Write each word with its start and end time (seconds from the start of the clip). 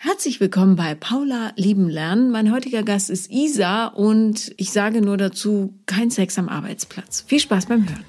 Herzlich 0.00 0.38
willkommen 0.38 0.76
bei 0.76 0.94
Paula 0.94 1.50
Lieben 1.56 1.88
Lernen. 1.88 2.30
Mein 2.30 2.52
heutiger 2.52 2.84
Gast 2.84 3.10
ist 3.10 3.32
Isa 3.32 3.88
und 3.88 4.52
ich 4.56 4.70
sage 4.70 5.00
nur 5.00 5.16
dazu, 5.16 5.74
kein 5.86 6.12
Sex 6.12 6.38
am 6.38 6.48
Arbeitsplatz. 6.48 7.24
Viel 7.26 7.40
Spaß 7.40 7.66
beim 7.66 7.84
Hören. 7.84 8.04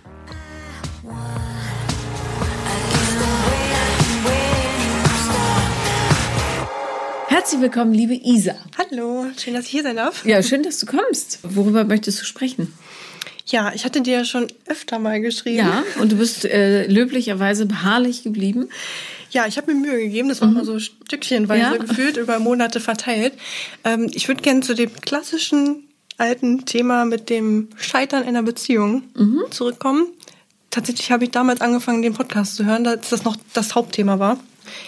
Herzlich 7.27 7.59
willkommen, 7.59 7.95
liebe 7.95 8.13
Isa. 8.13 8.53
Hallo, 8.77 9.25
schön, 9.35 9.55
dass 9.55 9.65
ich 9.65 9.71
hier 9.71 9.81
sein 9.81 9.95
darf. 9.95 10.23
Ja, 10.27 10.43
schön, 10.43 10.61
dass 10.61 10.77
du 10.77 10.85
kommst. 10.85 11.39
Worüber 11.41 11.85
möchtest 11.85 12.21
du 12.21 12.25
sprechen? 12.25 12.71
Ja, 13.47 13.71
ich 13.73 13.83
hatte 13.83 14.01
dir 14.01 14.17
ja 14.19 14.25
schon 14.25 14.45
öfter 14.67 14.99
mal 14.99 15.19
geschrieben. 15.21 15.57
Ja, 15.57 15.83
und 15.99 16.11
du 16.11 16.17
bist 16.17 16.45
äh, 16.45 16.85
löblicherweise 16.85 17.65
beharrlich 17.65 18.21
geblieben. 18.21 18.69
Ja, 19.31 19.45
ich 19.47 19.57
habe 19.57 19.73
mir 19.73 19.79
Mühe 19.79 19.99
gegeben. 19.99 20.29
Das 20.29 20.41
war 20.41 20.47
mhm. 20.47 20.55
mal 20.55 20.65
so 20.65 20.79
stückchenweise 20.79 21.61
ja. 21.61 21.77
gefühlt, 21.77 22.17
über 22.17 22.39
Monate 22.39 22.79
verteilt. 22.79 23.33
Ähm, 23.83 24.09
ich 24.13 24.27
würde 24.27 24.41
gerne 24.41 24.61
zu 24.61 24.73
dem 24.73 24.93
klassischen 24.93 25.87
alten 26.17 26.65
Thema 26.65 27.05
mit 27.05 27.29
dem 27.29 27.69
Scheitern 27.77 28.23
einer 28.23 28.43
Beziehung 28.43 29.03
mhm. 29.15 29.43
zurückkommen. 29.51 30.07
Tatsächlich 30.69 31.11
habe 31.11 31.23
ich 31.23 31.31
damals 31.31 31.61
angefangen, 31.61 32.01
den 32.01 32.13
Podcast 32.13 32.55
zu 32.55 32.65
hören, 32.65 32.85
als 32.85 33.09
das 33.09 33.23
noch 33.23 33.37
das 33.53 33.75
Hauptthema 33.75 34.19
war. 34.19 34.37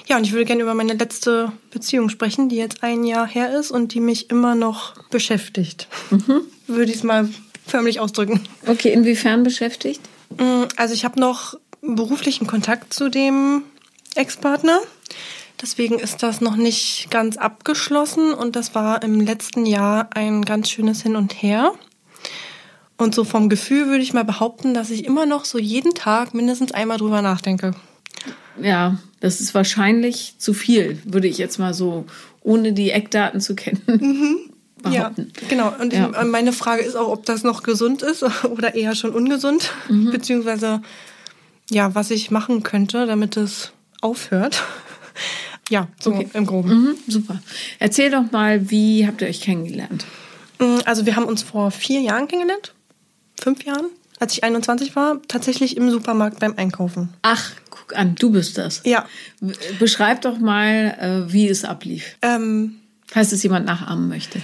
Ja, 0.08 0.18
und 0.18 0.26
ich 0.26 0.32
würde 0.32 0.46
gerne 0.46 0.62
über 0.62 0.76
meine 0.76 0.94
letzte 0.94 1.52
Beziehung 1.72 2.10
sprechen, 2.10 2.50
die 2.50 2.56
jetzt 2.56 2.84
ein 2.84 3.04
Jahr 3.04 3.28
her 3.28 3.58
ist 3.58 3.72
und 3.72 3.94
die 3.94 4.00
mich 4.00 4.30
immer 4.30 4.54
noch 4.54 4.94
beschäftigt. 5.10 5.88
Mhm. 6.12 6.42
Würde 6.68 6.92
ich 6.92 6.98
es 6.98 7.04
mal 7.04 7.28
förmlich 7.66 8.00
ausdrücken. 8.00 8.42
Okay, 8.68 8.94
inwiefern 8.94 9.44
beschäftigt? 9.44 10.02
Mm, 10.38 10.64
also 10.76 10.94
ich 10.94 11.04
habe 11.04 11.20
noch 11.20 11.56
beruflichen 11.82 12.46
Kontakt 12.46 12.94
zu 12.94 13.10
dem 13.10 13.64
Ex-Partner. 14.16 14.80
Deswegen 15.62 16.00
ist 16.00 16.24
das 16.24 16.42
noch 16.42 16.56
nicht 16.56 17.12
ganz 17.12 17.38
abgeschlossen 17.38 18.34
und 18.34 18.56
das 18.56 18.74
war 18.74 19.04
im 19.04 19.22
letzten 19.22 19.66
Jahr 19.66 20.10
ein 20.16 20.44
ganz 20.44 20.70
schönes 20.70 21.04
Hin 21.04 21.16
und 21.16 21.34
Her. 21.42 21.74
Und 22.98 23.16
so 23.16 23.24
vom 23.24 23.50
Gefühl 23.50 23.88
würde 23.88 24.04
ich 24.04 24.14
mal 24.14 24.26
behaupten, 24.26 24.74
dass 24.74 24.90
ich 24.90 25.06
immer 25.06 25.26
noch 25.26 25.46
so 25.46 25.58
jeden 25.58 25.94
Tag 25.94 26.34
mindestens 26.34 26.72
einmal 26.72 26.98
drüber 26.98 27.22
nachdenke. 27.22 27.74
Ja, 28.62 28.98
das 29.20 29.40
ist 29.40 29.54
wahrscheinlich 29.54 30.36
zu 30.38 30.54
viel, 30.54 31.02
würde 31.06 31.28
ich 31.28 31.38
jetzt 31.38 31.58
mal 31.58 31.74
so, 31.74 32.06
ohne 32.42 32.74
die 32.74 32.92
Eckdaten 32.92 33.40
zu 33.40 33.56
kennen. 33.56 33.82
Mhm. 33.88 34.38
Behaupten. 34.82 35.32
Ja, 35.42 35.48
genau. 35.48 35.74
Und 35.80 35.94
ja. 35.94 36.24
meine 36.26 36.54
Frage 36.54 36.82
ist 36.82 36.96
auch, 36.96 37.10
ob 37.10 37.26
das 37.26 37.44
noch 37.44 37.62
gesund 37.62 38.02
ist 38.02 38.24
oder 38.46 38.74
eher 38.74 38.96
schon 38.96 39.12
ungesund, 39.12 39.72
mhm. 39.90 40.12
beziehungsweise 40.12 40.82
ja, 41.70 41.94
was 41.94 42.12
ich 42.12 42.32
machen 42.32 42.64
könnte, 42.64 43.06
damit 43.06 43.38
es 43.38 43.72
aufhört. 44.02 44.64
ja, 45.70 45.88
so 46.00 46.14
okay. 46.14 46.28
im 46.34 46.46
Groben. 46.46 46.70
Mhm, 46.70 46.96
super. 47.08 47.42
Erzähl 47.80 48.12
doch 48.12 48.32
mal, 48.32 48.70
wie 48.70 49.08
habt 49.08 49.22
ihr 49.22 49.28
euch 49.28 49.42
kennengelernt? 49.42 50.06
Mm, 50.60 50.80
also 50.86 51.06
wir 51.06 51.16
haben 51.16 51.26
uns 51.26 51.42
vor 51.44 51.72
vier 51.72 52.02
Jahren 52.02 52.28
kennengelernt, 52.28 52.74
fünf 53.40 53.64
Jahren, 53.64 53.88
als 54.20 54.34
ich 54.34 54.44
21 54.44 54.96
war, 54.96 55.22
tatsächlich 55.28 55.78
im 55.78 55.90
Supermarkt 55.90 56.40
beim 56.40 56.56
Einkaufen. 56.58 57.10
Ach, 57.22 57.52
guck 57.70 57.96
an, 57.96 58.16
du 58.16 58.32
bist 58.32 58.58
das. 58.58 58.82
Ja. 58.86 59.06
Beschreib 59.80 60.22
doch 60.22 60.38
mal, 60.38 61.26
äh, 61.28 61.34
wie 61.34 61.48
es 61.48 61.66
ablief. 61.66 62.18
Ähm, 62.22 62.82
Falls 63.14 63.34
es 63.34 63.44
jemand 63.44 63.66
nachahmen 63.66 64.08
möchte. 64.08 64.40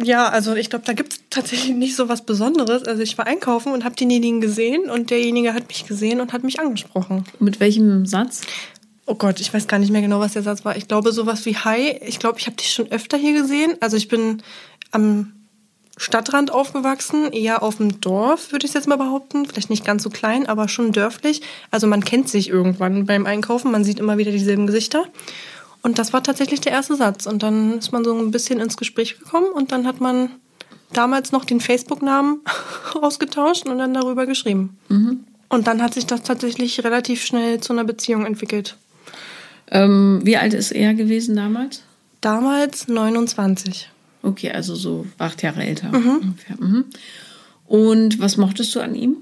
Ja, 0.00 0.28
also 0.28 0.54
ich 0.54 0.70
glaube, 0.70 0.84
da 0.86 0.92
gibt 0.92 1.14
es 1.14 1.20
tatsächlich 1.30 1.74
nicht 1.74 1.96
so 1.96 2.08
was 2.08 2.24
Besonderes. 2.24 2.84
Also 2.84 3.02
ich 3.02 3.18
war 3.18 3.26
einkaufen 3.26 3.72
und 3.72 3.84
habe 3.84 3.96
denjenigen 3.96 4.40
gesehen 4.40 4.88
und 4.88 5.10
derjenige 5.10 5.52
hat 5.52 5.66
mich 5.66 5.84
gesehen 5.84 6.20
und 6.20 6.32
hat 6.32 6.44
mich 6.44 6.60
angesprochen. 6.60 7.24
Mit 7.40 7.58
welchem 7.58 8.06
Satz? 8.06 8.42
Oh 9.06 9.14
Gott, 9.14 9.40
ich 9.40 9.52
weiß 9.52 9.66
gar 9.68 9.78
nicht 9.78 9.92
mehr 9.92 10.00
genau, 10.00 10.20
was 10.20 10.32
der 10.32 10.42
Satz 10.42 10.64
war. 10.64 10.76
Ich 10.76 10.88
glaube 10.88 11.12
sowas 11.12 11.44
wie 11.44 11.56
Hi. 11.56 11.98
Ich 12.06 12.18
glaube, 12.18 12.38
ich 12.38 12.46
habe 12.46 12.56
dich 12.56 12.72
schon 12.72 12.90
öfter 12.90 13.18
hier 13.18 13.34
gesehen. 13.34 13.76
Also 13.80 13.96
ich 13.96 14.08
bin 14.08 14.42
am 14.92 15.32
Stadtrand 15.96 16.50
aufgewachsen, 16.50 17.32
eher 17.32 17.62
auf 17.62 17.76
dem 17.76 18.00
Dorf, 18.00 18.50
würde 18.50 18.66
ich 18.66 18.74
jetzt 18.74 18.88
mal 18.88 18.96
behaupten. 18.96 19.46
Vielleicht 19.46 19.70
nicht 19.70 19.84
ganz 19.84 20.02
so 20.02 20.10
klein, 20.10 20.46
aber 20.46 20.68
schon 20.68 20.92
dörflich. 20.92 21.42
Also 21.70 21.86
man 21.86 22.04
kennt 22.04 22.28
sich 22.28 22.48
irgendwann 22.48 23.06
beim 23.06 23.26
Einkaufen, 23.26 23.70
man 23.70 23.84
sieht 23.84 24.00
immer 24.00 24.18
wieder 24.18 24.32
dieselben 24.32 24.66
Gesichter. 24.66 25.04
Und 25.82 25.98
das 25.98 26.12
war 26.12 26.22
tatsächlich 26.22 26.60
der 26.62 26.72
erste 26.72 26.96
Satz. 26.96 27.26
Und 27.26 27.42
dann 27.42 27.78
ist 27.78 27.92
man 27.92 28.04
so 28.04 28.16
ein 28.16 28.30
bisschen 28.30 28.58
ins 28.58 28.76
Gespräch 28.76 29.18
gekommen 29.18 29.48
und 29.54 29.70
dann 29.70 29.86
hat 29.86 30.00
man 30.00 30.30
damals 30.92 31.30
noch 31.30 31.44
den 31.44 31.60
Facebook-Namen 31.60 32.40
ausgetauscht 33.00 33.66
und 33.66 33.78
dann 33.78 33.92
darüber 33.92 34.26
geschrieben. 34.26 34.78
Mhm. 34.88 35.24
Und 35.48 35.66
dann 35.66 35.82
hat 35.82 35.94
sich 35.94 36.06
das 36.06 36.22
tatsächlich 36.22 36.82
relativ 36.82 37.22
schnell 37.24 37.60
zu 37.60 37.72
einer 37.72 37.84
Beziehung 37.84 38.24
entwickelt. 38.24 38.76
Ähm, 39.70 40.20
wie 40.24 40.36
alt 40.36 40.54
ist 40.54 40.72
er 40.72 40.94
gewesen 40.94 41.36
damals? 41.36 41.82
Damals 42.20 42.88
29. 42.88 43.90
Okay, 44.22 44.50
also 44.50 44.74
so 44.74 45.06
acht 45.18 45.42
Jahre 45.42 45.64
älter. 45.64 45.88
Mhm. 45.88 46.34
Mhm. 46.58 46.84
Und 47.66 48.20
was 48.20 48.36
mochtest 48.36 48.74
du 48.74 48.80
an 48.80 48.94
ihm? 48.94 49.16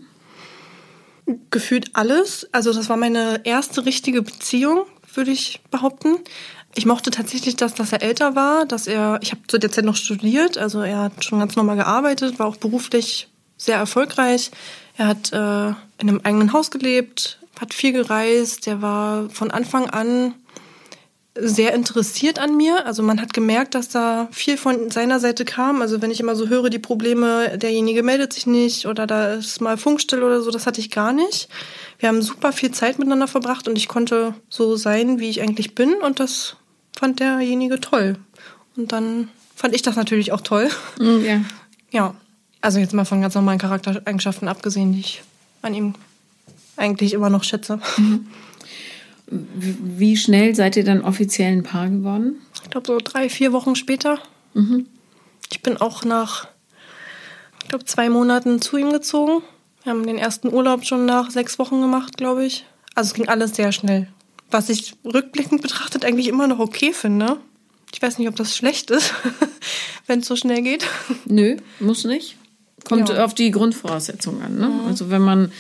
Gefühlt 1.51 1.91
alles. 1.95 2.49
Also 2.53 2.73
das 2.73 2.89
war 2.89 2.97
meine 2.97 3.41
erste 3.45 3.85
richtige 3.85 4.23
Beziehung, 4.23 4.87
würde 5.15 5.31
ich 5.31 5.61
behaupten. 5.71 6.19
Ich 6.75 6.87
mochte 6.87 7.11
tatsächlich, 7.11 7.57
dass, 7.57 7.75
dass 7.75 7.93
er 7.93 8.03
älter 8.03 8.35
war, 8.35 8.65
dass 8.65 8.87
er, 8.87 9.19
ich 9.23 9.33
habe 9.33 9.43
zu 9.47 9.59
der 9.59 9.71
Zeit 9.71 9.85
noch 9.85 9.97
studiert, 9.97 10.57
also 10.57 10.81
er 10.81 11.01
hat 11.01 11.25
schon 11.25 11.39
ganz 11.39 11.55
normal 11.55 11.77
gearbeitet, 11.77 12.39
war 12.39 12.47
auch 12.47 12.57
beruflich 12.57 13.29
sehr 13.59 13.77
erfolgreich. 13.77 14.51
Er 14.97 15.07
hat 15.07 15.33
äh, 15.33 15.69
in 15.99 16.09
einem 16.09 16.21
eigenen 16.23 16.53
Haus 16.53 16.71
gelebt, 16.71 17.39
hat 17.61 17.75
viel 17.75 17.93
gereist, 17.93 18.67
der 18.67 18.83
war 18.83 19.29
von 19.31 19.51
Anfang 19.51 19.89
an 19.91 20.35
sehr 21.35 21.73
interessiert 21.73 22.39
an 22.39 22.57
mir. 22.57 22.85
Also 22.87 23.03
man 23.03 23.21
hat 23.21 23.33
gemerkt, 23.33 23.75
dass 23.75 23.89
da 23.89 24.29
viel 24.33 24.59
von 24.59 24.91
seiner 24.91 25.19
Seite 25.19 25.45
kam. 25.45 25.81
Also 25.81 26.03
wenn 26.03 26.11
ich 26.11 26.21
immer 26.21 26.37
so 26.37 26.49
höre, 26.49 26.69
die 26.69 26.79
Probleme, 26.79 27.57
derjenige 27.57 28.03
meldet 28.03 28.35
sich 28.35 28.47
nicht 28.47 28.87
oder 28.87 29.07
da 29.07 29.35
ist 29.35 29.61
mal 29.61 29.79
Funkstille 29.79 30.25
oder 30.25 30.43
so, 30.43 30.51
das 30.51 30.67
hatte 30.67 30.81
ich 30.81 30.91
gar 30.91 31.12
nicht. 31.12 31.49
Wir 31.99 32.09
haben 32.09 32.21
super 32.21 32.53
viel 32.53 32.73
Zeit 32.73 32.99
miteinander 32.99 33.29
verbracht 33.29 33.67
und 33.67 33.77
ich 33.77 33.89
konnte 33.89 34.35
so 34.51 34.77
sein, 34.77 35.21
wie 35.21 35.31
ich 35.31 35.41
eigentlich 35.41 35.75
bin 35.75 35.95
und 35.95 36.21
das 36.21 36.57
fand 36.99 37.21
derjenige 37.21 37.81
toll. 37.81 38.17
Und 38.77 38.93
dann 38.93 39.29
fand 39.57 39.75
ich 39.75 39.83
das 39.83 39.97
natürlich 39.97 40.33
auch 40.33 40.43
toll. 40.43 40.69
Mhm, 40.99 41.25
ja. 41.25 41.41
Ja. 41.91 42.15
Also 42.61 42.79
jetzt 42.79 42.95
mal 42.95 43.05
von 43.05 43.21
ganz 43.21 43.35
normalen 43.35 43.59
Charaktereigenschaften 43.59 44.49
abgesehen, 44.49 44.93
die 44.93 45.01
ich 45.01 45.23
an 45.62 45.75
ihm 45.75 45.95
eigentlich 46.77 47.12
immer 47.12 47.31
noch 47.31 47.44
schätze. 47.44 47.81
Mhm. 47.97 48.27
Wie 49.27 50.16
schnell 50.16 50.55
seid 50.55 50.77
ihr 50.77 50.84
dann 50.84 51.03
offiziell 51.03 51.53
ein 51.53 51.62
Paar 51.62 51.88
geworden? 51.88 52.37
Ich 52.62 52.71
glaube 52.71 52.87
so 52.87 52.99
drei, 53.03 53.28
vier 53.28 53.53
Wochen 53.53 53.77
später. 53.77 54.19
Mhm. 54.55 54.87
Ich 55.50 55.62
bin 55.62 55.77
auch 55.77 56.05
nach, 56.05 56.49
ich 57.62 57.69
glaube, 57.69 57.84
zwei 57.84 58.11
Monaten 58.11 58.61
zu 58.61 58.77
ihm 58.77 58.93
gezogen. 58.93 59.43
Wir 59.82 59.93
haben 59.93 60.06
den 60.06 60.19
ersten 60.19 60.53
Urlaub 60.53 60.84
schon 60.84 61.06
nach 61.06 61.31
sechs 61.31 61.59
Wochen 61.59 61.81
gemacht, 61.81 62.16
glaube 62.16 62.44
ich. 62.44 62.65
Also 62.94 63.09
es 63.09 63.15
ging 63.15 63.28
alles 63.28 63.56
sehr 63.56 63.72
schnell. 63.72 64.09
Was 64.50 64.69
ich 64.69 64.94
rückblickend 65.05 65.62
betrachtet 65.62 66.05
eigentlich 66.05 66.28
immer 66.28 66.47
noch 66.47 66.59
okay 66.59 66.93
finde. 66.93 67.38
Ich 67.94 68.00
weiß 68.00 68.19
nicht, 68.19 68.28
ob 68.28 68.37
das 68.37 68.56
schlecht 68.56 68.91
ist, 68.91 69.12
wenn 70.06 70.21
es 70.21 70.27
so 70.27 70.37
schnell 70.37 70.62
geht. 70.62 70.87
Nö, 71.25 71.56
muss 71.81 72.05
nicht. 72.05 72.37
Kommt 72.84 73.09
ja. 73.09 73.25
auf 73.25 73.34
die 73.34 73.50
Grundvoraussetzungen 73.50 74.43
an. 74.43 74.59
Ne? 74.59 74.69
Mhm. 74.69 74.87
Also 74.87 75.11
wenn 75.11 75.22
man 75.22 75.53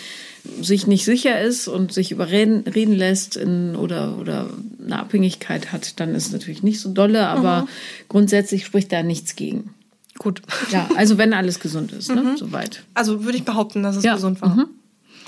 sich 0.60 0.86
nicht 0.86 1.04
sicher 1.04 1.40
ist 1.40 1.68
und 1.68 1.92
sich 1.92 2.10
überreden 2.10 2.64
reden 2.66 2.94
lässt 2.94 3.36
in, 3.36 3.76
oder, 3.76 4.18
oder 4.18 4.50
eine 4.84 4.98
Abhängigkeit 4.98 5.72
hat, 5.72 6.00
dann 6.00 6.14
ist 6.14 6.26
es 6.26 6.32
natürlich 6.32 6.62
nicht 6.62 6.80
so 6.80 6.92
dolle, 6.92 7.28
aber 7.28 7.62
mhm. 7.62 7.68
grundsätzlich 8.08 8.64
spricht 8.64 8.90
da 8.92 9.02
nichts 9.02 9.36
gegen. 9.36 9.74
Gut. 10.18 10.42
Ja, 10.70 10.88
also 10.96 11.16
wenn 11.18 11.32
alles 11.32 11.60
gesund 11.60 11.92
ist, 11.92 12.08
ne? 12.08 12.22
Mhm. 12.22 12.36
Soweit. 12.36 12.82
Also 12.94 13.24
würde 13.24 13.38
ich 13.38 13.44
behaupten, 13.44 13.82
dass 13.82 13.96
es 13.96 14.04
ja. 14.04 14.14
gesund 14.14 14.42
war. 14.42 14.56
Mhm. 14.56 14.66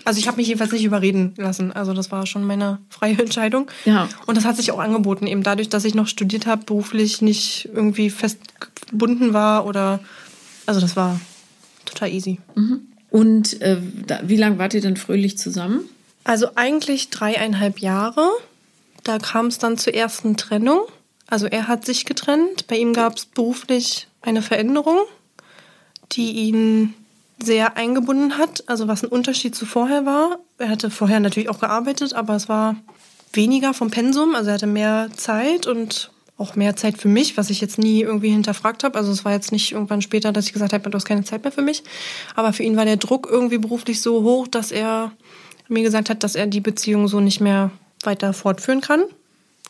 Also 0.05 0.21
ich 0.21 0.29
habe 0.29 0.37
mich 0.37 0.49
jedenfalls 0.49 0.73
nicht 0.73 0.85
überreden 0.85 1.33
lassen. 1.37 1.73
Also 1.73 1.95
das 1.95 2.13
war 2.13 2.27
schon 2.27 2.45
meine 2.45 2.79
freie 2.91 3.19
Entscheidung. 3.19 3.71
Ja. 3.85 4.09
Und 4.27 4.37
das 4.37 4.45
hat 4.45 4.57
sich 4.57 4.71
auch 4.73 4.79
angeboten, 4.79 5.27
eben 5.27 5.43
dadurch, 5.43 5.69
dass 5.69 5.85
ich 5.85 5.95
noch 5.95 6.09
studiert 6.09 6.47
habe, 6.47 6.65
beruflich 6.65 7.23
nicht 7.23 7.69
irgendwie 7.73 8.11
festgebunden 8.11 9.33
war 9.33 9.65
oder 9.67 10.01
also 10.67 10.81
das 10.81 10.97
war 10.97 11.21
total 11.85 12.11
easy. 12.11 12.41
Mhm. 12.55 12.81
Und 13.15 13.63
äh, 13.63 13.77
da, 14.09 14.23
wie 14.25 14.37
lange 14.37 14.59
wart 14.59 14.75
ihr 14.75 14.81
denn 14.81 14.97
fröhlich 14.97 15.39
zusammen? 15.39 15.89
Also 16.25 16.49
eigentlich 16.57 17.11
dreieinhalb 17.11 17.79
Jahre. 17.79 18.29
Da 19.05 19.19
kam 19.19 19.47
es 19.47 19.59
dann 19.59 19.79
zur 19.79 19.95
ersten 19.95 20.37
Trennung. 20.37 20.81
Also 21.29 21.47
er 21.47 21.69
hat 21.69 21.85
sich 21.87 22.07
getrennt. 22.07 22.67
Bei 22.67 22.77
ihm 22.77 22.93
gab 22.93 23.17
es 23.17 23.27
beruflich 23.27 24.09
eine 24.21 24.43
Veränderung, 24.43 24.99
die 26.11 26.33
ihn 26.33 26.95
sehr 27.41 27.77
eingebunden 27.77 28.37
hat. 28.37 28.69
Also 28.69 28.89
was 28.89 29.05
ein 29.05 29.11
Unterschied 29.11 29.55
zu 29.55 29.65
vorher 29.65 30.05
war. 30.05 30.41
Er 30.59 30.71
hatte 30.71 30.91
vorher 30.91 31.21
natürlich 31.21 31.51
auch 31.51 31.61
gearbeitet, 31.61 32.15
aber 32.15 32.35
es 32.35 32.49
war 32.49 32.75
weniger 33.33 33.75
vom 33.75 33.93
Pensum. 33.93 34.35
Also 34.35 34.49
er 34.49 34.55
hatte 34.55 34.67
mehr 34.67 35.09
Zeit 35.15 35.69
und 35.69 36.11
auch 36.37 36.57
mehr 36.57 36.75
Zeit 36.77 36.99
für 36.99 37.09
mich, 37.09 37.37
was 37.37 37.51
ich 37.51 37.61
jetzt 37.61 37.79
nie 37.79 38.01
irgendwie 38.03 38.31
hinterfragt 38.31 38.83
habe. 38.83 38.99
Also 38.99 39.13
es 39.13 39.25
war 39.25 39.33
jetzt 39.33 39.53
nicht 39.53 39.73
irgendwann 39.73 40.03
später, 40.03 40.33
dass 40.33 40.47
ich 40.47 40.53
gesagt 40.53 40.73
habe, 40.73 40.91
du 40.91 40.97
hast 40.97 41.05
keine 41.05 41.25
Zeit 41.25 41.45
mehr 41.45 41.53
für 41.53 41.63
mich. 41.63 41.85
Aber 42.35 42.53
für 42.53 42.65
ihn 42.65 42.77
war 42.77 42.85
der 42.85 42.97
Druck 42.97 43.29
irgendwie 43.31 43.59
beruflich 43.59 44.01
so 44.01 44.23
hoch, 44.23 44.49
dass 44.49 44.73
er 44.73 45.13
mir 45.69 45.83
gesagt 45.83 46.11
hat, 46.11 46.23
dass 46.25 46.35
er 46.35 46.47
die 46.47 46.61
Beziehung 46.61 47.09
so 47.09 47.21
nicht 47.21 47.41
mehr 47.41 47.71
weiter 48.03 48.33
fortführen 48.33 48.81
kann. 48.81 49.03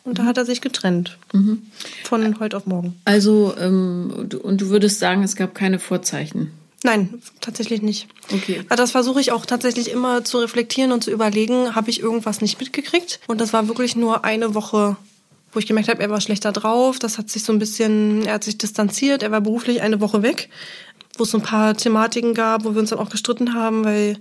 Und 0.05 0.19
da 0.19 0.25
hat 0.25 0.37
er 0.37 0.45
sich 0.45 0.61
getrennt. 0.61 1.17
Von 2.05 2.41
heute 2.41 2.57
auf 2.57 2.67
morgen. 2.67 2.95
Also, 3.07 3.55
ähm, 3.59 4.27
du- 4.29 4.39
und 4.39 4.61
du 4.61 4.69
würdest 4.69 4.99
sagen, 4.99 5.23
es 5.23 5.35
gab 5.35 5.55
keine 5.55 5.79
Vorzeichen. 5.79 6.51
Nein, 6.83 7.15
tatsächlich 7.41 7.81
nicht. 7.81 8.09
Okay. 8.31 8.61
Aber 8.67 8.77
Das 8.77 8.91
versuche 8.91 9.19
ich 9.19 9.33
auch 9.33 9.47
tatsächlich 9.47 9.91
immer 9.91 10.23
zu 10.23 10.39
reflektieren 10.39 10.93
und 10.93 11.03
zu 11.03 11.11
überlegen, 11.11 11.75
habe 11.75 11.89
ich 11.89 12.01
irgendwas 12.01 12.43
nicht 12.43 12.61
mitgekriegt? 12.61 13.21
Und 13.27 13.41
das 13.41 13.55
war 13.55 13.69
wirklich 13.69 13.97
nur 13.97 14.25
eine 14.27 14.55
Woche, 14.55 14.97
wo 15.55 15.59
ich 15.59 15.67
gemerkt 15.67 15.89
habe, 15.89 16.03
er 16.03 16.11
war 16.11 16.21
schlechter 16.21 16.53
drauf. 16.53 16.99
Das 16.99 17.17
hat 17.17 17.31
sich 17.31 17.45
so 17.45 17.53
ein 17.53 17.59
bisschen, 17.59 18.27
er 18.27 18.35
hat 18.35 18.45
sich 18.45 18.59
distanziert, 18.59 19.23
er 19.23 19.31
war 19.31 19.41
beruflich 19.41 19.81
eine 19.81 20.01
Woche 20.01 20.23
weg, 20.23 20.51
wo 21.17 21.25
es 21.25 21.31
so 21.31 21.39
ein 21.39 21.45
paar 21.45 21.77
Thematiken 21.77 22.35
gab, 22.35 22.65
wo 22.65 22.75
wir 22.75 22.81
uns 22.81 22.91
dann 22.91 22.99
auch 22.99 23.11
gestritten 23.11 23.55
haben, 23.55 23.85
weil 23.85 24.19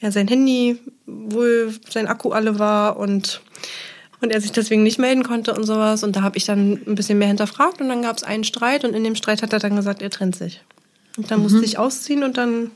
er 0.00 0.12
sein 0.12 0.28
Handy 0.28 0.78
wohl 1.06 1.74
sein 1.88 2.06
Akku 2.06 2.30
alle 2.30 2.58
war 2.58 2.98
und 2.98 3.40
und 4.20 4.30
er 4.30 4.40
sich 4.40 4.52
deswegen 4.52 4.82
nicht 4.82 4.98
melden 4.98 5.22
konnte 5.22 5.54
und 5.54 5.64
sowas. 5.64 6.02
Und 6.02 6.16
da 6.16 6.22
habe 6.22 6.38
ich 6.38 6.46
dann 6.46 6.80
ein 6.86 6.94
bisschen 6.94 7.18
mehr 7.18 7.28
hinterfragt 7.28 7.82
und 7.82 7.88
dann 7.88 8.00
gab 8.00 8.16
es 8.16 8.22
einen 8.22 8.44
Streit 8.44 8.84
und 8.84 8.94
in 8.94 9.04
dem 9.04 9.16
Streit 9.16 9.42
hat 9.42 9.52
er 9.52 9.58
dann 9.58 9.76
gesagt, 9.76 10.00
er 10.00 10.08
trennt 10.08 10.34
sich. 10.34 10.62
Und 11.18 11.30
dann 11.30 11.40
musste 11.40 11.62
ich 11.62 11.78
ausziehen 11.78 12.24
und 12.24 12.38
dann 12.38 12.70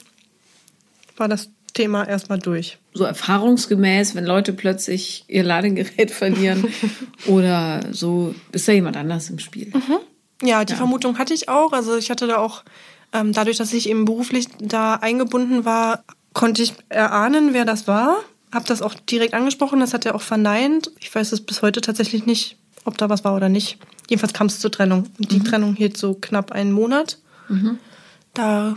war 1.16 1.26
das 1.26 1.48
Thema 1.78 2.08
erstmal 2.08 2.40
durch. 2.40 2.78
So 2.92 3.04
erfahrungsgemäß, 3.04 4.16
wenn 4.16 4.24
Leute 4.24 4.52
plötzlich 4.52 5.24
ihr 5.28 5.44
Ladegerät 5.44 6.10
verlieren 6.22 6.64
oder 7.26 7.80
so, 7.92 8.34
ist 8.50 8.66
da 8.66 8.72
jemand 8.72 8.96
anders 8.96 9.30
im 9.30 9.38
Spiel. 9.38 9.72
Ja, 10.42 10.64
die 10.64 10.74
Vermutung 10.74 11.18
hatte 11.18 11.34
ich 11.34 11.48
auch. 11.48 11.72
Also 11.72 11.96
ich 11.96 12.10
hatte 12.10 12.26
da 12.26 12.38
auch, 12.38 12.64
ähm, 13.12 13.32
dadurch, 13.32 13.58
dass 13.58 13.72
ich 13.72 13.88
eben 13.88 14.04
beruflich 14.06 14.48
da 14.60 14.94
eingebunden 14.94 15.64
war, 15.64 16.02
konnte 16.32 16.64
ich 16.64 16.74
erahnen, 16.88 17.54
wer 17.54 17.64
das 17.64 17.86
war. 17.86 18.16
Hab 18.50 18.66
das 18.66 18.82
auch 18.82 18.94
direkt 18.94 19.34
angesprochen, 19.34 19.78
das 19.78 19.94
hat 19.94 20.04
er 20.04 20.16
auch 20.16 20.22
verneint. 20.22 20.90
Ich 20.98 21.14
weiß 21.14 21.30
es 21.30 21.40
bis 21.40 21.62
heute 21.62 21.80
tatsächlich 21.80 22.26
nicht, 22.26 22.56
ob 22.84 22.98
da 22.98 23.08
was 23.08 23.22
war 23.22 23.36
oder 23.36 23.48
nicht. 23.48 23.78
Jedenfalls 24.08 24.32
kam 24.32 24.48
es 24.48 24.58
zur 24.58 24.72
Trennung. 24.72 25.06
Und 25.16 25.30
die 25.30 25.44
Trennung 25.44 25.76
hielt 25.76 25.96
so 25.96 26.14
knapp 26.14 26.50
einen 26.50 26.72
Monat. 26.72 27.18
Da 28.34 28.74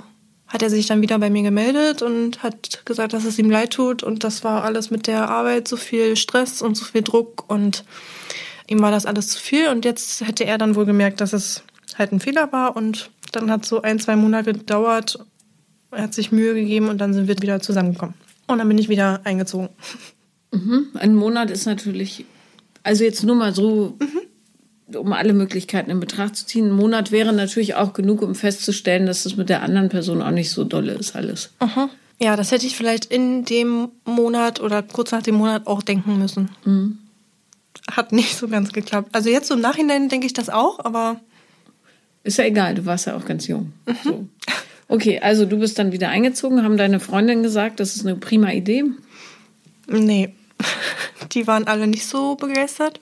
hat 0.52 0.62
er 0.62 0.70
sich 0.70 0.86
dann 0.86 1.02
wieder 1.02 1.18
bei 1.18 1.30
mir 1.30 1.44
gemeldet 1.44 2.02
und 2.02 2.44
hat 2.44 2.82
gesagt, 2.86 3.14
dass 3.14 3.24
es 3.24 3.40
ihm 3.40 3.50
leid 3.50 3.72
tut. 3.72 4.04
Und 4.04 4.26
das 4.26 4.44
war 4.44 4.66
alles 4.66 4.92
mit 4.92 5.08
der 5.08 5.30
Arbeit 5.30 5.68
so 5.68 5.78
viel 5.78 6.18
Stress 6.18 6.62
und 6.62 6.76
so 6.76 6.84
viel 6.84 7.04
Druck. 7.04 7.50
Und 7.50 7.86
ihm 8.68 8.82
war 8.82 8.92
das 8.92 9.06
alles 9.06 9.30
zu 9.30 9.40
viel. 9.40 9.70
Und 9.70 9.86
jetzt 9.86 10.28
hätte 10.28 10.44
er 10.44 10.58
dann 10.58 10.76
wohl 10.76 10.86
gemerkt, 10.86 11.22
dass 11.22 11.32
es 11.32 11.64
halt 11.98 12.12
ein 12.12 12.20
Fehler 12.20 12.52
war. 12.52 12.76
Und 12.76 13.12
dann 13.32 13.50
hat 13.50 13.66
so 13.66 13.82
ein, 13.82 14.00
zwei 14.00 14.18
Monate 14.18 14.52
gedauert. 14.52 15.26
Er 15.92 16.04
hat 16.04 16.14
sich 16.14 16.34
Mühe 16.34 16.54
gegeben 16.54 16.90
und 16.90 16.98
dann 16.98 17.14
sind 17.14 17.30
wir 17.30 17.42
wieder 17.42 17.62
zusammengekommen. 17.62 18.16
Und 18.48 18.58
dann 18.58 18.68
bin 18.68 18.78
ich 18.78 18.90
wieder 18.90 19.22
eingezogen. 19.24 19.70
Mhm. 20.52 20.88
Ein 20.96 21.16
Monat 21.16 21.50
ist 21.50 21.66
natürlich, 21.66 22.26
also 22.84 23.06
jetzt 23.06 23.24
nur 23.24 23.38
mal 23.38 23.56
so, 23.56 23.98
um 24.96 25.14
alle 25.14 25.34
Möglichkeiten 25.34 25.90
in 25.90 26.00
Betracht 26.00 26.36
zu 26.36 26.46
ziehen. 26.46 26.68
Ein 26.68 26.76
Monat 26.76 27.12
wäre 27.12 27.34
natürlich 27.34 27.76
auch 27.76 27.94
genug, 27.94 28.22
um 28.22 28.36
festzustellen, 28.36 29.06
dass 29.06 29.24
das 29.24 29.36
mit 29.38 29.50
der 29.50 29.62
anderen 29.64 29.90
Person 29.90 30.22
auch 30.22 30.32
nicht 30.32 30.50
so 30.52 30.64
dolle 30.64 30.94
ist 30.94 31.16
alles. 31.16 31.52
Ja, 32.20 32.36
das 32.36 32.52
hätte 32.52 32.68
ich 32.68 32.76
vielleicht 32.76 33.06
in 33.06 33.46
dem 33.46 33.90
Monat 34.06 34.62
oder 34.62 34.84
kurz 34.84 35.12
nach 35.12 35.24
dem 35.24 35.36
Monat 35.36 35.66
auch 35.66 35.82
denken 35.82 36.20
müssen. 36.20 36.50
Hat 37.90 38.12
nicht 38.12 38.36
so 38.38 38.48
ganz 38.48 38.72
geklappt. 38.74 39.10
Also 39.14 39.30
jetzt 39.30 39.50
im 39.50 39.60
Nachhinein 39.60 40.08
denke 40.10 40.28
ich 40.28 40.34
das 40.34 40.50
auch, 40.50 40.80
aber 40.80 41.20
Ist 42.24 42.38
ja 42.38 42.46
egal, 42.46 42.76
du 42.76 42.86
warst 42.86 43.08
ja 43.08 43.16
auch 43.16 43.26
ganz 43.26 43.48
jung. 43.48 43.74
So. 44.04 44.28
Okay, 44.88 45.20
also 45.22 45.46
du 45.46 45.58
bist 45.58 45.80
dann 45.80 45.94
wieder 45.94 46.10
eingezogen, 46.10 46.64
haben 46.64 46.76
deine 46.76 47.00
Freundin 47.00 47.44
gesagt, 47.44 47.80
das 47.80 47.96
ist 47.96 48.06
eine 48.06 48.18
prima 48.18 48.52
Idee. 48.52 48.84
nee. 49.88 50.34
Die 51.32 51.48
waren 51.48 51.68
alle 51.68 51.88
nicht 51.88 52.06
so 52.06 52.36
begeistert. 52.36 53.00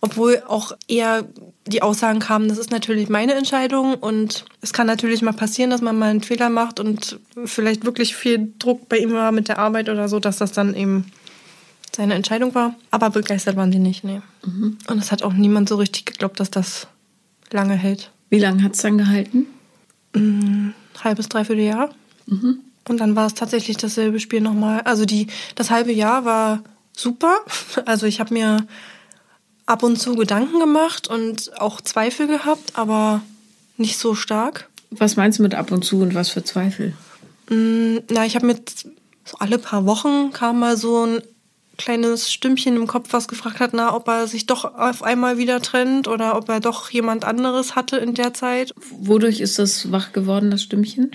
Obwohl 0.00 0.42
auch 0.46 0.72
eher 0.88 1.24
die 1.66 1.82
Aussagen 1.82 2.20
kamen, 2.20 2.48
das 2.48 2.58
ist 2.58 2.70
natürlich 2.70 3.08
meine 3.08 3.34
Entscheidung 3.34 3.94
und 3.94 4.44
es 4.60 4.72
kann 4.72 4.86
natürlich 4.86 5.22
mal 5.22 5.32
passieren, 5.32 5.70
dass 5.70 5.80
man 5.80 5.98
mal 5.98 6.10
einen 6.10 6.22
Fehler 6.22 6.48
macht 6.48 6.80
und 6.80 7.18
vielleicht 7.44 7.84
wirklich 7.84 8.14
viel 8.14 8.52
Druck 8.58 8.88
bei 8.88 8.98
ihm 8.98 9.12
war 9.12 9.32
mit 9.32 9.48
der 9.48 9.58
Arbeit 9.58 9.88
oder 9.88 10.08
so, 10.08 10.20
dass 10.20 10.38
das 10.38 10.52
dann 10.52 10.74
eben 10.74 11.06
seine 11.94 12.14
Entscheidung 12.14 12.54
war. 12.54 12.74
Aber 12.90 13.10
begeistert 13.10 13.56
waren 13.56 13.72
sie 13.72 13.78
nicht, 13.78 14.04
nee. 14.04 14.20
Und 14.88 14.98
es 14.98 15.12
hat 15.12 15.22
auch 15.22 15.32
niemand 15.32 15.68
so 15.68 15.76
richtig 15.76 16.06
geglaubt, 16.06 16.38
dass 16.40 16.50
das 16.50 16.86
lange 17.50 17.74
hält. 17.74 18.10
Wie 18.28 18.38
lange 18.38 18.62
hat 18.62 18.74
es 18.74 18.82
dann 18.82 18.98
gehalten? 18.98 19.46
halbes, 21.04 21.28
dreiviertel 21.28 21.64
Jahr. 21.64 21.90
Und 22.88 23.00
dann 23.00 23.16
war 23.16 23.26
es 23.26 23.34
tatsächlich 23.34 23.76
dasselbe 23.76 24.20
Spiel 24.20 24.40
nochmal. 24.40 24.80
Also 24.82 25.04
die, 25.04 25.26
das 25.54 25.70
halbe 25.70 25.92
Jahr 25.92 26.24
war 26.24 26.62
super. 26.96 27.36
Also 27.84 28.06
ich 28.06 28.18
habe 28.18 28.34
mir 28.34 28.66
ab 29.66 29.82
und 29.82 29.96
zu 30.00 30.14
Gedanken 30.14 30.58
gemacht 30.58 31.08
und 31.08 31.60
auch 31.60 31.80
Zweifel 31.80 32.26
gehabt, 32.26 32.72
aber 32.74 33.22
nicht 33.76 33.98
so 33.98 34.14
stark. 34.14 34.68
Was 34.90 35.16
meinst 35.16 35.38
du 35.38 35.42
mit 35.42 35.54
ab 35.54 35.70
und 35.70 35.84
zu 35.84 36.00
und 36.00 36.14
was 36.14 36.30
für 36.30 36.42
Zweifel? 36.42 36.94
Mm, 37.50 37.98
Na, 38.10 38.24
ich 38.24 38.34
habe 38.34 38.46
mit 38.46 38.86
so 39.24 39.36
alle 39.38 39.58
paar 39.58 39.86
Wochen 39.86 40.32
kam 40.32 40.60
mal 40.60 40.76
so 40.76 41.04
ein 41.04 41.22
kleines 41.76 42.32
Stimmchen 42.32 42.76
im 42.76 42.86
Kopf, 42.86 43.12
was 43.12 43.28
gefragt 43.28 43.60
hat, 43.60 43.72
na, 43.74 43.94
ob 43.94 44.08
er 44.08 44.26
sich 44.26 44.46
doch 44.46 44.64
auf 44.64 45.02
einmal 45.02 45.36
wieder 45.36 45.60
trennt 45.60 46.08
oder 46.08 46.36
ob 46.36 46.48
er 46.48 46.60
doch 46.60 46.90
jemand 46.90 47.24
anderes 47.24 47.76
hatte 47.76 47.96
in 47.98 48.14
der 48.14 48.32
Zeit. 48.32 48.72
Wodurch 48.90 49.40
ist 49.40 49.58
das 49.58 49.92
wach 49.92 50.12
geworden, 50.12 50.50
das 50.50 50.62
Stimmchen? 50.62 51.10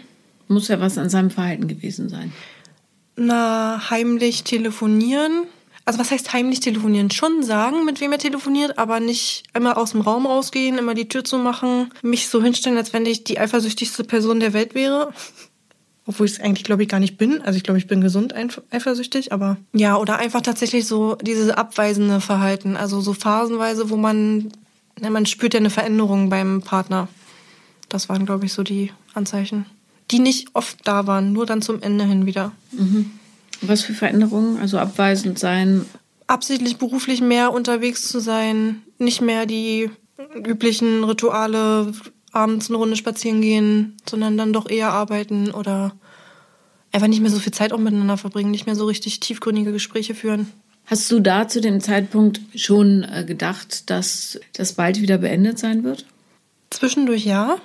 Muss 0.48 0.68
ja 0.68 0.80
was 0.80 0.98
an 0.98 1.10
seinem 1.10 1.32
Verhalten 1.32 1.68
gewesen 1.68 2.10
sein. 2.10 2.32
Na, 3.16 3.90
heimlich 3.90 4.44
telefonieren. 4.44 5.44
Also 5.86 6.00
was 6.00 6.12
heißt 6.12 6.34
heimlich 6.34 6.60
telefonieren? 6.60 7.10
Schon 7.10 7.44
sagen, 7.44 7.86
mit 7.86 8.02
wem 8.02 8.12
er 8.12 8.20
telefoniert, 8.20 8.78
aber 8.78 9.00
nicht 9.00 9.44
immer 9.54 9.78
aus 9.78 9.92
dem 9.92 10.02
Raum 10.02 10.26
rausgehen, 10.26 10.78
immer 10.78 10.94
die 10.94 11.08
Tür 11.08 11.24
zu 11.24 11.38
machen, 11.38 11.92
mich 12.04 12.30
so 12.30 12.42
hinstellen, 12.42 12.78
als 12.78 12.94
wenn 12.94 13.06
ich 13.06 13.24
die 13.24 13.40
eifersüchtigste 13.40 14.04
Person 14.04 14.40
der 14.40 14.54
Welt 14.54 14.76
wäre. 14.76 15.14
Obwohl 16.08 16.26
ich 16.26 16.34
es 16.34 16.40
eigentlich, 16.40 16.64
glaube 16.64 16.82
ich, 16.82 16.90
gar 16.90 17.00
nicht 17.00 17.18
bin. 17.18 17.42
Also 17.42 17.58
ich 17.58 17.64
glaube, 17.64 17.78
ich 17.78 17.88
bin 17.88 18.02
gesund 18.02 18.34
eifersüchtig, 18.72 19.32
aber 19.32 19.58
ja, 19.72 19.98
oder 19.98 20.18
einfach 20.18 20.42
tatsächlich 20.42 20.88
so 20.88 21.16
dieses 21.16 21.52
abweisende 21.52 22.22
Verhalten. 22.22 22.76
Also 22.76 23.02
so 23.02 23.14
phasenweise, 23.14 23.92
wo 23.92 23.98
man, 23.98 24.52
na, 25.00 25.12
man 25.12 25.28
spürt 25.28 25.54
ja 25.54 25.60
eine 25.60 25.70
Veränderung 25.70 26.30
beim 26.30 26.64
Partner. 26.64 27.08
Das 27.88 28.10
waren, 28.10 28.26
glaube 28.26 28.46
ich, 28.46 28.54
so 28.54 28.64
die 28.64 28.92
Anzeichen. 29.14 29.68
Die 30.10 30.20
nicht 30.20 30.50
oft 30.54 30.80
da 30.86 31.06
waren, 31.06 31.34
nur 31.34 31.46
dann 31.46 31.62
zum 31.62 31.82
Ende 31.82 32.06
hin 32.06 32.26
wieder. 32.26 32.52
Was 33.62 33.82
für 33.82 33.94
Veränderungen? 33.94 34.58
Also 34.60 34.78
abweisend 34.80 35.40
sein. 35.40 35.86
absichtlich 36.28 36.78
beruflich 36.78 37.22
mehr 37.22 37.52
unterwegs 37.54 38.08
zu 38.08 38.20
sein, 38.20 38.82
nicht 38.98 39.22
mehr 39.22 39.46
die 39.46 39.90
üblichen 40.46 41.04
Rituale, 41.04 41.92
abends 42.32 42.70
eine 42.70 42.78
Runde 42.78 42.96
spazieren 42.96 43.42
gehen, 43.42 43.98
sondern 44.10 44.38
dann 44.38 44.54
doch 44.54 44.70
eher 44.70 44.92
arbeiten 44.94 45.52
oder 45.52 45.94
einfach 46.92 47.08
nicht 47.08 47.22
mehr 47.22 47.32
so 47.32 47.40
viel 47.40 47.54
Zeit 47.54 47.74
auch 47.74 47.78
miteinander 47.80 48.18
verbringen, 48.18 48.52
nicht 48.52 48.66
mehr 48.66 48.76
so 48.76 48.86
richtig 48.86 49.20
tiefgründige 49.20 49.72
Gespräche 49.72 50.16
führen. 50.16 50.48
Hast 50.86 51.12
du 51.12 51.20
da 51.20 51.48
zu 51.48 51.62
dem 51.62 51.80
Zeitpunkt 51.80 52.42
schon 52.56 53.04
äh, 53.04 53.24
gedacht, 53.26 53.90
dass 53.90 54.40
das 54.54 54.74
bald 54.74 55.02
wieder 55.02 55.18
beendet 55.18 55.60
sein 55.60 55.84
wird? 55.84 56.06
Zwischendurch 56.70 57.26
ja. 57.26 57.58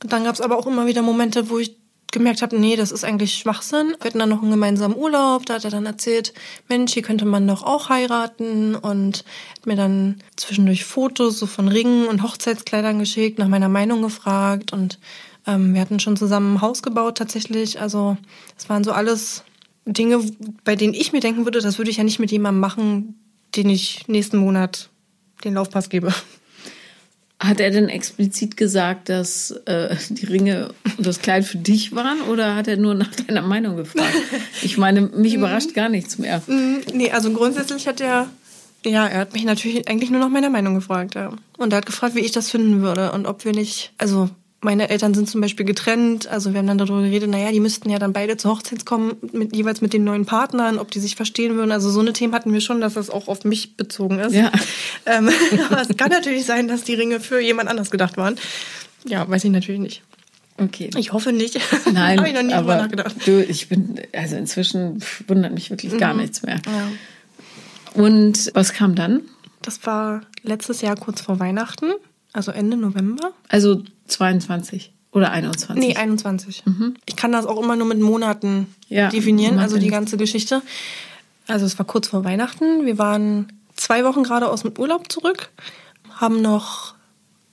Dann 0.00 0.24
gab 0.24 0.34
es 0.34 0.40
aber 0.40 0.58
auch 0.58 0.66
immer 0.66 0.86
wieder 0.86 1.02
Momente, 1.02 1.48
wo 1.48 1.58
ich 1.58 1.76
gemerkt 2.14 2.40
habe, 2.40 2.58
nee, 2.58 2.76
das 2.76 2.90
ist 2.90 3.04
eigentlich 3.04 3.34
Schwachsinn. 3.34 3.94
Wir 4.00 4.06
hatten 4.06 4.18
dann 4.18 4.30
noch 4.30 4.40
einen 4.40 4.50
gemeinsamen 4.50 4.96
Urlaub, 4.96 5.44
da 5.44 5.54
hat 5.54 5.64
er 5.64 5.70
dann 5.70 5.84
erzählt, 5.84 6.32
Mensch, 6.68 6.94
hier 6.94 7.02
könnte 7.02 7.26
man 7.26 7.46
doch 7.46 7.62
auch 7.62 7.90
heiraten 7.90 8.74
und 8.74 9.24
hat 9.56 9.66
mir 9.66 9.76
dann 9.76 10.22
zwischendurch 10.36 10.84
Fotos 10.84 11.38
so 11.38 11.46
von 11.46 11.68
Ringen 11.68 12.06
und 12.06 12.22
Hochzeitskleidern 12.22 12.98
geschickt, 12.98 13.38
nach 13.38 13.48
meiner 13.48 13.68
Meinung 13.68 14.00
gefragt 14.00 14.72
und 14.72 14.98
ähm, 15.46 15.74
wir 15.74 15.80
hatten 15.82 16.00
schon 16.00 16.16
zusammen 16.16 16.54
ein 16.54 16.60
Haus 16.62 16.82
gebaut 16.82 17.18
tatsächlich. 17.18 17.80
Also 17.80 18.16
es 18.56 18.68
waren 18.70 18.84
so 18.84 18.92
alles 18.92 19.44
Dinge, 19.84 20.20
bei 20.64 20.76
denen 20.76 20.94
ich 20.94 21.12
mir 21.12 21.20
denken 21.20 21.44
würde, 21.44 21.60
das 21.60 21.76
würde 21.78 21.90
ich 21.90 21.98
ja 21.98 22.04
nicht 22.04 22.18
mit 22.18 22.32
jemandem 22.32 22.60
machen, 22.60 23.18
den 23.54 23.68
ich 23.68 24.08
nächsten 24.08 24.38
Monat 24.38 24.88
den 25.44 25.54
Laufpass 25.54 25.90
gebe. 25.90 26.14
Hat 27.46 27.60
er 27.60 27.70
denn 27.70 27.88
explizit 27.88 28.56
gesagt, 28.56 29.08
dass 29.08 29.50
äh, 29.66 29.94
die 30.08 30.26
Ringe 30.26 30.70
und 30.96 31.06
das 31.06 31.20
Kleid 31.20 31.44
für 31.44 31.58
dich 31.58 31.94
waren 31.94 32.20
oder 32.22 32.54
hat 32.56 32.68
er 32.68 32.76
nur 32.76 32.94
nach 32.94 33.14
deiner 33.14 33.42
Meinung 33.42 33.76
gefragt? 33.76 34.14
Ich 34.62 34.78
meine, 34.78 35.02
mich 35.02 35.34
überrascht 35.34 35.74
gar 35.74 35.88
nichts 35.88 36.18
mehr. 36.18 36.40
Mm, 36.46 36.76
Nee, 36.94 37.10
also 37.10 37.30
grundsätzlich 37.32 37.86
hat 37.86 38.00
er, 38.00 38.28
ja, 38.84 39.06
er 39.06 39.20
hat 39.20 39.34
mich 39.34 39.44
natürlich 39.44 39.88
eigentlich 39.88 40.10
nur 40.10 40.20
nach 40.20 40.30
meiner 40.30 40.48
Meinung 40.48 40.74
gefragt, 40.74 41.14
ja. 41.16 41.30
Und 41.58 41.72
er 41.72 41.78
hat 41.78 41.86
gefragt, 41.86 42.14
wie 42.14 42.20
ich 42.20 42.32
das 42.32 42.50
finden 42.50 42.80
würde 42.80 43.12
und 43.12 43.26
ob 43.26 43.44
wir 43.44 43.52
nicht, 43.52 43.92
also 43.98 44.30
meine 44.64 44.88
Eltern 44.88 45.14
sind 45.14 45.28
zum 45.28 45.40
Beispiel 45.40 45.64
getrennt, 45.66 46.26
also 46.26 46.52
wir 46.52 46.58
haben 46.58 46.66
dann 46.66 46.78
darüber 46.78 47.02
geredet, 47.02 47.30
naja, 47.30 47.52
die 47.52 47.60
müssten 47.60 47.90
ja 47.90 47.98
dann 47.98 48.12
beide 48.12 48.36
zur 48.36 48.52
Hochzeit 48.52 48.84
kommen, 48.84 49.16
mit, 49.32 49.54
jeweils 49.54 49.80
mit 49.80 49.92
den 49.92 50.04
neuen 50.04 50.26
Partnern, 50.26 50.78
ob 50.78 50.90
die 50.90 51.00
sich 51.00 51.16
verstehen 51.16 51.54
würden. 51.56 51.70
Also 51.70 51.90
so 51.90 52.00
eine 52.00 52.12
Themen 52.12 52.34
hatten 52.34 52.52
wir 52.52 52.60
schon, 52.60 52.80
dass 52.80 52.94
das 52.94 53.10
auch 53.10 53.28
auf 53.28 53.44
mich 53.44 53.76
bezogen 53.76 54.18
ist. 54.18 54.34
Ja. 54.34 54.50
Ähm, 55.06 55.28
aber 55.70 55.82
es 55.82 55.94
kann 55.98 56.08
natürlich 56.08 56.46
sein, 56.46 56.66
dass 56.66 56.82
die 56.82 56.94
Ringe 56.94 57.20
für 57.20 57.38
jemand 57.38 57.68
anders 57.68 57.90
gedacht 57.90 58.16
waren. 58.16 58.36
Ja, 59.06 59.28
weiß 59.28 59.44
ich 59.44 59.50
natürlich 59.50 59.80
nicht. 59.80 60.02
Okay. 60.56 60.88
Ich 60.96 61.12
hoffe 61.12 61.32
nicht. 61.32 61.60
Nein, 61.92 62.18
Habe 62.18 62.28
ich 62.28 62.34
noch 62.34 62.42
nie 62.42 62.54
aber 62.54 62.76
nachgedacht. 62.76 63.14
du, 63.26 63.42
ich 63.42 63.68
bin, 63.68 64.00
also 64.14 64.36
inzwischen 64.36 65.02
wundert 65.26 65.52
mich 65.52 65.68
wirklich 65.68 65.98
gar 65.98 66.14
nichts 66.14 66.42
mehr. 66.42 66.60
Ja. 66.64 68.00
Und 68.02 68.50
was 68.54 68.72
kam 68.72 68.94
dann? 68.94 69.22
Das 69.60 69.84
war 69.84 70.22
letztes 70.42 70.80
Jahr 70.80 70.96
kurz 70.96 71.20
vor 71.20 71.38
Weihnachten, 71.38 71.92
also 72.32 72.50
Ende 72.50 72.76
November. 72.76 73.32
Also 73.48 73.82
22 74.06 74.92
oder 75.12 75.30
21? 75.30 75.76
Nee, 75.76 75.96
21. 75.96 76.64
Ich 77.06 77.16
kann 77.16 77.32
das 77.32 77.46
auch 77.46 77.62
immer 77.62 77.76
nur 77.76 77.86
mit 77.86 78.00
Monaten 78.00 78.74
Ja, 78.88 79.08
definieren, 79.10 79.58
also 79.58 79.78
die 79.78 79.88
ganze 79.88 80.16
Geschichte. 80.16 80.62
Also 81.46 81.66
es 81.66 81.78
war 81.78 81.86
kurz 81.86 82.08
vor 82.08 82.24
Weihnachten. 82.24 82.84
Wir 82.84 82.98
waren 82.98 83.52
zwei 83.76 84.04
Wochen 84.04 84.22
gerade 84.22 84.48
aus 84.50 84.62
dem 84.62 84.72
Urlaub 84.76 85.10
zurück, 85.12 85.50
haben 86.10 86.42
noch 86.42 86.94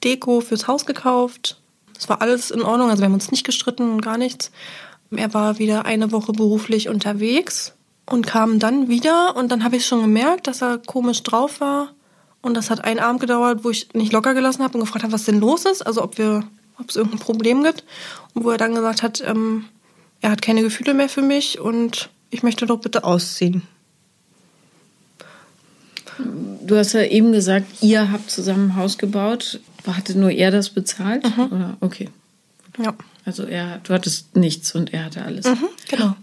Deko 0.04 0.42
fürs 0.42 0.68
Haus 0.68 0.86
gekauft. 0.86 1.62
Es 1.98 2.10
war 2.10 2.22
alles 2.22 2.50
in 2.50 2.64
Ordnung, 2.64 2.90
also 2.90 3.02
wir 3.02 3.06
haben 3.06 3.14
uns 3.14 3.32
nicht 3.32 3.46
gestritten 3.46 3.92
und 3.92 4.02
gar 4.02 4.18
nichts. 4.18 4.52
Er 5.12 5.34
war 5.34 5.60
wieder 5.60 5.86
eine 5.86 6.12
Woche 6.12 6.32
beruflich 6.32 6.90
unterwegs 6.90 7.74
und 8.06 8.26
kam 8.26 8.60
dann 8.60 8.88
wieder 8.88 9.36
und 9.36 9.52
dann 9.52 9.64
habe 9.64 9.76
ich 9.76 9.86
schon 9.86 10.02
gemerkt, 10.02 10.48
dass 10.48 10.62
er 10.62 10.80
komisch 10.80 11.22
drauf 11.22 11.60
war. 11.60 11.90
Und 12.42 12.56
das 12.56 12.70
hat 12.70 12.84
einen 12.84 13.00
Abend 13.00 13.22
gedauert, 13.22 13.64
wo 13.64 13.70
ich 13.70 13.94
nicht 13.94 14.12
locker 14.12 14.34
gelassen 14.34 14.64
habe 14.64 14.74
und 14.76 14.82
gefragt 14.82 15.04
habe, 15.04 15.14
was 15.14 15.26
denn 15.26 15.40
los 15.40 15.66
ist, 15.66 15.86
also 15.86 16.02
ob 16.02 16.18
wir, 16.18 16.44
ob 16.80 16.90
es 16.90 16.96
irgendein 16.96 17.20
Problem 17.20 17.64
gibt. 17.64 17.84
Und 18.34 18.44
wo 18.44 18.50
er 18.50 18.58
dann 18.58 18.74
gesagt 18.74 19.04
hat, 19.04 19.22
ähm, 19.26 19.66
er 20.22 20.32
hat 20.32 20.42
keine 20.42 20.62
Gefühle 20.62 20.94
mehr 20.94 21.10
für 21.10 21.22
mich 21.22 21.60
und 21.60 22.10
ich 22.30 22.44
möchte 22.44 22.66
doch 22.66 22.80
bitte 22.80 23.04
ausziehen. 23.04 23.64
Du 26.66 26.78
hast 26.78 26.94
ja 26.94 27.04
eben 27.04 27.32
gesagt, 27.32 27.66
ihr 27.82 28.12
habt 28.12 28.30
zusammen 28.30 28.72
ein 28.72 28.76
Haus 28.76 28.98
gebaut. 28.98 29.60
Hatte 29.86 30.18
nur 30.18 30.32
er 30.32 30.52
das 30.52 30.70
bezahlt? 30.70 31.26
Oder? 31.38 31.78
Okay. 31.82 32.10
Ja. 32.78 32.94
Also 33.26 33.44
er, 33.44 33.80
du 33.80 33.94
hattest 33.94 34.36
nichts 34.36 34.74
und 34.76 34.94
er 34.94 35.06
hatte 35.06 35.24
alles. 35.24 35.46
Mhm, 35.46 35.68
genau. 35.90 36.16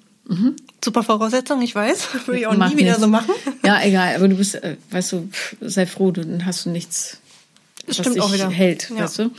Super 0.84 1.02
Voraussetzung, 1.02 1.60
ich 1.62 1.74
weiß. 1.74 2.08
Würde 2.26 2.40
ich 2.40 2.46
auch 2.46 2.56
Mach 2.56 2.70
nie 2.70 2.76
wieder 2.78 2.86
nichts. 2.88 3.00
so 3.00 3.08
machen. 3.08 3.32
Ja, 3.64 3.82
egal, 3.82 4.14
aber 4.16 4.28
du 4.28 4.36
bist, 4.36 4.54
äh, 4.56 4.76
weißt 4.90 5.12
du, 5.12 5.28
pff, 5.30 5.56
sei 5.60 5.86
froh, 5.86 6.10
du- 6.12 6.24
dann 6.24 6.46
hast 6.46 6.66
du 6.66 6.70
nichts, 6.70 7.18
was 7.86 7.96
Stimmt 7.96 8.16
dich 8.16 8.22
auch 8.22 8.32
wieder. 8.32 8.48
hält, 8.48 8.90
Ja. 8.90 9.04
weißt 9.04 9.18
du. 9.20 9.30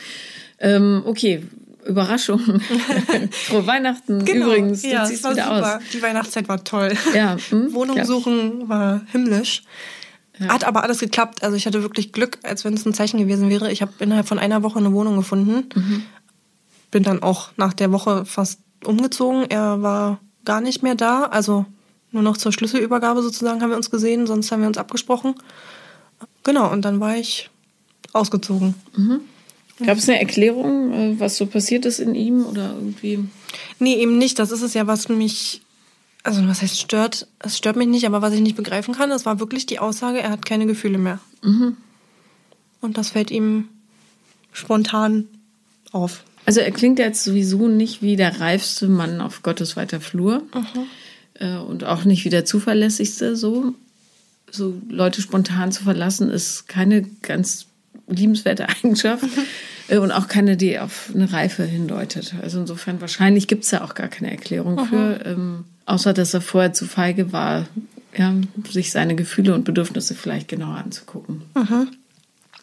Ähm, 0.59 1.03
okay, 1.05 1.43
Überraschung. 1.85 2.39
Frohe 3.31 3.65
Weihnachten. 3.65 4.19
Übrigens, 4.27 4.81
du 4.81 4.89
Genau. 4.89 5.01
ja, 5.01 5.05
ziehst 5.07 5.19
es 5.19 5.23
war 5.23 5.31
wieder 5.33 5.43
super. 5.55 5.77
aus. 5.77 5.81
Die 5.93 6.01
Weihnachtszeit 6.01 6.49
war 6.49 6.63
toll. 6.63 6.93
Ja, 7.15 7.37
hm, 7.49 7.73
Wohnung 7.73 7.95
klar. 7.95 8.05
suchen 8.05 8.67
war 8.67 9.01
himmlisch. 9.11 9.63
Hat 10.47 10.63
aber 10.65 10.83
alles 10.83 10.99
geklappt. 10.99 11.43
Also 11.43 11.55
ich 11.57 11.65
hatte 11.65 11.81
wirklich 11.81 12.11
Glück, 12.13 12.37
als 12.43 12.63
wenn 12.65 12.73
es 12.73 12.85
ein 12.85 12.93
Zeichen 12.93 13.17
gewesen 13.19 13.49
wäre. 13.49 13.71
Ich 13.71 13.81
habe 13.81 13.91
innerhalb 13.99 14.27
von 14.27 14.39
einer 14.39 14.63
Woche 14.63 14.79
eine 14.79 14.91
Wohnung 14.93 15.15
gefunden. 15.17 15.67
Mhm. 15.75 16.03
Bin 16.91 17.03
dann 17.03 17.23
auch 17.23 17.49
nach 17.57 17.73
der 17.73 17.91
Woche 17.91 18.25
fast 18.25 18.59
umgezogen. 18.85 19.45
Er 19.49 19.81
war 19.81 20.19
gar 20.49 20.61
nicht 20.61 20.81
mehr 20.81 20.95
da. 20.95 21.25
Also 21.25 21.67
nur 22.11 22.23
noch 22.23 22.35
zur 22.35 22.51
Schlüsselübergabe 22.51 23.21
sozusagen 23.21 23.61
haben 23.61 23.69
wir 23.69 23.77
uns 23.77 23.91
gesehen. 23.91 24.25
Sonst 24.25 24.51
haben 24.51 24.61
wir 24.61 24.67
uns 24.67 24.79
abgesprochen. 24.79 25.35
Genau, 26.43 26.71
und 26.71 26.83
dann 26.83 26.99
war 26.99 27.15
ich 27.15 27.51
ausgezogen. 28.13 28.73
Gab 29.85 29.99
es 29.99 30.09
eine 30.09 30.19
Erklärung, 30.19 30.91
äh, 30.91 31.19
was 31.19 31.37
so 31.37 31.45
passiert 31.45 31.85
ist 31.85 31.99
in 31.99 32.15
ihm 32.15 32.47
oder 32.47 32.73
irgendwie? 32.73 33.19
Nee, 33.77 33.93
eben 33.97 34.17
nicht. 34.17 34.39
Das 34.39 34.49
ist 34.49 34.63
es 34.63 34.73
ja, 34.73 34.87
was 34.87 35.07
mich, 35.07 35.61
also 36.23 36.45
was 36.47 36.63
heißt 36.63 36.79
stört? 36.79 37.27
Es 37.37 37.55
stört 37.55 37.75
mich 37.75 37.87
nicht, 37.87 38.07
aber 38.07 38.23
was 38.23 38.33
ich 38.33 38.41
nicht 38.41 38.57
begreifen 38.57 38.95
kann, 38.95 39.11
das 39.11 39.27
war 39.27 39.39
wirklich 39.39 39.67
die 39.67 39.77
Aussage, 39.77 40.19
er 40.19 40.31
hat 40.31 40.47
keine 40.47 40.65
Gefühle 40.65 40.97
mehr. 40.97 41.19
Und 42.81 42.97
das 42.97 43.11
fällt 43.11 43.29
ihm 43.29 43.69
spontan 44.51 45.27
auf. 45.91 46.23
Also 46.49 46.61
er 46.61 46.71
klingt 46.71 46.97
jetzt 46.97 47.23
sowieso 47.23 47.67
nicht 47.67 48.01
wie 48.01 48.15
der 48.15 48.39
reifste 48.39 48.87
Mann 48.87 49.21
auf 49.21 49.43
Gottes 49.43 49.77
weiter 49.77 50.01
Flur 50.01 50.41
äh, 51.35 51.57
und 51.57 51.83
auch 51.83 52.05
nicht 52.05 52.25
wie 52.25 52.31
der 52.31 52.43
zuverlässigste. 52.43 53.35
So, 53.35 53.75
so 54.49 54.73
Leute 54.89 55.21
spontan 55.21 55.71
zu 55.71 55.83
verlassen 55.83 56.31
ist 56.31 56.67
keine 56.67 57.03
ganz 57.21 57.67
liebenswerte 58.07 58.67
Eigenschaft 58.83 59.25
äh, 59.89 59.99
und 59.99 60.11
auch 60.11 60.27
keine, 60.27 60.57
die 60.57 60.79
auf 60.79 61.11
eine 61.13 61.31
Reife 61.31 61.65
hindeutet. 61.65 62.33
Also 62.41 62.61
insofern 62.61 62.99
wahrscheinlich 62.99 63.47
gibt 63.47 63.65
es 63.65 63.69
ja 63.69 63.83
auch 63.83 63.93
gar 63.93 64.07
keine 64.07 64.31
Erklärung 64.31 64.87
für, 64.87 65.23
ähm, 65.23 65.65
außer 65.85 66.13
dass 66.13 66.33
er 66.33 66.41
vorher 66.41 66.73
zu 66.73 66.87
feige 66.87 67.31
war, 67.31 67.67
ja, 68.17 68.33
sich 68.71 68.89
seine 68.89 69.13
Gefühle 69.13 69.53
und 69.53 69.65
Bedürfnisse 69.65 70.15
vielleicht 70.15 70.47
genauer 70.47 70.77
anzugucken. 70.77 71.43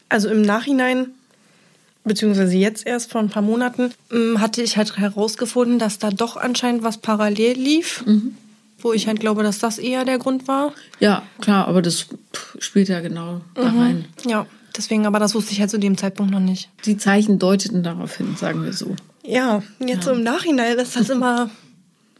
Also 0.09 0.29
im 0.29 0.43
Nachhinein, 0.43 1.11
beziehungsweise 2.07 2.57
jetzt 2.57 2.87
erst 2.87 3.11
vor 3.11 3.21
ein 3.21 3.29
paar 3.29 3.43
Monaten, 3.43 3.93
ähm, 4.11 4.41
hatte 4.41 4.63
ich 4.63 4.77
halt 4.77 4.97
herausgefunden, 4.97 5.79
dass 5.79 5.99
da 5.99 6.11
doch 6.11 6.37
anscheinend 6.37 6.83
was 6.83 6.99
parallel 6.99 7.57
lief. 7.59 8.05
Wo 8.79 8.93
ich 8.93 9.07
halt 9.09 9.21
glaube, 9.21 9.43
dass 9.43 9.59
das 9.59 9.79
eher 9.79 10.05
der 10.05 10.19
Grund 10.19 10.49
war. 10.49 10.73
Ja, 11.01 11.23
klar, 11.41 11.67
aber 11.67 11.81
das 11.81 12.07
spielt 12.59 12.89
ja 12.89 13.01
genau 13.01 13.41
da 13.55 13.71
rein. 13.71 14.05
Ja, 14.27 14.47
deswegen, 14.77 15.07
aber 15.07 15.19
das 15.19 15.35
wusste 15.35 15.53
ich 15.53 15.61
halt 15.61 15.71
zu 15.71 15.79
dem 15.79 15.97
Zeitpunkt 15.97 16.31
noch 16.31 16.41
nicht. 16.41 16.69
Die 16.85 16.99
Zeichen 16.99 17.39
deuteten 17.39 17.83
darauf 17.83 18.17
hin, 18.17 18.37
sagen 18.39 18.63
wir 18.65 18.75
so. 18.75 18.95
Ja, 19.25 19.63
jetzt 19.81 20.05
so 20.05 20.13
im 20.13 20.23
Nachhinein 20.23 20.79
ist 20.79 20.95
das 20.95 21.09
immer, 21.09 21.51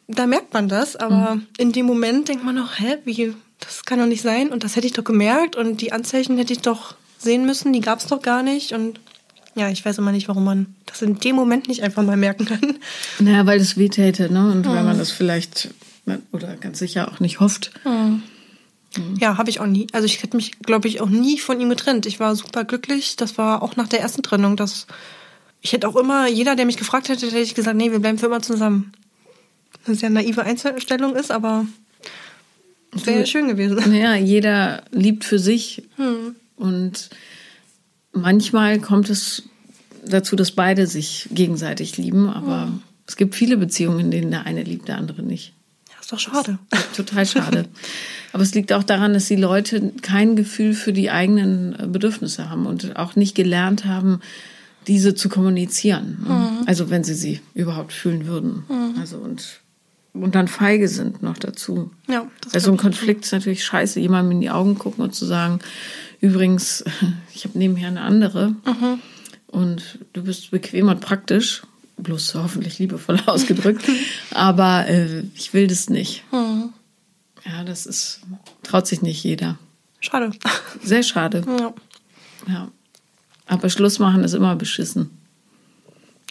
da 0.09 0.27
merkt 0.27 0.55
man 0.55 0.69
das, 0.69 0.97
aber 0.97 1.39
in 1.59 1.73
dem 1.73 1.87
Moment 1.87 2.29
denkt 2.29 2.43
man 2.43 2.55
noch, 2.55 2.81
hä, 2.81 2.97
wie, 3.05 3.35
das 3.61 3.85
kann 3.85 3.99
doch 3.99 4.07
nicht 4.07 4.23
sein 4.23 4.49
und 4.49 4.65
das 4.65 4.77
hätte 4.77 4.87
ich 4.87 4.95
doch 4.95 5.05
gemerkt 5.05 5.57
und 5.57 5.83
die 5.83 5.93
Anzeichen 5.93 6.39
hätte 6.39 6.55
ich 6.55 6.61
doch 6.61 6.95
sehen 7.19 7.47
müssen, 7.47 7.73
die 7.73 7.81
gab 7.81 8.01
es 8.01 8.07
doch 8.07 8.23
gar 8.23 8.43
nicht 8.43 8.73
und 8.73 8.99
ja, 9.57 9.71
ich 9.71 9.85
weiß 9.85 9.99
immer 9.99 10.13
nicht, 10.13 10.29
warum 10.29 10.45
man 10.45 10.67
das 10.85 11.03
in 11.03 11.19
dem 11.19 11.35
Moment 11.35 11.67
nicht 11.67 11.83
einfach 11.83 12.03
mal 12.03 12.17
merken 12.17 12.45
kann. 12.45 12.77
Naja, 13.19 13.47
weil 13.47 13.59
das 13.59 13.77
wehtäte, 13.77 14.33
ne? 14.33 14.53
Und 14.53 14.67
weil 14.67 14.85
man 14.85 14.99
das 14.99 15.11
vielleicht 15.11 15.71
oder 16.31 16.57
ganz 16.57 16.79
sicher 16.79 17.11
auch 17.11 17.21
nicht 17.21 17.41
hofft. 17.41 17.73
Ja, 19.19 19.39
habe 19.39 19.51
ich 19.51 19.61
auch 19.61 19.67
nie. 19.67 19.87
Also 19.93 20.07
ich 20.07 20.23
hätte 20.23 20.37
mich, 20.37 20.59
glaube 20.61 20.89
ich, 20.89 21.01
auch 21.01 21.09
nie 21.09 21.39
von 21.39 21.61
ihm 21.61 21.69
getrennt. 21.69 22.07
Ich 22.07 22.21
war 22.21 22.37
super 22.37 22.65
glücklich. 22.65 23.17
Das 23.17 23.39
war 23.39 23.63
auch 23.63 23.77
nach 23.77 23.89
der 23.89 24.01
ersten 24.01 24.23
Trennung. 24.23 24.57
Das, 24.57 24.87
ich 25.61 25.73
hätte 25.73 25.89
auch 25.89 25.97
immer, 25.97 26.29
jeder, 26.29 26.55
der 26.55 26.67
mich 26.67 26.77
gefragt 26.77 27.09
hätte, 27.09 27.27
hätte 27.27 27.39
ich 27.39 27.55
gesagt, 27.55 27.77
nee, 27.77 27.91
wir 27.91 27.99
bleiben 27.99 28.19
für 28.19 28.27
immer 28.27 28.43
zusammen. 28.43 28.93
Das 29.87 30.01
ja 30.01 30.07
eine 30.07 30.23
naive 30.23 30.43
Einstellung 30.43 31.17
ist, 31.17 31.31
aber 31.31 31.67
wäre 32.93 33.27
schön 33.27 33.49
gewesen. 33.49 33.77
Naja, 33.87 34.15
jeder 34.15 34.83
liebt 34.91 35.25
für 35.25 35.39
sich. 35.39 35.83
Und 36.57 37.11
manchmal 38.17 38.81
kommt 38.81 39.11
es 39.11 39.45
dazu, 40.05 40.37
dass 40.37 40.53
beide 40.53 40.87
sich 40.87 41.29
gegenseitig 41.33 41.97
lieben. 41.97 42.29
Aber 42.29 42.73
es 43.07 43.17
gibt 43.17 43.35
viele 43.35 43.57
Beziehungen, 43.57 44.01
in 44.01 44.11
denen 44.11 44.31
der 44.31 44.47
eine 44.47 44.63
liebt, 44.63 44.89
der 44.89 44.99
andere 44.99 45.23
nicht. 45.23 45.53
Ja, 45.89 46.01
ist 46.01 46.13
doch 46.13 46.19
schade. 46.19 46.59
Total 46.97 47.27
schade. 47.27 47.67
Aber 48.33 48.43
es 48.43 48.55
liegt 48.55 48.73
auch 48.73 48.83
daran, 48.83 49.15
dass 49.15 49.27
die 49.27 49.37
Leute 49.37 49.93
kein 50.03 50.37
Gefühl 50.37 50.75
für 50.75 50.93
die 50.93 51.11
eigenen 51.11 51.93
Bedürfnisse 51.93 52.51
haben 52.51 52.67
und 52.67 52.97
auch 52.97 53.17
nicht 53.17 53.35
gelernt 53.35 53.85
haben, 53.85 54.21
diese 54.87 55.15
zu 55.15 55.29
kommunizieren. 55.29 56.63
Also 56.67 56.91
wenn 56.91 57.03
sie 57.05 57.15
sie 57.15 57.41
überhaupt 57.55 57.93
fühlen 57.93 58.27
würden. 58.27 58.65
Also 59.01 59.17
und, 59.19 59.61
und 60.13 60.35
dann 60.35 60.49
feige 60.49 60.89
sind 60.89 61.23
noch 61.23 61.39
dazu. 61.39 61.91
Ja, 62.09 62.27
das 62.43 62.55
also 62.55 62.73
ein. 62.73 62.77
Konflikt 62.77 63.25
ist 63.25 63.33
natürlich 63.33 63.65
scheiße, 63.65 63.99
jemandem 64.01 64.33
in 64.33 64.41
die 64.41 64.51
Augen 64.51 64.79
gucken 64.79 65.03
und 65.03 65.15
zu 65.15 65.27
sagen, 65.27 65.61
übrigens, 66.21 66.85
ich 67.35 67.45
habe 67.45 67.59
nebenher 67.59 67.89
eine 67.89 68.03
andere 68.03 68.55
und 69.47 69.99
du 70.13 70.25
bist 70.25 70.51
bequem 70.51 70.89
und 70.89 71.01
praktisch, 71.01 71.63
bloß 71.97 72.35
hoffentlich 72.35 72.79
liebevoll 72.79 73.21
ausgedrückt, 73.27 73.85
aber 74.33 74.87
äh, 74.89 75.25
ich 75.35 75.55
will 75.55 75.67
das 75.67 75.89
nicht. 75.89 76.25
Ja, 76.33 77.65
das 77.65 77.87
ist, 77.87 78.21
traut 78.63 78.87
sich 78.87 79.03
nicht 79.03 79.23
jeder. 79.23 79.59
Schade. 80.01 80.31
Sehr 80.83 81.03
schade. 81.03 81.45
Ja. 81.47 81.75
Ja. 82.53 82.69
Aber 83.47 83.71
Schluss 83.71 83.99
machen 83.99 84.25
ist 84.25 84.35
immer 84.35 84.57
beschissen. 84.57 85.11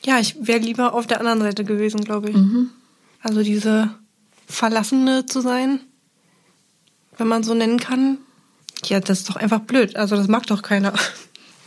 Ja, 0.06 0.20
ich 0.20 0.36
wäre 0.40 0.60
lieber 0.60 0.94
auf 0.94 1.08
der 1.08 1.20
anderen 1.20 1.42
Seite 1.42 1.64
gewesen, 1.64 2.04
glaube 2.04 2.30
ich. 2.30 2.38
Also 3.22 3.42
diese 3.42 3.90
Verlassene 4.46 5.26
zu 5.26 5.42
sein, 5.42 5.80
wenn 7.18 7.28
man 7.28 7.44
so 7.44 7.54
nennen 7.54 7.80
kann. 7.80 8.20
Ja, 8.90 9.00
das 9.00 9.20
ist 9.20 9.30
doch 9.30 9.36
einfach 9.36 9.62
blöd. 9.62 9.96
Also 9.96 10.16
das 10.16 10.28
mag 10.28 10.46
doch 10.48 10.62
keiner. 10.62 10.94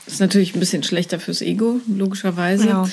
Ist 0.06 0.20
natürlich 0.20 0.54
ein 0.54 0.60
bisschen 0.60 0.82
schlechter 0.82 1.20
fürs 1.20 1.42
Ego, 1.42 1.80
logischerweise. 1.86 2.68
Ja. 2.68 2.88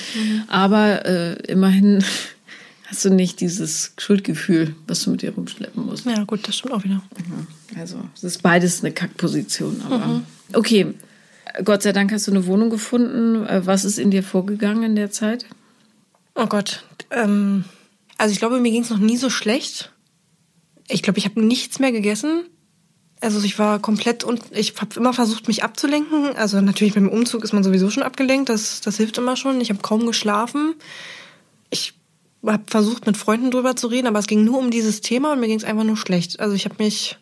Aber 0.48 1.06
äh, 1.06 1.34
immerhin 1.50 2.04
hast 2.86 3.04
du 3.04 3.10
nicht 3.10 3.40
dieses 3.40 3.92
Schuldgefühl, 3.98 4.74
was 4.86 5.02
du 5.02 5.10
mit 5.12 5.22
dir 5.22 5.32
rumschleppen 5.34 5.86
musst. 5.86 6.04
Ja, 6.04 6.24
gut, 6.24 6.46
das 6.46 6.56
stimmt 6.58 6.74
auch 6.74 6.84
wieder. 6.84 7.02
Ja, 7.74 7.80
Also, 7.80 8.00
es 8.14 8.22
ist 8.22 8.42
beides 8.42 8.84
eine 8.84 8.92
Kackposition. 8.92 9.80
Aber 9.86 10.22
okay, 10.52 10.94
Gott 11.64 11.82
sei 11.82 11.92
Dank 11.92 12.12
hast 12.12 12.26
du 12.26 12.32
eine 12.32 12.46
Wohnung 12.46 12.68
gefunden. 12.68 13.46
Äh, 13.46 13.64
Was 13.64 13.84
ist 13.84 13.98
in 13.98 14.10
dir 14.10 14.22
vorgegangen 14.22 14.82
in 14.82 14.94
der 14.96 15.10
Zeit? 15.10 15.46
Oh 16.34 16.46
Gott. 16.46 16.84
Ähm, 17.10 17.64
also 18.18 18.32
ich 18.32 18.38
glaube, 18.38 18.60
mir 18.60 18.70
ging 18.70 18.82
es 18.82 18.90
noch 18.90 18.98
nie 18.98 19.16
so 19.16 19.30
schlecht. 19.30 19.90
Ich 20.88 21.02
glaube, 21.02 21.18
ich 21.18 21.24
habe 21.24 21.40
nichts 21.40 21.78
mehr 21.78 21.92
gegessen. 21.92 22.44
Also 23.26 23.42
ich 23.42 23.58
war 23.58 23.80
komplett 23.80 24.22
und 24.22 24.40
ich 24.52 24.74
habe 24.80 24.94
immer 24.94 25.12
versucht, 25.12 25.48
mich 25.48 25.64
abzulenken. 25.64 26.36
Also 26.36 26.60
natürlich 26.60 26.94
beim 26.94 27.08
Umzug 27.08 27.42
ist 27.42 27.52
man 27.52 27.64
sowieso 27.64 27.90
schon 27.90 28.04
abgelenkt. 28.04 28.48
Das, 28.48 28.80
das 28.82 28.98
hilft 28.98 29.18
immer 29.18 29.34
schon. 29.34 29.60
Ich 29.60 29.68
habe 29.70 29.80
kaum 29.82 30.06
geschlafen. 30.06 30.74
Ich 31.70 31.94
habe 32.46 32.62
versucht, 32.68 33.04
mit 33.04 33.16
Freunden 33.16 33.50
drüber 33.50 33.74
zu 33.74 33.88
reden, 33.88 34.06
aber 34.06 34.20
es 34.20 34.28
ging 34.28 34.44
nur 34.44 34.60
um 34.60 34.70
dieses 34.70 35.00
Thema 35.00 35.32
und 35.32 35.40
mir 35.40 35.48
ging 35.48 35.58
es 35.58 35.64
einfach 35.64 35.82
nur 35.82 35.96
schlecht. 35.96 36.38
Also 36.38 36.54
ich 36.54 36.66
habe 36.66 36.76
mich 36.78 37.18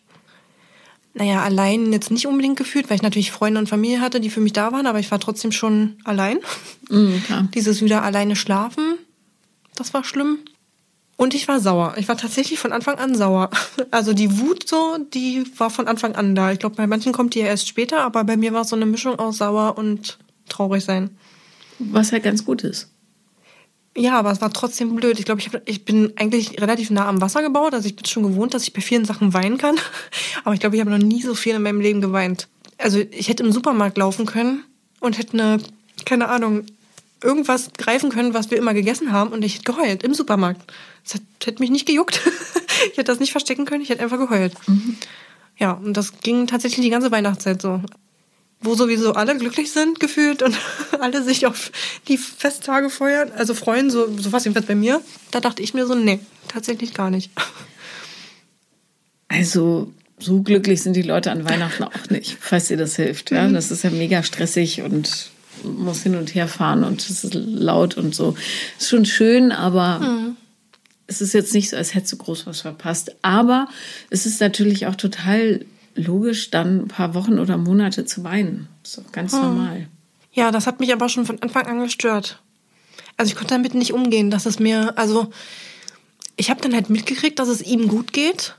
naja, 1.15 1.41
allein 1.41 1.91
jetzt 1.91 2.11
nicht 2.11 2.27
unbedingt 2.27 2.57
gefühlt, 2.57 2.87
weil 2.91 2.97
ich 2.97 3.01
natürlich 3.01 3.31
Freunde 3.31 3.59
und 3.59 3.67
Familie 3.67 3.99
hatte, 3.99 4.19
die 4.19 4.29
für 4.29 4.41
mich 4.41 4.53
da 4.53 4.71
waren, 4.71 4.85
aber 4.85 4.99
ich 4.99 5.09
war 5.09 5.19
trotzdem 5.19 5.51
schon 5.51 5.95
allein. 6.03 6.37
Mhm, 6.87 7.23
klar. 7.25 7.47
Dieses 7.55 7.81
wieder 7.81 8.03
alleine 8.03 8.35
schlafen, 8.35 8.99
das 9.75 9.91
war 9.95 10.03
schlimm. 10.03 10.37
Und 11.17 11.33
ich 11.33 11.47
war 11.47 11.59
sauer. 11.59 11.95
Ich 11.97 12.07
war 12.07 12.17
tatsächlich 12.17 12.59
von 12.59 12.73
Anfang 12.73 12.95
an 12.95 13.15
sauer. 13.15 13.49
Also 13.91 14.13
die 14.13 14.39
Wut 14.39 14.67
so, 14.67 14.97
die 15.13 15.45
war 15.57 15.69
von 15.69 15.87
Anfang 15.87 16.15
an 16.15 16.35
da. 16.35 16.51
Ich 16.51 16.59
glaube, 16.59 16.75
bei 16.75 16.87
manchen 16.87 17.13
kommt 17.13 17.35
die 17.35 17.39
ja 17.39 17.45
erst 17.45 17.67
später, 17.67 18.01
aber 18.01 18.23
bei 18.25 18.35
mir 18.35 18.53
war 18.53 18.61
es 18.61 18.69
so 18.69 18.75
eine 18.75 18.85
Mischung 18.85 19.17
aus 19.17 19.37
sauer 19.37 19.77
und 19.77 20.17
traurig 20.49 20.83
sein. 20.83 21.11
Was 21.79 22.11
halt 22.11 22.23
ganz 22.23 22.43
gut 22.43 22.63
ist. 22.63 22.91
Ja, 23.97 24.19
aber 24.19 24.31
es 24.31 24.41
war 24.41 24.51
trotzdem 24.51 24.93
blöd. 24.95 25.19
Ich 25.19 25.25
glaube, 25.25 25.39
ich, 25.39 25.47
hab, 25.47 25.61
ich 25.67 25.85
bin 25.85 26.11
eigentlich 26.17 26.59
relativ 26.61 26.89
nah 26.89 27.07
am 27.07 27.21
Wasser 27.21 27.41
gebaut. 27.41 27.73
Also 27.73 27.87
ich 27.87 27.95
bin 27.95 28.05
schon 28.05 28.23
gewohnt, 28.23 28.53
dass 28.53 28.63
ich 28.63 28.73
bei 28.73 28.81
vielen 28.81 29.05
Sachen 29.05 29.33
weinen 29.33 29.57
kann. 29.57 29.77
Aber 30.43 30.53
ich 30.53 30.59
glaube, 30.59 30.75
ich 30.75 30.81
habe 30.81 30.91
noch 30.91 30.97
nie 30.97 31.21
so 31.21 31.33
viel 31.33 31.55
in 31.55 31.61
meinem 31.61 31.79
Leben 31.79 32.01
geweint. 32.01 32.49
Also 32.77 32.99
ich 32.99 33.29
hätte 33.29 33.43
im 33.43 33.53
Supermarkt 33.53 33.97
laufen 33.97 34.25
können 34.25 34.65
und 34.99 35.17
hätte 35.17 35.33
eine, 35.33 35.59
keine 36.03 36.27
Ahnung, 36.27 36.65
irgendwas 37.25 37.71
greifen 37.77 38.09
können, 38.09 38.33
was 38.33 38.51
wir 38.51 38.57
immer 38.57 38.73
gegessen 38.73 39.11
haben 39.11 39.31
und 39.31 39.43
ich 39.43 39.55
hätte 39.55 39.73
geheult 39.73 40.03
im 40.03 40.13
Supermarkt. 40.13 40.61
Das 41.03 41.21
hätte 41.43 41.59
mich 41.59 41.71
nicht 41.71 41.85
gejuckt. 41.85 42.21
ich 42.91 42.97
hätte 42.97 43.11
das 43.11 43.19
nicht 43.19 43.31
verstecken 43.31 43.65
können, 43.65 43.81
ich 43.81 43.89
hätte 43.89 44.03
einfach 44.03 44.17
geheult. 44.17 44.53
Mhm. 44.67 44.97
Ja, 45.57 45.71
und 45.71 45.95
das 45.95 46.19
ging 46.21 46.47
tatsächlich 46.47 46.85
die 46.85 46.91
ganze 46.91 47.11
Weihnachtszeit 47.11 47.61
so 47.61 47.81
wo 48.61 48.75
sowieso 48.75 49.13
alle 49.13 49.37
glücklich 49.37 49.71
sind 49.71 49.99
gefühlt 49.99 50.41
und 50.41 50.57
alle 50.99 51.23
sich 51.23 51.45
auf 51.45 51.71
die 52.07 52.17
Festtage 52.17 52.89
feuern, 52.89 53.31
also 53.35 53.53
freuen, 53.53 53.89
so, 53.89 54.07
so 54.17 54.31
was 54.31 54.45
jedenfalls 54.45 54.67
bei 54.67 54.75
mir. 54.75 55.01
Da 55.31 55.39
dachte 55.39 55.61
ich 55.61 55.73
mir 55.73 55.85
so, 55.85 55.95
nee, 55.95 56.19
tatsächlich 56.47 56.93
gar 56.93 57.09
nicht. 57.09 57.31
Also 59.27 59.91
so 60.17 60.41
glücklich 60.41 60.81
sind 60.81 60.95
die 60.95 61.01
Leute 61.01 61.31
an 61.31 61.47
Weihnachten 61.47 61.83
auch 61.83 62.09
nicht, 62.09 62.37
falls 62.39 62.67
dir 62.67 62.77
das 62.77 62.95
hilft. 62.95 63.31
Ja? 63.31 63.47
Mhm. 63.47 63.53
Das 63.53 63.71
ist 63.71 63.83
ja 63.83 63.89
mega 63.89 64.23
stressig 64.23 64.81
und 64.81 65.31
muss 65.65 66.03
hin 66.03 66.15
und 66.15 66.33
her 66.35 66.47
fahren 66.47 66.83
und 66.83 67.01
es 67.01 67.23
ist 67.23 67.33
laut 67.33 67.97
und 67.97 68.15
so. 68.15 68.35
Ist 68.77 68.89
schon 68.89 69.05
schön, 69.05 69.51
aber 69.51 69.99
mhm. 69.99 70.37
es 71.07 71.21
ist 71.21 71.33
jetzt 71.33 71.53
nicht 71.53 71.69
so, 71.69 71.77
als 71.77 71.93
hättest 71.93 72.13
du 72.13 72.17
groß 72.17 72.47
was 72.47 72.61
verpasst. 72.61 73.15
Aber 73.21 73.67
es 74.09 74.25
ist 74.25 74.41
natürlich 74.41 74.87
auch 74.87 74.95
total 74.95 75.65
logisch, 75.95 76.51
dann 76.51 76.83
ein 76.83 76.87
paar 76.87 77.13
Wochen 77.13 77.39
oder 77.39 77.57
Monate 77.57 78.05
zu 78.05 78.23
weinen. 78.23 78.67
Das 78.83 78.97
ist 78.97 79.05
auch 79.05 79.11
ganz 79.11 79.33
hm. 79.33 79.41
normal. 79.41 79.87
Ja, 80.33 80.51
das 80.51 80.67
hat 80.67 80.79
mich 80.79 80.91
aber 80.91 81.07
schon 81.07 81.25
von 81.25 81.41
Anfang 81.41 81.65
an 81.65 81.79
gestört. 81.79 82.41
Also 83.17 83.29
ich 83.29 83.35
konnte 83.35 83.53
damit 83.53 83.73
nicht 83.73 83.93
umgehen, 83.93 84.29
dass 84.29 84.45
es 84.45 84.59
mir, 84.59 84.97
also 84.97 85.29
ich 86.35 86.49
habe 86.49 86.61
dann 86.61 86.73
halt 86.73 86.89
mitgekriegt, 86.89 87.39
dass 87.39 87.47
es 87.47 87.61
ihm 87.61 87.87
gut 87.87 88.11
geht 88.11 88.57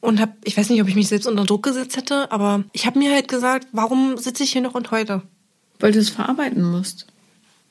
und 0.00 0.20
habe, 0.20 0.32
ich 0.44 0.56
weiß 0.56 0.70
nicht, 0.70 0.80
ob 0.80 0.88
ich 0.88 0.94
mich 0.94 1.08
selbst 1.08 1.26
unter 1.26 1.44
Druck 1.44 1.62
gesetzt 1.62 1.96
hätte, 1.96 2.32
aber 2.32 2.64
ich 2.72 2.86
habe 2.86 2.98
mir 2.98 3.12
halt 3.12 3.28
gesagt, 3.28 3.68
warum 3.72 4.16
sitze 4.16 4.42
ich 4.42 4.52
hier 4.52 4.62
noch 4.62 4.74
und 4.74 4.90
heute? 4.90 5.22
Weil 5.80 5.92
du 5.92 5.98
es 5.98 6.10
verarbeiten 6.10 6.62
musst. 6.62 7.06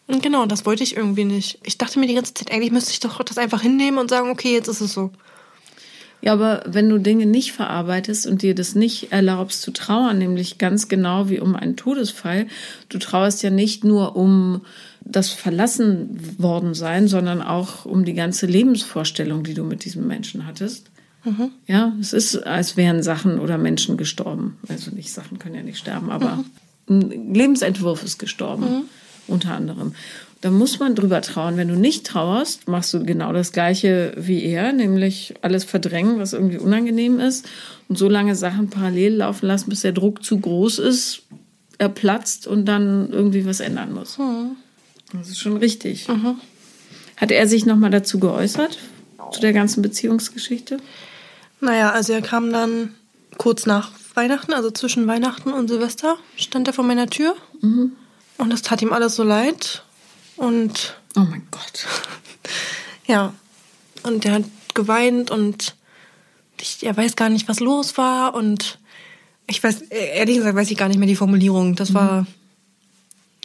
Genau, 0.08 0.46
das 0.46 0.66
wollte 0.66 0.84
ich 0.84 0.98
irgendwie 0.98 1.26
nicht. 1.26 1.60
Ich 1.64 1.78
dachte 1.78 2.00
mir 2.00 2.08
die 2.08 2.16
ganze 2.16 2.34
Zeit, 2.34 2.52
eigentlich 2.52 2.72
müsste 2.72 2.92
ich 2.92 3.00
doch 3.00 3.24
das 3.24 3.38
einfach 3.38 3.62
hinnehmen 3.62 3.98
und 3.98 4.10
sagen, 4.10 4.30
okay, 4.30 4.54
jetzt 4.54 4.68
ist 4.68 4.82
es 4.82 4.94
so. 4.94 5.12
Ja, 6.22 6.32
aber 6.32 6.64
wenn 6.66 6.90
du 6.90 7.00
Dinge 7.00 7.26
nicht 7.26 7.52
verarbeitest 7.52 8.28
und 8.28 8.42
dir 8.42 8.56
das 8.56 8.76
nicht 8.76 9.12
erlaubst 9.12 9.62
zu 9.62 9.72
trauern, 9.72 10.18
nämlich 10.18 10.58
ganz 10.58 10.88
genau 10.88 11.30
wie 11.30 11.42
um 11.42 11.54
einen 11.54 11.76
Todesfall, 11.76 12.48
du 12.88 12.98
trauerst 12.98 13.44
ja 13.44 13.50
nicht 13.50 13.84
nur 13.84 14.16
um 14.16 14.62
das 15.02 15.32
verlassen 15.32 16.18
worden 16.38 16.76
sein, 16.76 17.10
sondern 17.10 17.42
auch 17.42 17.84
um 17.86 18.06
die 18.06 18.14
ganze 18.14 18.46
Lebensvorstellung, 18.46 19.44
die 19.44 19.54
du 19.54 19.66
mit 19.66 19.84
diesem 19.84 20.08
Menschen 20.08 20.46
hattest. 20.46 20.90
Mhm. 21.26 21.52
Ja, 21.68 21.94
es 22.00 22.14
ist, 22.14 22.38
als 22.38 22.78
wären 22.78 23.04
Sachen 23.04 23.38
oder 23.38 23.58
Menschen 23.58 23.98
gestorben. 23.98 24.58
Also 24.70 24.92
nicht 24.92 25.12
Sachen 25.12 25.40
können 25.40 25.56
ja 25.56 25.64
nicht 25.64 25.78
sterben, 25.78 26.10
aber 26.10 26.38
mhm. 26.38 26.46
Ein 26.90 27.34
Lebensentwurf 27.34 28.04
ist 28.04 28.20
gestorben, 28.20 28.64
mhm. 28.64 28.82
unter 29.28 29.54
anderem. 29.54 29.94
Da 30.42 30.52
muss 30.52 30.80
man 30.80 30.94
drüber 30.94 31.22
trauern. 31.22 31.56
Wenn 31.56 31.70
du 31.70 31.76
nicht 31.76 32.06
trauerst, 32.06 32.68
machst 32.68 32.94
du 32.94 33.06
genau 33.06 33.32
das 33.32 33.54
Gleiche 33.54 34.14
wie 34.18 34.44
er, 34.44 34.74
nämlich 34.74 35.36
alles 35.42 35.64
verdrängen, 35.64 36.20
was 36.20 36.34
irgendwie 36.34 36.58
unangenehm 36.58 37.20
ist 37.20 37.48
und 37.88 37.98
so 37.98 38.10
lange 38.10 38.36
Sachen 38.36 38.70
parallel 38.70 39.16
laufen 39.16 39.46
lassen, 39.46 39.70
bis 39.70 39.82
der 39.82 39.94
Druck 39.94 40.24
zu 40.24 40.40
groß 40.40 40.80
ist, 40.80 41.24
er 41.78 41.90
platzt 41.90 42.46
und 42.48 42.66
dann 42.66 43.10
irgendwie 43.12 43.46
was 43.46 43.62
ändern 43.62 43.94
muss. 43.94 44.18
Mhm. 44.18 44.58
Das 45.14 45.30
ist 45.30 45.40
schon 45.40 45.58
richtig. 45.58 46.08
Mhm. 46.10 46.36
Hat 47.16 47.32
er 47.32 47.48
sich 47.48 47.66
nochmal 47.66 47.92
dazu 47.92 48.20
geäußert, 48.20 48.78
zu 49.32 49.40
der 49.40 49.54
ganzen 49.54 49.82
Beziehungsgeschichte? 49.82 50.78
Naja, 51.62 51.92
also 51.92 52.12
er 52.12 52.22
kam 52.22 52.52
dann 52.52 52.94
kurz 53.38 53.66
nach 53.66 53.92
Weihnachten, 54.14 54.54
also 54.54 54.72
zwischen 54.72 55.08
Weihnachten 55.08 55.52
und 55.52 55.68
Silvester, 55.68 56.18
stand 56.36 56.68
er 56.68 56.74
vor 56.74 56.84
meiner 56.84 57.08
Tür. 57.08 57.36
Mhm. 57.62 57.94
Und 58.38 58.50
das 58.50 58.62
tat 58.62 58.82
ihm 58.82 58.94
alles 58.94 59.16
so 59.16 59.24
leid. 59.24 59.84
Und. 60.36 60.98
Oh 61.16 61.22
mein 61.22 61.48
Gott. 61.52 61.86
Ja. 63.06 63.34
Und 64.04 64.24
der 64.24 64.32
hat 64.32 64.44
geweint 64.74 65.30
und 65.30 65.76
ich, 66.62 66.86
er 66.86 66.96
weiß 66.96 67.18
gar 67.18 67.28
nicht, 67.28 67.50
was 67.50 67.60
los 67.60 67.98
war. 67.98 68.34
Und 68.34 68.80
ich 69.46 69.62
weiß, 69.62 69.82
ehrlich 69.82 70.38
gesagt, 70.38 70.56
weiß 70.56 70.72
ich 70.72 70.78
gar 70.78 70.88
nicht 70.88 71.00
mehr 71.00 71.08
die 71.08 71.18
Formulierung. 71.18 71.76
Das 71.76 71.94
war. 71.94 72.22
Mhm. 72.22 72.28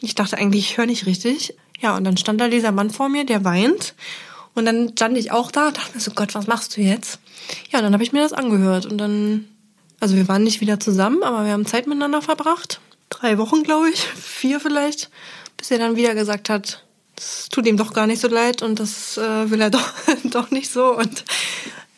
Ich 0.01 0.15
dachte 0.15 0.37
eigentlich, 0.37 0.71
ich 0.71 0.77
höre 0.77 0.85
nicht 0.85 1.05
richtig. 1.05 1.55
Ja, 1.81 1.97
und 1.97 2.05
dann 2.05 2.15
stand 2.15 2.39
da 2.39 2.47
dieser 2.47 2.71
Mann 2.71 2.89
vor 2.89 3.09
mir, 3.09 3.25
der 3.25 3.43
weint. 3.43 3.95
Und 4.55 4.65
dann 4.65 4.89
stand 4.89 5.17
ich 5.17 5.31
auch 5.31 5.51
da, 5.51 5.71
dachte 5.71 5.93
mir 5.93 6.01
so, 6.01 6.11
Gott, 6.11 6.35
was 6.35 6.47
machst 6.47 6.75
du 6.75 6.81
jetzt? 6.81 7.19
Ja, 7.69 7.81
dann 7.81 7.93
habe 7.93 8.03
ich 8.03 8.11
mir 8.11 8.21
das 8.21 8.33
angehört. 8.33 8.85
Und 8.85 8.97
dann, 8.97 9.45
also 9.99 10.15
wir 10.15 10.27
waren 10.27 10.43
nicht 10.43 10.61
wieder 10.61 10.79
zusammen, 10.79 11.23
aber 11.23 11.45
wir 11.45 11.51
haben 11.51 11.65
Zeit 11.65 11.87
miteinander 11.87 12.21
verbracht. 12.21 12.79
Drei 13.09 13.37
Wochen, 13.37 13.63
glaube 13.63 13.89
ich, 13.89 14.01
vier 14.01 14.59
vielleicht 14.59 15.09
bis 15.59 15.71
er 15.71 15.77
dann 15.77 15.97
wieder 15.97 16.15
gesagt 16.15 16.49
hat, 16.49 16.83
es 17.17 17.49
tut 17.49 17.67
ihm 17.67 17.77
doch 17.77 17.93
gar 17.93 18.07
nicht 18.07 18.21
so 18.21 18.29
leid 18.29 18.61
und 18.63 18.79
das 18.79 19.17
äh, 19.17 19.51
will 19.51 19.61
er 19.61 19.69
doch, 19.69 19.93
doch 20.23 20.49
nicht 20.51 20.71
so 20.71 20.97
und, 20.97 21.25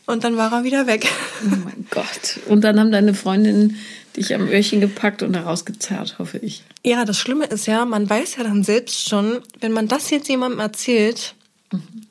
und 0.07 0.23
dann 0.23 0.35
war 0.35 0.51
er 0.51 0.63
wieder 0.63 0.87
weg. 0.87 1.07
Oh 1.45 1.55
mein 1.63 1.87
Gott. 1.91 2.39
Und 2.47 2.61
dann 2.63 2.79
haben 2.79 2.91
deine 2.91 3.13
Freundinnen 3.13 3.77
dich 4.17 4.33
am 4.35 4.49
Öhrchen 4.49 4.81
gepackt 4.81 5.23
und 5.23 5.35
herausgezerrt, 5.35 6.17
hoffe 6.19 6.39
ich. 6.39 6.63
Ja, 6.83 7.05
das 7.05 7.17
Schlimme 7.17 7.45
ist 7.45 7.67
ja, 7.67 7.85
man 7.85 8.09
weiß 8.09 8.35
ja 8.35 8.43
dann 8.43 8.63
selbst 8.63 9.07
schon, 9.07 9.39
wenn 9.61 9.71
man 9.71 9.87
das 9.87 10.09
jetzt 10.09 10.27
jemandem 10.27 10.59
erzählt, 10.59 11.35
mhm. 11.71 12.07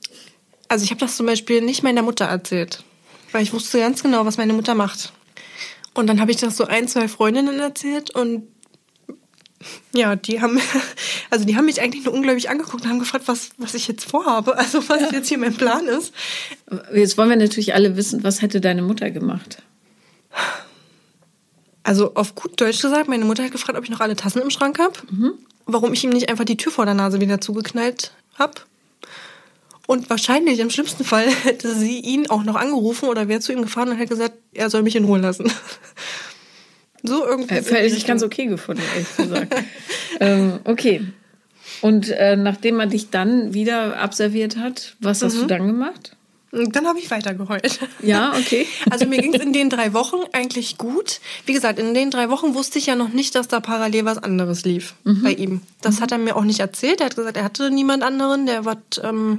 also 0.68 0.84
ich 0.84 0.90
habe 0.90 1.00
das 1.00 1.16
zum 1.16 1.26
Beispiel 1.26 1.60
nicht 1.60 1.82
meiner 1.82 2.02
Mutter 2.02 2.26
erzählt, 2.26 2.84
weil 3.32 3.42
ich 3.42 3.52
wusste 3.52 3.80
ganz 3.80 4.02
genau, 4.02 4.24
was 4.24 4.38
meine 4.38 4.52
Mutter 4.52 4.74
macht. 4.74 5.12
Und 5.94 6.06
dann 6.06 6.20
habe 6.20 6.30
ich 6.30 6.36
das 6.36 6.56
so 6.56 6.64
ein, 6.64 6.88
zwei 6.88 7.08
Freundinnen 7.08 7.58
erzählt 7.58 8.10
und 8.10 8.46
ja, 9.92 10.16
die 10.16 10.40
haben, 10.40 10.58
also 11.30 11.44
die 11.44 11.56
haben 11.56 11.66
mich 11.66 11.82
eigentlich 11.82 12.04
nur 12.04 12.14
unglaublich 12.14 12.48
angeguckt 12.48 12.84
und 12.84 12.88
haben 12.88 12.98
gefragt, 12.98 13.24
was, 13.26 13.50
was 13.58 13.74
ich 13.74 13.88
jetzt 13.88 14.04
vorhabe, 14.04 14.56
also 14.56 14.88
was 14.88 15.02
ja. 15.02 15.08
jetzt 15.12 15.28
hier 15.28 15.38
mein 15.38 15.54
Plan 15.54 15.86
ist. 15.86 16.12
Jetzt 16.94 17.18
wollen 17.18 17.28
wir 17.28 17.36
natürlich 17.36 17.74
alle 17.74 17.96
wissen, 17.96 18.24
was 18.24 18.40
hätte 18.42 18.60
deine 18.60 18.82
Mutter 18.82 19.10
gemacht? 19.10 19.62
Also 21.82 22.14
auf 22.14 22.34
gut 22.34 22.60
Deutsch 22.60 22.80
gesagt, 22.80 23.08
meine 23.08 23.24
Mutter 23.24 23.42
hat 23.42 23.52
gefragt, 23.52 23.76
ob 23.76 23.84
ich 23.84 23.90
noch 23.90 24.00
alle 24.00 24.16
Tassen 24.16 24.40
im 24.42 24.50
Schrank 24.50 24.78
habe, 24.78 24.94
mhm. 25.10 25.32
warum 25.66 25.92
ich 25.92 26.04
ihm 26.04 26.10
nicht 26.10 26.28
einfach 26.28 26.44
die 26.44 26.56
Tür 26.56 26.72
vor 26.72 26.84
der 26.84 26.94
Nase 26.94 27.20
wieder 27.20 27.40
zugeknallt 27.40 28.12
habe. 28.38 28.54
Und 29.90 30.08
wahrscheinlich 30.08 30.60
im 30.60 30.70
schlimmsten 30.70 31.02
Fall 31.02 31.26
hätte 31.42 31.74
sie 31.74 31.98
ihn 31.98 32.30
auch 32.30 32.44
noch 32.44 32.54
angerufen 32.54 33.08
oder 33.08 33.26
wäre 33.26 33.40
zu 33.40 33.52
ihm 33.52 33.62
gefahren 33.62 33.88
und 33.88 33.96
hätte 33.96 34.10
gesagt, 34.10 34.34
er 34.54 34.70
soll 34.70 34.84
mich 34.84 34.94
in 34.94 35.04
Ruhe 35.04 35.18
lassen. 35.18 35.50
So 37.02 37.26
irgendwie. 37.26 37.54
Äh, 37.54 37.64
hätte 37.64 37.96
ich 37.96 38.06
ganz 38.06 38.22
okay 38.22 38.44
gefunden, 38.44 38.82
ehrlich 38.92 39.08
gesagt. 39.16 39.54
ähm, 40.20 40.58
okay. 40.64 41.00
Und 41.80 42.10
äh, 42.10 42.36
nachdem 42.36 42.78
er 42.78 42.88
dich 42.88 43.08
dann 43.08 43.54
wieder 43.54 43.98
abserviert 43.98 44.58
hat, 44.58 44.96
was 45.00 45.22
hast 45.22 45.36
mhm. 45.36 45.40
du 45.40 45.46
dann 45.46 45.66
gemacht? 45.66 46.14
Dann 46.52 46.86
habe 46.86 46.98
ich 46.98 47.10
weitergeheult. 47.10 47.80
Ja, 48.02 48.34
okay. 48.34 48.66
Also 48.90 49.06
mir 49.06 49.16
ging 49.22 49.32
es 49.32 49.42
in 49.42 49.54
den 49.54 49.70
drei 49.70 49.94
Wochen 49.94 50.18
eigentlich 50.32 50.76
gut. 50.76 51.20
Wie 51.46 51.54
gesagt, 51.54 51.78
in 51.78 51.94
den 51.94 52.10
drei 52.10 52.28
Wochen 52.28 52.54
wusste 52.54 52.78
ich 52.78 52.84
ja 52.84 52.96
noch 52.96 53.14
nicht, 53.14 53.34
dass 53.34 53.48
da 53.48 53.60
parallel 53.60 54.04
was 54.04 54.18
anderes 54.18 54.66
lief 54.66 54.92
mhm. 55.04 55.22
bei 55.22 55.32
ihm. 55.32 55.62
Das 55.80 55.96
mhm. 55.96 56.02
hat 56.02 56.12
er 56.12 56.18
mir 56.18 56.36
auch 56.36 56.44
nicht 56.44 56.60
erzählt. 56.60 57.00
Er 57.00 57.06
hat 57.06 57.16
gesagt, 57.16 57.38
er 57.38 57.44
hatte 57.44 57.70
niemand 57.70 58.02
anderen, 58.02 58.44
der 58.44 58.66
hat 58.66 59.00
ähm, 59.02 59.38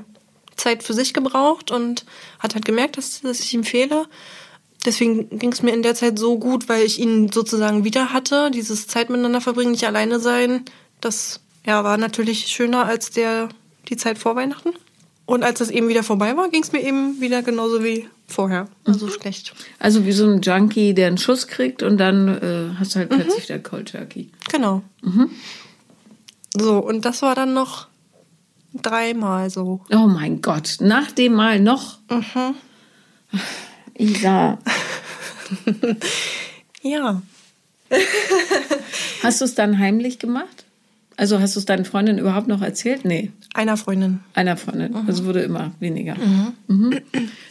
Zeit 0.55 0.83
für 0.83 0.93
sich 0.93 1.13
gebraucht 1.13 1.71
und 1.71 2.05
hat 2.39 2.55
halt 2.55 2.65
gemerkt, 2.65 2.97
dass, 2.97 3.21
dass 3.21 3.39
ich 3.39 3.53
ihm 3.53 3.63
fehle 3.63 4.07
deswegen 4.85 5.29
ging 5.37 5.51
es 5.51 5.61
mir 5.61 5.73
in 5.73 5.83
der 5.83 5.95
Zeit 5.95 6.17
so 6.17 6.37
gut, 6.37 6.69
weil 6.69 6.83
ich 6.85 6.99
ihn 6.99 7.31
sozusagen 7.31 7.83
wieder 7.83 8.13
hatte. 8.13 8.51
Dieses 8.51 8.87
Zeit 8.87 9.09
miteinander 9.09 9.41
verbringen, 9.41 9.71
nicht 9.71 9.85
alleine 9.85 10.19
sein, 10.19 10.65
das 10.99 11.41
ja, 11.65 11.83
war 11.83 11.97
natürlich 11.97 12.47
schöner 12.47 12.85
als 12.85 13.11
der, 13.11 13.49
die 13.89 13.97
Zeit 13.97 14.17
vor 14.17 14.35
Weihnachten. 14.35 14.71
Und 15.25 15.43
als 15.43 15.59
das 15.59 15.69
eben 15.69 15.87
wieder 15.87 16.03
vorbei 16.03 16.35
war, 16.35 16.49
ging 16.49 16.63
es 16.63 16.71
mir 16.71 16.81
eben 16.81 17.21
wieder 17.21 17.41
genauso 17.43 17.83
wie 17.83 18.07
vorher. 18.27 18.67
Also 18.85 19.05
mhm. 19.05 19.11
schlecht. 19.11 19.53
Also 19.79 20.05
wie 20.05 20.11
so 20.11 20.25
ein 20.25 20.41
Junkie, 20.41 20.93
der 20.93 21.07
einen 21.07 21.17
Schuss 21.17 21.47
kriegt 21.47 21.83
und 21.83 21.97
dann 21.97 22.27
äh, 22.27 22.79
hast 22.79 22.95
du 22.95 22.99
halt 22.99 23.11
mhm. 23.11 23.15
plötzlich 23.15 23.43
wieder 23.47 23.59
Cold 23.59 23.91
Turkey. 23.91 24.29
Genau. 24.51 24.81
Mhm. 25.01 25.29
So, 26.57 26.79
und 26.79 27.05
das 27.05 27.21
war 27.21 27.35
dann 27.35 27.53
noch 27.53 27.87
dreimal 28.73 29.49
so. 29.49 29.81
Oh 29.91 30.07
mein 30.07 30.41
Gott, 30.41 30.77
nach 30.79 31.11
dem 31.11 31.33
Mal 31.33 31.59
noch? 31.59 31.99
Mhm. 32.09 32.55
Isa. 33.97 34.57
Ja. 36.83 37.21
hast 39.23 39.41
du 39.41 39.45
es 39.45 39.55
dann 39.55 39.77
heimlich 39.77 40.19
gemacht? 40.19 40.65
Also 41.17 41.39
hast 41.39 41.55
du 41.55 41.59
es 41.59 41.65
deinen 41.65 41.85
Freundinnen 41.85 42.19
überhaupt 42.19 42.47
noch 42.47 42.61
erzählt? 42.61 43.05
Nee. 43.05 43.31
Einer 43.53 43.77
Freundin. 43.77 44.21
Einer 44.33 44.57
Freundin. 44.57 44.93
Mhm. 44.93 45.07
Also 45.07 45.25
wurde 45.25 45.41
immer 45.41 45.71
weniger. 45.79 46.15
Mhm. 46.15 46.53
Mhm. 46.67 46.99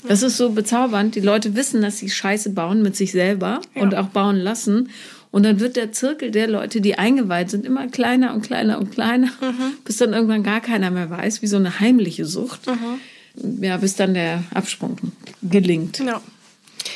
Das 0.08 0.22
ist 0.22 0.38
so 0.38 0.50
bezaubernd. 0.50 1.14
Die 1.14 1.20
Leute 1.20 1.54
wissen, 1.54 1.82
dass 1.82 1.98
sie 1.98 2.10
Scheiße 2.10 2.50
bauen 2.50 2.82
mit 2.82 2.96
sich 2.96 3.12
selber 3.12 3.60
ja. 3.74 3.82
und 3.82 3.94
auch 3.94 4.08
bauen 4.08 4.36
lassen. 4.36 4.88
Und 5.30 5.44
dann 5.44 5.60
wird 5.60 5.76
der 5.76 5.92
Zirkel 5.92 6.30
der 6.30 6.48
Leute, 6.48 6.80
die 6.80 6.98
eingeweiht 6.98 7.50
sind, 7.50 7.64
immer 7.64 7.86
kleiner 7.86 8.34
und 8.34 8.42
kleiner 8.42 8.78
und 8.78 8.90
kleiner, 8.90 9.28
mhm. 9.40 9.76
bis 9.84 9.98
dann 9.98 10.12
irgendwann 10.12 10.42
gar 10.42 10.60
keiner 10.60 10.90
mehr 10.90 11.08
weiß, 11.08 11.40
wie 11.42 11.46
so 11.46 11.56
eine 11.56 11.78
heimliche 11.78 12.26
Sucht. 12.26 12.66
Mhm. 12.66 13.62
Ja, 13.62 13.76
bis 13.76 13.94
dann 13.94 14.14
der 14.14 14.42
Absprung 14.52 14.96
gelingt. 15.42 16.00
Ja. 16.00 16.20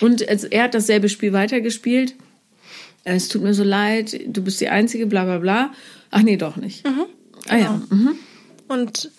Und 0.01 0.23
er 0.23 0.65
hat 0.65 0.75
dasselbe 0.75 1.09
Spiel 1.09 1.33
weitergespielt. 1.33 2.15
Es 3.05 3.29
tut 3.29 3.43
mir 3.43 3.55
so 3.55 3.63
leid, 3.63 4.19
du 4.27 4.43
bist 4.43 4.61
die 4.61 4.69
Einzige, 4.69 5.07
bla 5.07 5.25
bla 5.25 5.39
bla. 5.39 5.73
Ach 6.11 6.23
nee, 6.23 6.37
doch 6.37 6.57
nicht. 6.57 6.87
Mhm. 6.87 7.05
Ah 7.49 7.57
ja. 7.57 7.81
Genau. 7.89 8.03
Mhm. 8.03 8.19
Und 8.67 9.11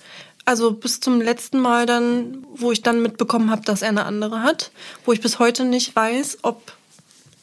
also 0.43 0.73
bis 0.73 0.99
zum 0.99 1.21
letzten 1.21 1.60
Mal 1.60 1.86
dann, 1.86 2.45
wo 2.54 2.71
ich 2.71 2.82
dann 2.82 3.01
mitbekommen 3.01 3.49
habe, 3.49 3.63
dass 3.63 3.82
er 3.82 3.89
eine 3.89 4.06
andere 4.06 4.43
hat, 4.43 4.71
wo 5.06 5.13
ich 5.13 5.21
bis 5.21 5.39
heute 5.39 5.65
nicht 5.65 5.95
weiß, 5.95 6.39
ob 6.41 6.73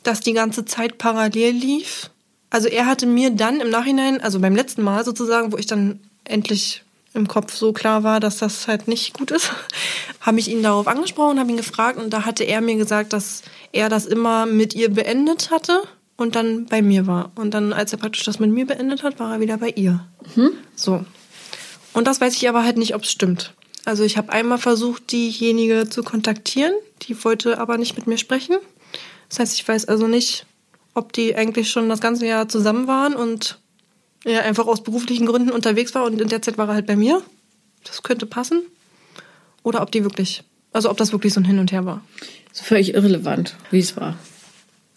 das 0.02 0.20
die 0.20 0.32
ganze 0.32 0.64
Zeit 0.64 0.98
parallel 0.98 1.52
lief. 1.52 2.10
Also 2.50 2.68
er 2.68 2.86
hatte 2.86 3.06
mir 3.06 3.30
dann 3.30 3.60
im 3.60 3.70
Nachhinein, 3.70 4.20
also 4.20 4.40
beim 4.40 4.54
letzten 4.54 4.82
Mal 4.82 5.04
sozusagen, 5.04 5.52
wo 5.52 5.56
ich 5.56 5.66
dann 5.66 6.00
endlich 6.24 6.82
im 7.14 7.28
Kopf 7.28 7.54
so 7.54 7.72
klar 7.72 8.04
war, 8.04 8.20
dass 8.20 8.38
das 8.38 8.68
halt 8.68 8.88
nicht 8.88 9.14
gut 9.14 9.30
ist, 9.30 9.52
habe 10.20 10.38
ich 10.38 10.48
ihn 10.48 10.62
darauf 10.62 10.86
angesprochen, 10.86 11.38
habe 11.38 11.50
ihn 11.50 11.56
gefragt 11.56 11.98
und 11.98 12.10
da 12.10 12.24
hatte 12.24 12.44
er 12.44 12.60
mir 12.60 12.76
gesagt, 12.76 13.12
dass 13.12 13.42
er 13.72 13.88
das 13.88 14.06
immer 14.06 14.46
mit 14.46 14.74
ihr 14.74 14.90
beendet 14.90 15.50
hatte 15.50 15.82
und 16.16 16.36
dann 16.36 16.66
bei 16.66 16.82
mir 16.82 17.06
war. 17.06 17.32
Und 17.34 17.52
dann, 17.52 17.72
als 17.72 17.92
er 17.92 17.98
praktisch 17.98 18.24
das 18.24 18.38
mit 18.38 18.50
mir 18.50 18.66
beendet 18.66 19.02
hat, 19.02 19.18
war 19.18 19.34
er 19.34 19.40
wieder 19.40 19.58
bei 19.58 19.70
ihr. 19.70 20.06
Mhm. 20.34 20.52
So. 20.74 21.04
Und 21.92 22.06
das 22.06 22.20
weiß 22.20 22.34
ich 22.36 22.48
aber 22.48 22.64
halt 22.64 22.78
nicht, 22.78 22.94
ob 22.94 23.02
es 23.02 23.10
stimmt. 23.10 23.52
Also 23.84 24.04
ich 24.04 24.16
habe 24.16 24.32
einmal 24.32 24.58
versucht, 24.58 25.10
diejenige 25.12 25.88
zu 25.88 26.02
kontaktieren, 26.02 26.72
die 27.02 27.24
wollte 27.24 27.58
aber 27.58 27.78
nicht 27.78 27.96
mit 27.96 28.06
mir 28.06 28.16
sprechen. 28.16 28.56
Das 29.32 29.38
heißt, 29.38 29.54
ich 29.54 29.66
weiß 29.66 29.86
also 29.86 30.08
nicht, 30.08 30.44
ob 30.92 31.14
die 31.14 31.34
eigentlich 31.34 31.70
schon 31.70 31.88
das 31.88 32.02
ganze 32.02 32.26
Jahr 32.26 32.50
zusammen 32.50 32.86
waren 32.86 33.14
und 33.14 33.58
er 34.24 34.44
einfach 34.44 34.66
aus 34.66 34.82
beruflichen 34.82 35.24
Gründen 35.24 35.50
unterwegs 35.50 35.94
war 35.94 36.04
und 36.04 36.20
in 36.20 36.28
der 36.28 36.42
Zeit 36.42 36.58
war 36.58 36.68
er 36.68 36.74
halt 36.74 36.86
bei 36.86 36.96
mir. 36.96 37.22
Das 37.82 38.02
könnte 38.02 38.26
passen. 38.26 38.60
Oder 39.62 39.80
ob 39.80 39.90
die 39.90 40.04
wirklich, 40.04 40.44
also 40.74 40.90
ob 40.90 40.98
das 40.98 41.12
wirklich 41.12 41.32
so 41.32 41.40
ein 41.40 41.46
Hin 41.46 41.58
und 41.58 41.72
Her 41.72 41.86
war. 41.86 42.04
Das 42.50 42.60
ist 42.60 42.66
völlig 42.66 42.92
irrelevant, 42.92 43.56
wie 43.70 43.78
es 43.78 43.96
war. 43.96 44.18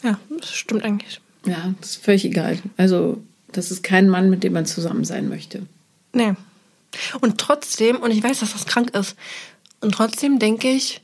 Ja, 0.03 0.19
das 0.29 0.53
stimmt 0.53 0.83
eigentlich. 0.83 1.21
Ja, 1.45 1.73
das 1.79 1.91
ist 1.91 2.03
völlig 2.03 2.25
egal. 2.25 2.59
Also, 2.75 3.23
das 3.53 3.71
ist 3.71 3.83
kein 3.83 4.09
Mann, 4.09 4.29
mit 4.29 4.43
dem 4.43 4.51
man 4.51 4.65
zusammen 4.65 5.05
sein 5.05 5.29
möchte. 5.29 5.65
Nee. 6.11 6.33
Und 7.21 7.37
trotzdem, 7.37 8.01
und 8.01 8.11
ich 8.11 8.21
weiß, 8.21 8.41
dass 8.41 8.51
das 8.51 8.65
krank 8.65 8.93
ist, 8.97 9.15
und 9.79 9.93
trotzdem 9.93 10.39
denke 10.39 10.69
ich 10.69 10.99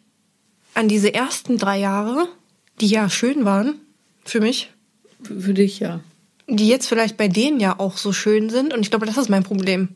an 0.74 0.90
diese 0.90 1.14
ersten 1.14 1.58
drei 1.58 1.80
Jahre, 1.80 2.28
die 2.80 2.88
ja 2.88 3.10
schön 3.10 3.46
waren 3.46 3.76
für 4.24 4.40
mich. 4.40 4.72
Für, 5.24 5.54
dich, 5.54 5.80
ja. 5.80 6.00
Die 6.48 6.68
jetzt 6.68 6.88
vielleicht 6.88 7.18
bei 7.18 7.28
denen 7.28 7.60
ja 7.60 7.80
auch 7.80 7.98
so 7.98 8.14
schön 8.14 8.50
sind. 8.50 8.74
Und 8.74 8.82
ich 8.82 8.90
glaube, 8.90 9.06
das 9.06 9.18
ist 9.18 9.30
mein 9.30 9.44
Problem. 9.44 9.90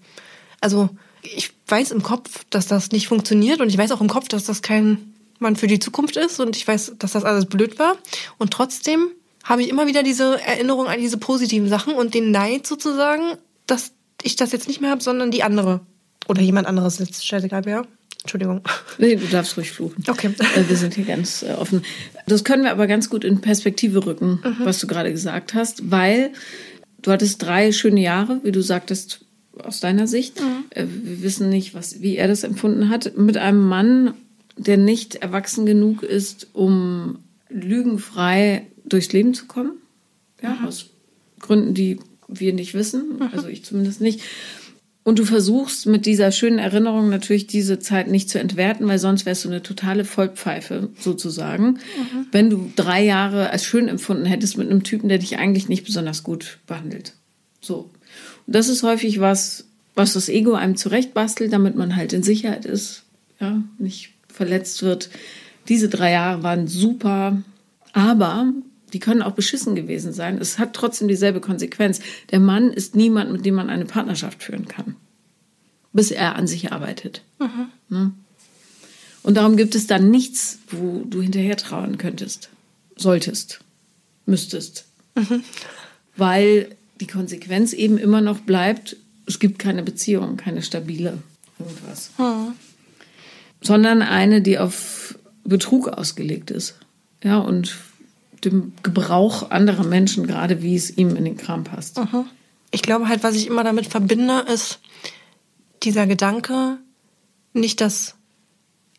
Also, 0.61 0.89
ich 1.21 1.51
weiß 1.67 1.91
im 1.91 2.03
Kopf, 2.03 2.45
dass 2.49 2.67
das 2.67 2.91
nicht 2.91 3.07
funktioniert. 3.07 3.61
Und 3.61 3.69
ich 3.69 3.77
weiß 3.77 3.91
auch 3.91 4.01
im 4.01 4.09
Kopf, 4.09 4.27
dass 4.27 4.45
das 4.45 4.61
kein 4.61 5.13
Mann 5.39 5.55
für 5.55 5.67
die 5.67 5.79
Zukunft 5.79 6.15
ist. 6.17 6.39
Und 6.39 6.55
ich 6.55 6.67
weiß, 6.67 6.95
dass 6.99 7.13
das 7.13 7.25
alles 7.25 7.45
blöd 7.45 7.79
war. 7.79 7.97
Und 8.37 8.51
trotzdem 8.51 9.07
habe 9.43 9.63
ich 9.63 9.69
immer 9.69 9.87
wieder 9.87 10.03
diese 10.03 10.41
Erinnerung 10.41 10.87
an 10.87 10.99
diese 10.99 11.17
positiven 11.17 11.69
Sachen 11.69 11.93
und 11.93 12.13
den 12.13 12.31
Neid 12.31 12.67
sozusagen, 12.67 13.37
dass 13.67 13.91
ich 14.21 14.35
das 14.35 14.51
jetzt 14.51 14.67
nicht 14.67 14.81
mehr 14.81 14.91
habe, 14.91 15.03
sondern 15.03 15.31
die 15.31 15.43
andere. 15.43 15.81
Oder 16.27 16.41
jemand 16.41 16.67
anderes 16.67 16.99
jetzt 16.99 17.25
scheißegal 17.25 17.65
wer. 17.65 17.85
Entschuldigung. 18.25 18.61
Nee, 18.97 19.17
du 19.17 19.27
darfst 19.27 19.55
ruhig 19.55 19.71
fluchen. 19.71 20.03
Okay. 20.07 20.31
Äh, 20.55 20.67
wir 20.67 20.75
sind 20.75 20.95
hier 20.95 21.05
ganz 21.05 21.43
äh, 21.43 21.51
offen. 21.51 21.83
Das 22.25 22.43
können 22.43 22.63
wir 22.63 22.71
aber 22.71 22.87
ganz 22.87 23.07
gut 23.07 23.23
in 23.23 23.39
Perspektive 23.39 24.03
rücken, 24.03 24.39
mhm. 24.43 24.65
was 24.65 24.79
du 24.79 24.87
gerade 24.87 25.11
gesagt 25.11 25.53
hast, 25.53 25.91
weil 25.91 26.31
du 27.03 27.11
hattest 27.11 27.43
drei 27.43 27.71
schöne 27.71 28.01
Jahre, 28.01 28.39
wie 28.43 28.51
du 28.51 28.61
sagtest, 28.61 29.19
aus 29.59 29.79
deiner 29.79 30.07
Sicht. 30.07 30.41
Mhm. 30.41 30.65
Äh, 30.71 30.85
wir 30.87 31.21
wissen 31.21 31.49
nicht, 31.49 31.75
was, 31.75 32.01
wie 32.01 32.17
er 32.17 32.27
das 32.27 32.43
empfunden 32.43 32.89
hat, 32.89 33.15
mit 33.15 33.37
einem 33.37 33.63
Mann, 33.63 34.15
der 34.57 34.77
nicht 34.77 35.15
erwachsen 35.15 35.67
genug 35.67 36.01
ist, 36.01 36.47
um 36.53 37.19
lügenfrei 37.49 38.65
durchs 38.85 39.13
Leben 39.13 39.35
zu 39.35 39.45
kommen. 39.45 39.73
Ja, 40.41 40.55
mhm. 40.55 40.65
aus 40.65 40.87
Gründen, 41.39 41.75
die 41.75 41.99
wir 42.27 42.53
nicht 42.53 42.73
wissen, 42.73 43.17
mhm. 43.19 43.29
also 43.33 43.49
ich 43.49 43.63
zumindest 43.63 44.01
nicht. 44.01 44.21
Und 45.05 45.19
du 45.19 45.23
versuchst 45.23 45.85
mit 45.85 46.07
dieser 46.07 46.31
schönen 46.31 46.57
Erinnerung 46.57 47.09
natürlich 47.11 47.45
diese 47.45 47.77
Zeit 47.77 48.07
nicht 48.07 48.27
zu 48.27 48.39
entwerten, 48.39 48.87
weil 48.87 48.97
sonst 48.97 49.27
wärst 49.27 49.45
du 49.45 49.49
eine 49.49 49.61
totale 49.61 50.03
Vollpfeife 50.03 50.89
sozusagen, 50.99 51.65
mhm. 51.73 52.25
wenn 52.31 52.49
du 52.49 52.71
drei 52.75 53.03
Jahre 53.05 53.51
als 53.51 53.65
schön 53.65 53.87
empfunden 53.87 54.25
hättest 54.25 54.57
mit 54.57 54.67
einem 54.67 54.81
Typen, 54.81 55.07
der 55.07 55.19
dich 55.19 55.37
eigentlich 55.37 55.69
nicht 55.69 55.85
besonders 55.85 56.23
gut 56.23 56.57
behandelt. 56.65 57.13
So. 57.61 57.91
Und 58.47 58.55
das 58.55 58.67
ist 58.67 58.81
häufig 58.81 59.19
was, 59.19 59.65
was 59.93 60.13
das 60.13 60.27
Ego 60.27 60.53
einem 60.53 60.75
zurechtbastelt, 60.75 61.53
damit 61.53 61.75
man 61.75 61.95
halt 61.95 62.11
in 62.11 62.23
Sicherheit 62.23 62.65
ist, 62.65 63.03
ja, 63.39 63.61
nicht 63.77 64.09
verletzt 64.27 64.81
wird. 64.81 65.11
Diese 65.69 65.87
drei 65.87 66.13
Jahre 66.13 66.41
waren 66.41 66.67
super, 66.67 67.43
aber 67.93 68.51
die 68.93 68.99
können 68.99 69.21
auch 69.21 69.33
beschissen 69.33 69.75
gewesen 69.75 70.13
sein. 70.13 70.37
Es 70.37 70.59
hat 70.59 70.73
trotzdem 70.73 71.07
dieselbe 71.07 71.41
Konsequenz. 71.41 71.99
Der 72.31 72.39
Mann 72.39 72.71
ist 72.71 72.95
niemand, 72.95 73.31
mit 73.31 73.45
dem 73.45 73.55
man 73.55 73.69
eine 73.69 73.85
Partnerschaft 73.85 74.43
führen 74.43 74.67
kann, 74.67 74.95
bis 75.93 76.11
er 76.11 76.35
an 76.35 76.47
sich 76.47 76.71
arbeitet. 76.71 77.23
Mhm. 77.39 77.67
Ne? 77.89 78.11
Und 79.23 79.37
darum 79.37 79.57
gibt 79.57 79.75
es 79.75 79.87
dann 79.87 80.11
nichts, 80.11 80.59
wo 80.69 81.03
du 81.09 81.21
hinterher 81.21 81.57
trauen 81.57 81.97
könntest, 81.97 82.49
solltest, 82.95 83.61
müsstest. 84.25 84.85
Mhm. 85.15 85.43
Weil 86.15 86.75
die 86.99 87.07
Konsequenz 87.07 87.73
eben 87.73 87.97
immer 87.97 88.21
noch 88.21 88.39
bleibt, 88.39 88.97
es 89.25 89.39
gibt 89.39 89.59
keine 89.59 89.83
Beziehung, 89.83 90.37
keine 90.37 90.61
stabile 90.61 91.17
irgendwas. 91.59 92.11
Mhm. 92.17 92.53
Sondern 93.61 94.01
eine, 94.01 94.41
die 94.41 94.59
auf 94.59 95.17
Betrug 95.43 95.87
ausgelegt 95.87 96.51
ist. 96.51 96.75
Ja, 97.23 97.39
und 97.39 97.75
dem 98.43 98.73
Gebrauch 98.83 99.51
anderer 99.51 99.83
Menschen, 99.83 100.27
gerade 100.27 100.61
wie 100.61 100.75
es 100.75 100.95
ihm 100.97 101.15
in 101.15 101.25
den 101.25 101.37
Kram 101.37 101.63
passt. 101.63 101.97
Mhm. 101.97 102.25
Ich 102.71 102.81
glaube 102.81 103.07
halt, 103.07 103.23
was 103.23 103.35
ich 103.35 103.47
immer 103.47 103.63
damit 103.63 103.87
verbinde, 103.87 104.45
ist 104.51 104.79
dieser 105.83 106.07
Gedanke, 106.07 106.77
nicht, 107.53 107.79
dass 107.79 108.15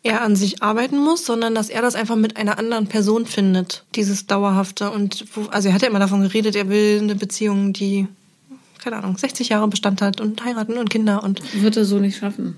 er 0.03 0.21
an 0.21 0.35
sich 0.35 0.63
arbeiten 0.63 0.97
muss, 0.97 1.25
sondern 1.25 1.53
dass 1.53 1.69
er 1.69 1.81
das 1.81 1.95
einfach 1.95 2.15
mit 2.15 2.37
einer 2.37 2.57
anderen 2.57 2.87
Person 2.87 3.25
findet, 3.25 3.85
dieses 3.95 4.25
Dauerhafte. 4.25 4.89
Und 4.91 5.25
wo, 5.35 5.43
also 5.47 5.67
er 5.67 5.73
hat 5.73 5.81
ja 5.81 5.89
immer 5.89 5.99
davon 5.99 6.21
geredet, 6.21 6.55
er 6.55 6.69
will 6.69 6.99
eine 7.01 7.15
Beziehung, 7.15 7.73
die, 7.73 8.07
keine 8.79 8.97
Ahnung, 8.97 9.17
60 9.17 9.49
Jahre 9.49 9.67
Bestand 9.67 10.01
hat 10.01 10.21
und 10.21 10.43
heiraten 10.43 10.77
und 10.77 10.89
Kinder 10.89 11.23
und. 11.23 11.41
Wird 11.61 11.77
er 11.77 11.85
so 11.85 11.99
nicht 11.99 12.17
schaffen. 12.17 12.55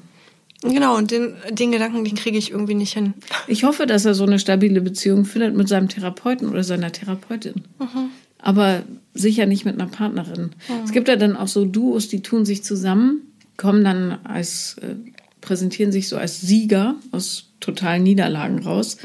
Genau, 0.62 0.98
und 0.98 1.12
den, 1.12 1.36
den 1.52 1.72
Gedanken, 1.72 2.04
den 2.04 2.15
kriege 2.15 2.38
ich 2.38 2.52
irgendwie 2.52 2.76
nicht 2.76 2.93
hin. 2.93 3.13
Ich 3.48 3.63
hoffe, 3.63 3.86
dass 3.86 4.06
er 4.06 4.13
so 4.13 4.26
eine 4.26 4.39
stabile 4.39 4.82
Beziehung 4.82 5.26
findet 5.26 5.56
mit 5.56 5.69
seinem 5.69 5.88
Therapeuten 5.88 6.50
oder 6.50 6.63
seiner 6.63 6.91
Therapeutin. 6.91 7.63
Mhm. 7.80 8.10
Aber 8.39 8.84
sicher 9.13 9.45
nicht 9.45 9.65
mit 9.65 9.80
einer 9.80 9.89
Partnerin. 9.89 10.52
Mhm. 10.67 10.84
Es 10.84 10.91
gibt 10.91 11.08
ja 11.08 11.15
dann 11.15 11.38
auch 11.38 11.48
so 11.48 11.65
Duos, 11.65 12.10
die 12.10 12.22
tun 12.22 12.45
sich 12.45 12.63
zusammen, 12.63 13.22
kommen 13.56 13.84
dann 13.84 14.19
als, 14.26 14.78
äh, 14.82 14.95
präsentieren 15.39 15.93
sich 15.93 16.10
so 16.10 16.17
als 16.17 16.41
Sieger 16.41 16.95
aus 17.12 17.52
totalen 17.62 18.04
Niederlagen 18.04 18.60
raus. 18.60 18.98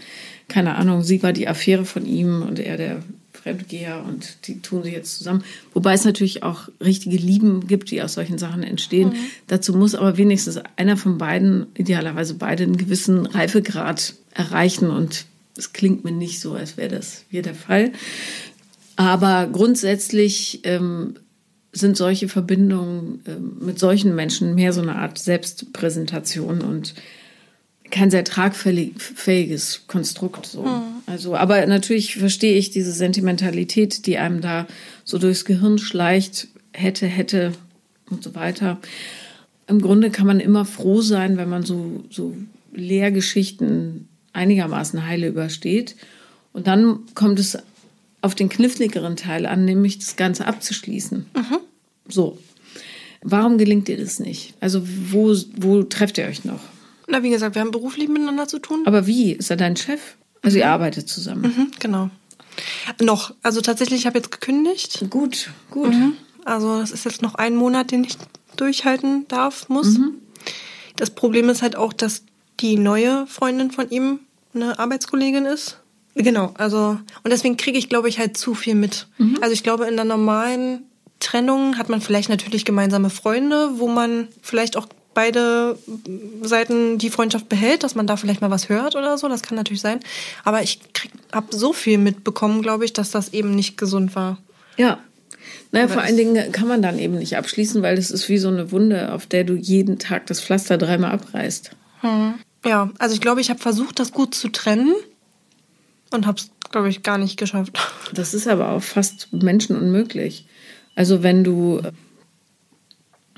Keine 0.49 0.75
Ahnung, 0.75 1.03
sie 1.03 1.23
war 1.23 1.33
die 1.33 1.49
Affäre 1.49 1.85
von 1.85 2.05
ihm 2.05 2.43
und 2.43 2.59
er 2.59 2.77
der 2.77 3.03
Fremdgeher 3.45 4.03
und 4.09 4.47
die 4.47 4.61
tun 4.61 4.83
sich 4.83 4.95
jetzt 4.95 5.19
zusammen. 5.19 5.45
Wobei 5.75 5.93
es 5.93 6.05
natürlich 6.05 6.43
auch 6.43 6.69
richtige 6.83 7.19
Lieben 7.19 7.67
gibt, 7.67 7.91
die 7.91 8.01
aus 8.01 8.15
solchen 8.15 8.39
Sachen 8.39 8.63
entstehen. 8.63 9.11
Mhm. 9.11 9.17
Dazu 9.49 9.75
muss 9.75 9.95
aber 9.95 10.17
wenigstens 10.17 10.59
einer 10.77 10.97
von 10.97 11.19
beiden, 11.19 11.67
idealerweise 11.77 12.35
beide, 12.35 12.63
einen 12.63 12.79
gewissen 12.79 13.27
Reifegrad 13.27 14.15
erreichen 14.33 14.89
und 14.89 15.27
es 15.59 15.75
klingt 15.75 16.05
mir 16.05 16.13
nicht 16.13 16.41
so, 16.41 16.55
als 16.55 16.79
wäre 16.79 16.89
das 16.89 17.25
hier 17.31 17.43
der 17.43 17.55
Fall. 17.55 17.93
Aber 18.97 19.47
grundsätzlich 19.53 20.61
ähm, 20.65 21.17
sind 21.71 21.99
solche 21.99 22.29
Verbindungen 22.29 23.21
ähm, 23.27 23.59
mit 23.61 23.79
solchen 23.79 24.15
Menschen 24.15 24.55
mehr 24.55 24.73
so 24.73 24.81
eine 24.81 24.97
Art 24.97 25.19
Selbstpräsentation 25.19 26.63
und 26.63 26.95
kein 27.95 28.11
sehr 28.11 28.25
tragfähiges 28.25 29.83
Konstrukt. 29.87 30.47
So. 30.47 30.63
Mhm. 30.63 30.83
Also, 31.07 31.37
aber 31.37 31.65
natürlich 31.67 32.17
verstehe 32.17 32.59
ich 32.59 32.71
diese 32.71 32.91
Sentimentalität, 32.91 34.07
die 34.07 34.19
einem 34.19 34.41
da 34.41 34.67
so 35.05 35.19
durchs 35.19 35.45
Gehirn 35.45 35.79
schleicht, 35.79 36.49
hätte, 36.73 37.07
hätte 37.07 37.53
und 38.11 38.25
so 38.25 38.35
weiter. 38.35 38.81
Im 39.69 39.81
Grunde 39.81 40.11
kann 40.11 40.27
man 40.27 40.41
immer 40.41 40.65
froh 40.65 41.03
sein, 41.03 41.37
wenn 41.37 41.49
man 41.49 41.63
so, 41.63 42.03
so 42.11 42.35
Lehrgeschichten 42.73 44.09
einigermaßen 44.33 45.07
heile 45.07 45.29
übersteht. 45.29 45.95
Und 46.53 46.67
dann 46.67 46.99
kommt 47.15 47.39
es 47.39 47.57
auf 48.23 48.35
den 48.35 48.49
kniffligeren 48.49 49.15
Teil 49.15 49.47
an, 49.47 49.65
nämlich 49.65 50.01
das 50.01 50.17
Ganze 50.17 50.49
abzuschließen. 50.49 51.27
So. 52.09 52.39
Warum 53.23 53.57
gelingt 53.57 53.87
dir 53.87 53.97
das 53.97 54.19
nicht? 54.19 54.55
Also 54.59 54.83
wo, 54.85 55.35
wo 55.57 55.85
trefft 55.85 56.19
ihr 56.19 56.27
euch 56.27 56.45
noch? 56.45 56.61
Na, 57.07 57.23
wie 57.23 57.31
gesagt, 57.31 57.55
wir 57.55 57.63
haben 57.63 57.71
beruflich 57.71 58.09
miteinander 58.09 58.49
zu 58.49 58.59
tun. 58.59 58.83
Aber 58.87 59.07
wie? 59.07 59.33
Ist 59.33 59.51
er 59.51 59.57
dein 59.57 59.77
Chef? 59.77 60.01
Also 60.43 60.59
ihr 60.59 60.69
arbeitet 60.69 61.09
zusammen. 61.09 61.43
Mhm, 61.43 61.71
genau. 61.79 62.11
Noch. 63.01 63.35
Also 63.43 63.61
tatsächlich, 63.61 64.01
ich 64.01 64.07
habe 64.07 64.19
jetzt 64.19 64.31
gekündigt. 64.31 65.05
Gut, 65.11 65.51
gut. 65.71 65.95
Also 66.45 66.79
das 66.79 66.91
ist 66.91 67.05
jetzt 67.05 67.23
noch 67.23 67.35
ein 67.35 67.57
Monat, 67.57 67.91
den 67.91 68.05
ich 68.05 68.17
durchhalten 68.57 69.27
darf, 69.29 69.69
muss. 69.69 69.99
Das 70.97 71.11
Problem 71.11 71.49
ist 71.49 71.63
halt 71.63 71.77
auch, 71.77 71.93
dass 71.93 72.23
die 72.61 72.77
neue 72.77 73.27
Freundin 73.27 73.71
von 73.71 73.91
ihm 73.91 74.21
eine 74.55 74.79
Arbeitskollegin 74.79 75.47
ist. 75.47 75.79
Genau, 76.15 76.55
also 76.57 76.99
und 77.25 77.31
deswegen 77.33 77.57
kriege 77.57 77.77
ich, 77.77 77.89
glaube 77.89 78.09
ich, 78.09 78.21
halt 78.21 78.37
zu 78.37 78.55
viel 78.55 78.77
mit. 78.77 79.09
Also 79.41 79.53
ich 79.53 79.65
glaube, 79.65 79.87
in 79.87 79.97
der 79.97 80.05
normalen 80.05 80.85
Trennung 81.19 81.79
hat 81.79 81.89
man 81.89 82.01
vielleicht 82.01 82.29
natürlich 82.29 82.65
gemeinsame 82.65 83.11
Freunde, 83.11 83.79
wo 83.79 83.89
man 83.89 84.29
vielleicht 84.43 84.77
auch 84.77 84.87
beide 85.15 85.79
Seiten 86.43 86.99
die 86.99 87.11
Freundschaft 87.11 87.49
behält, 87.49 87.83
dass 87.83 87.95
man 87.95 88.07
da 88.07 88.17
vielleicht 88.17 88.41
mal 88.41 88.51
was 88.51 88.69
hört 88.69 88.97
oder 88.97 89.17
so. 89.17 89.29
Das 89.29 89.43
kann 89.43 89.57
natürlich 89.57 89.81
sein. 89.81 90.01
Aber 90.45 90.63
ich 90.63 90.81
habe 91.33 91.57
so 91.57 91.73
viel 91.73 91.99
mitbekommen, 91.99 92.63
glaube 92.63 92.85
ich, 92.85 92.93
dass 92.93 93.11
das 93.11 93.33
eben 93.33 93.55
nicht 93.55 93.79
gesund 93.79 94.15
war. 94.15 94.39
Ja. 94.77 94.99
Naja, 95.73 95.89
vor 95.89 96.03
allen 96.03 96.17
Dingen 96.17 96.53
kann 96.53 96.69
man 96.69 96.83
dann 96.83 96.99
eben 96.99 97.19
nicht 97.19 97.37
abschließen, 97.37 97.83
weil 97.83 97.97
das 97.97 98.11
ist 98.11 98.29
wie 98.29 98.39
so 98.39 98.49
eine 98.49 98.71
Wunde, 98.71 99.13
auf 99.13 99.27
der 99.27 99.45
du 99.45 99.55
jeden 99.55 99.99
Tag 99.99 100.27
das 100.27 100.41
Pflaster 100.41 100.79
dreimal 100.79 101.13
abreißt. 101.13 101.71
Ja, 102.65 102.91
also 102.99 103.15
ich 103.15 103.21
glaube, 103.21 103.41
ich 103.41 103.51
habe 103.51 103.61
versucht, 103.61 103.99
das 103.99 104.13
gut 104.13 104.35
zu 104.35 104.49
trennen 104.49 104.95
und 106.11 106.27
habe 106.27 106.39
es, 106.39 106.51
glaube 106.71 106.89
ich, 106.89 107.03
gar 107.03 107.19
nicht 107.19 107.37
geschafft. 107.37 107.79
Das 108.13 108.35
ist 108.35 108.47
aber 108.47 108.71
auch 108.71 108.83
fast 108.83 109.33
menschenunmöglich. 109.33 110.47
Also 110.95 111.23
wenn 111.23 111.45
du 111.45 111.83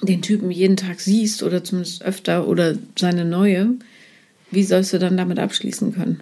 den 0.02 0.22
Typen 0.22 0.50
jeden 0.50 0.76
Tag 0.76 1.00
siehst 1.00 1.42
oder 1.42 1.64
zumindest 1.64 2.02
öfter 2.02 2.46
oder 2.48 2.74
seine 2.98 3.24
neue, 3.24 3.70
wie 4.50 4.62
sollst 4.62 4.92
du 4.92 4.98
dann 4.98 5.16
damit 5.16 5.38
abschließen 5.38 5.94
können? 5.94 6.20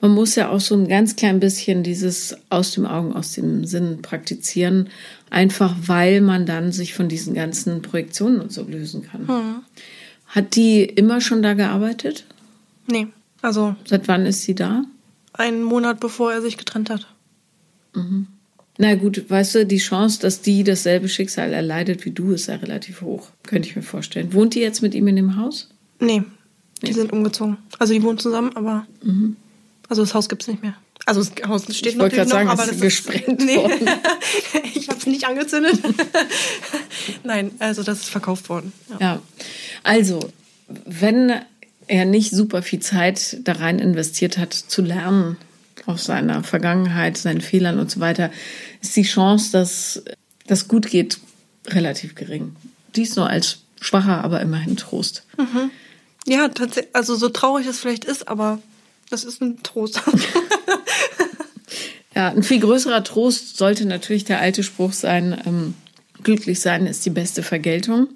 Man 0.00 0.10
muss 0.10 0.34
ja 0.34 0.48
auch 0.50 0.60
so 0.60 0.74
ein 0.74 0.88
ganz 0.88 1.16
klein 1.16 1.40
bisschen 1.40 1.82
dieses 1.82 2.36
aus 2.50 2.72
dem 2.72 2.86
Augen, 2.86 3.12
aus 3.14 3.32
dem 3.32 3.64
Sinn 3.64 4.02
praktizieren, 4.02 4.88
einfach 5.30 5.74
weil 5.86 6.20
man 6.20 6.46
dann 6.46 6.72
sich 6.72 6.94
von 6.94 7.08
diesen 7.08 7.34
ganzen 7.34 7.82
Projektionen 7.82 8.40
und 8.40 8.52
so 8.52 8.62
lösen 8.64 9.02
kann. 9.02 9.62
Hat 10.26 10.56
die 10.56 10.82
immer 10.82 11.20
schon 11.20 11.42
da 11.42 11.54
gearbeitet? 11.54 12.24
Nee, 12.86 13.08
also 13.42 13.76
Seit 13.84 14.08
wann 14.08 14.26
ist 14.26 14.42
sie 14.42 14.54
da? 14.54 14.84
einen 15.32 15.62
Monat 15.62 16.00
bevor 16.00 16.32
er 16.32 16.42
sich 16.42 16.56
getrennt 16.58 16.90
hat. 16.90 17.06
Na 18.80 18.94
gut, 18.94 19.28
weißt 19.28 19.56
du, 19.56 19.66
die 19.66 19.78
Chance, 19.78 20.20
dass 20.20 20.40
die 20.40 20.62
dasselbe 20.62 21.08
Schicksal 21.08 21.52
erleidet 21.52 22.04
wie 22.04 22.12
du, 22.12 22.32
ist 22.32 22.46
ja 22.46 22.54
relativ 22.54 23.00
hoch. 23.00 23.28
Könnte 23.42 23.68
ich 23.68 23.74
mir 23.74 23.82
vorstellen. 23.82 24.32
Wohnt 24.32 24.54
die 24.54 24.60
jetzt 24.60 24.82
mit 24.82 24.94
ihm 24.94 25.08
in 25.08 25.16
dem 25.16 25.36
Haus? 25.36 25.68
Nee, 25.98 26.22
die 26.82 26.92
sind 26.92 27.12
umgezogen. 27.12 27.56
Also 27.80 27.92
die 27.92 28.02
wohnen 28.04 28.18
zusammen, 28.18 28.52
aber 28.54 28.86
also 29.88 30.02
das 30.02 30.14
Haus 30.14 30.28
gibt's 30.28 30.46
nicht 30.46 30.62
mehr. 30.62 30.74
Also 31.06 31.24
das 31.24 31.48
Haus 31.48 31.64
steht 31.74 31.94
Ich 31.94 31.98
wollte 31.98 32.16
natürlich 32.16 32.28
gerade 32.28 32.28
noch, 32.28 32.36
sagen, 32.36 32.48
aber 32.50 32.62
es 32.62 32.68
das 32.68 32.76
ist 32.76 32.82
gesprengt 32.82 33.44
nee. 33.44 33.56
worden. 33.56 33.88
ich 34.74 34.88
habe 34.88 34.98
es 34.98 35.06
nicht 35.06 35.26
angezündet. 35.26 35.80
Nein, 37.24 37.50
also 37.58 37.82
das 37.82 38.00
ist 38.00 38.10
verkauft 38.10 38.48
worden. 38.48 38.72
Ja. 38.90 38.96
Ja. 39.00 39.22
Also, 39.82 40.20
wenn 40.84 41.32
er 41.86 42.04
nicht 42.04 42.30
super 42.30 42.62
viel 42.62 42.80
Zeit 42.80 43.38
da 43.44 43.52
rein 43.52 43.78
investiert 43.78 44.38
hat, 44.38 44.52
zu 44.52 44.82
lernen 44.82 45.36
aus 45.88 46.04
seiner 46.04 46.44
Vergangenheit, 46.44 47.16
seinen 47.16 47.40
Fehlern 47.40 47.78
und 47.78 47.90
so 47.90 48.00
weiter, 48.00 48.30
ist 48.82 48.94
die 48.96 49.02
Chance, 49.02 49.52
dass 49.52 50.02
das 50.46 50.68
gut 50.68 50.86
geht, 50.88 51.18
relativ 51.66 52.14
gering. 52.14 52.54
Dies 52.94 53.16
nur 53.16 53.28
als 53.28 53.58
schwacher, 53.80 54.22
aber 54.22 54.40
immerhin 54.40 54.76
Trost. 54.76 55.24
Ja, 56.26 56.48
tatsächlich, 56.48 56.94
also 56.94 57.16
so 57.16 57.28
traurig 57.28 57.66
es 57.66 57.80
vielleicht 57.80 58.04
ist, 58.04 58.28
aber 58.28 58.60
das 59.10 59.24
ist 59.24 59.40
ein 59.40 59.62
Trost. 59.62 60.02
Ja, 62.14 62.30
ein 62.30 62.42
viel 62.42 62.58
größerer 62.58 63.04
Trost 63.04 63.58
sollte 63.58 63.86
natürlich 63.86 64.24
der 64.24 64.40
alte 64.40 64.64
Spruch 64.64 64.92
sein, 64.92 65.40
ähm, 65.46 65.74
glücklich 66.24 66.58
sein 66.58 66.86
ist 66.86 67.06
die 67.06 67.10
beste 67.10 67.44
Vergeltung, 67.44 68.08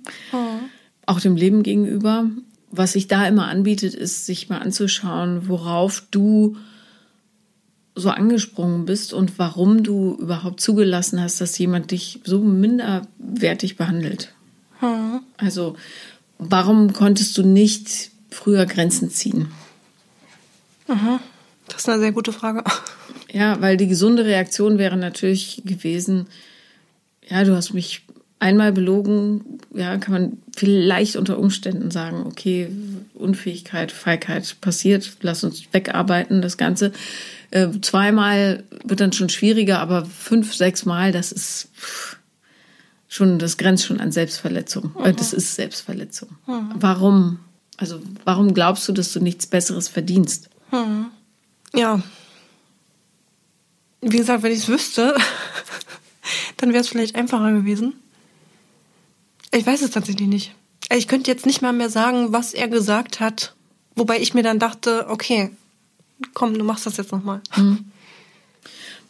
auch 1.06 1.20
dem 1.20 1.36
Leben 1.36 1.62
gegenüber. 1.62 2.28
Was 2.72 2.94
sich 2.94 3.06
da 3.06 3.28
immer 3.28 3.46
anbietet, 3.46 3.94
ist, 3.94 4.26
sich 4.26 4.48
mal 4.48 4.58
anzuschauen, 4.58 5.48
worauf 5.48 6.02
du 6.10 6.56
so 7.94 8.10
angesprungen 8.10 8.86
bist 8.86 9.12
und 9.12 9.38
warum 9.38 9.82
du 9.82 10.16
überhaupt 10.18 10.60
zugelassen 10.60 11.20
hast, 11.20 11.40
dass 11.40 11.58
jemand 11.58 11.90
dich 11.90 12.20
so 12.24 12.40
minderwertig 12.40 13.76
behandelt. 13.76 14.32
Also, 15.36 15.76
warum 16.38 16.92
konntest 16.92 17.36
du 17.38 17.42
nicht 17.42 18.10
früher 18.30 18.66
Grenzen 18.66 19.10
ziehen? 19.10 19.48
Das 21.68 21.78
ist 21.78 21.88
eine 21.88 22.00
sehr 22.00 22.12
gute 22.12 22.32
Frage. 22.32 22.64
Ja, 23.34 23.62
weil 23.62 23.78
die 23.78 23.86
gesunde 23.86 24.26
Reaktion 24.26 24.76
wäre 24.76 24.98
natürlich 24.98 25.62
gewesen, 25.64 26.26
ja, 27.26 27.44
du 27.44 27.56
hast 27.56 27.72
mich 27.72 28.02
einmal 28.40 28.72
belogen, 28.72 29.58
ja, 29.72 29.96
kann 29.96 30.12
man 30.12 30.38
vielleicht 30.54 31.16
unter 31.16 31.38
Umständen 31.38 31.90
sagen, 31.90 32.26
okay, 32.26 32.68
Unfähigkeit, 33.14 33.90
Feigheit 33.90 34.56
passiert, 34.60 35.16
lass 35.22 35.44
uns 35.44 35.62
wegarbeiten, 35.72 36.42
das 36.42 36.58
Ganze. 36.58 36.92
Äh, 37.52 37.68
zweimal 37.82 38.64
wird 38.82 39.00
dann 39.00 39.12
schon 39.12 39.28
schwieriger, 39.28 39.78
aber 39.78 40.06
fünf, 40.06 40.54
sechs 40.54 40.86
Mal, 40.86 41.12
das 41.12 41.32
ist 41.32 41.68
schon, 43.08 43.38
das 43.38 43.58
grenzt 43.58 43.84
schon 43.84 44.00
an 44.00 44.10
Selbstverletzung. 44.10 44.96
Äh, 45.04 45.12
Das 45.12 45.34
ist 45.34 45.54
Selbstverletzung. 45.54 46.30
Warum? 46.46 47.40
Also, 47.76 48.00
warum 48.24 48.54
glaubst 48.54 48.88
du, 48.88 48.92
dass 48.92 49.12
du 49.12 49.20
nichts 49.20 49.46
Besseres 49.46 49.88
verdienst? 49.88 50.48
Ja. 51.74 52.02
Wie 54.00 54.16
gesagt, 54.16 54.42
wenn 54.42 54.52
ich 54.52 54.60
es 54.60 54.68
wüsste, 54.68 55.14
dann 56.56 56.70
wäre 56.70 56.80
es 56.80 56.88
vielleicht 56.88 57.16
einfacher 57.16 57.52
gewesen. 57.52 57.92
Ich 59.52 59.66
weiß 59.66 59.82
es 59.82 59.90
tatsächlich 59.90 60.28
nicht. 60.28 60.54
Ich 60.90 61.06
könnte 61.06 61.30
jetzt 61.30 61.44
nicht 61.44 61.60
mal 61.60 61.74
mehr 61.74 61.90
sagen, 61.90 62.32
was 62.32 62.54
er 62.54 62.68
gesagt 62.68 63.20
hat, 63.20 63.54
wobei 63.94 64.18
ich 64.20 64.32
mir 64.32 64.42
dann 64.42 64.58
dachte, 64.58 65.06
okay, 65.10 65.50
komm, 66.34 66.58
du 66.58 66.64
machst 66.64 66.86
das 66.86 66.96
jetzt 66.96 67.12
nochmal. 67.12 67.40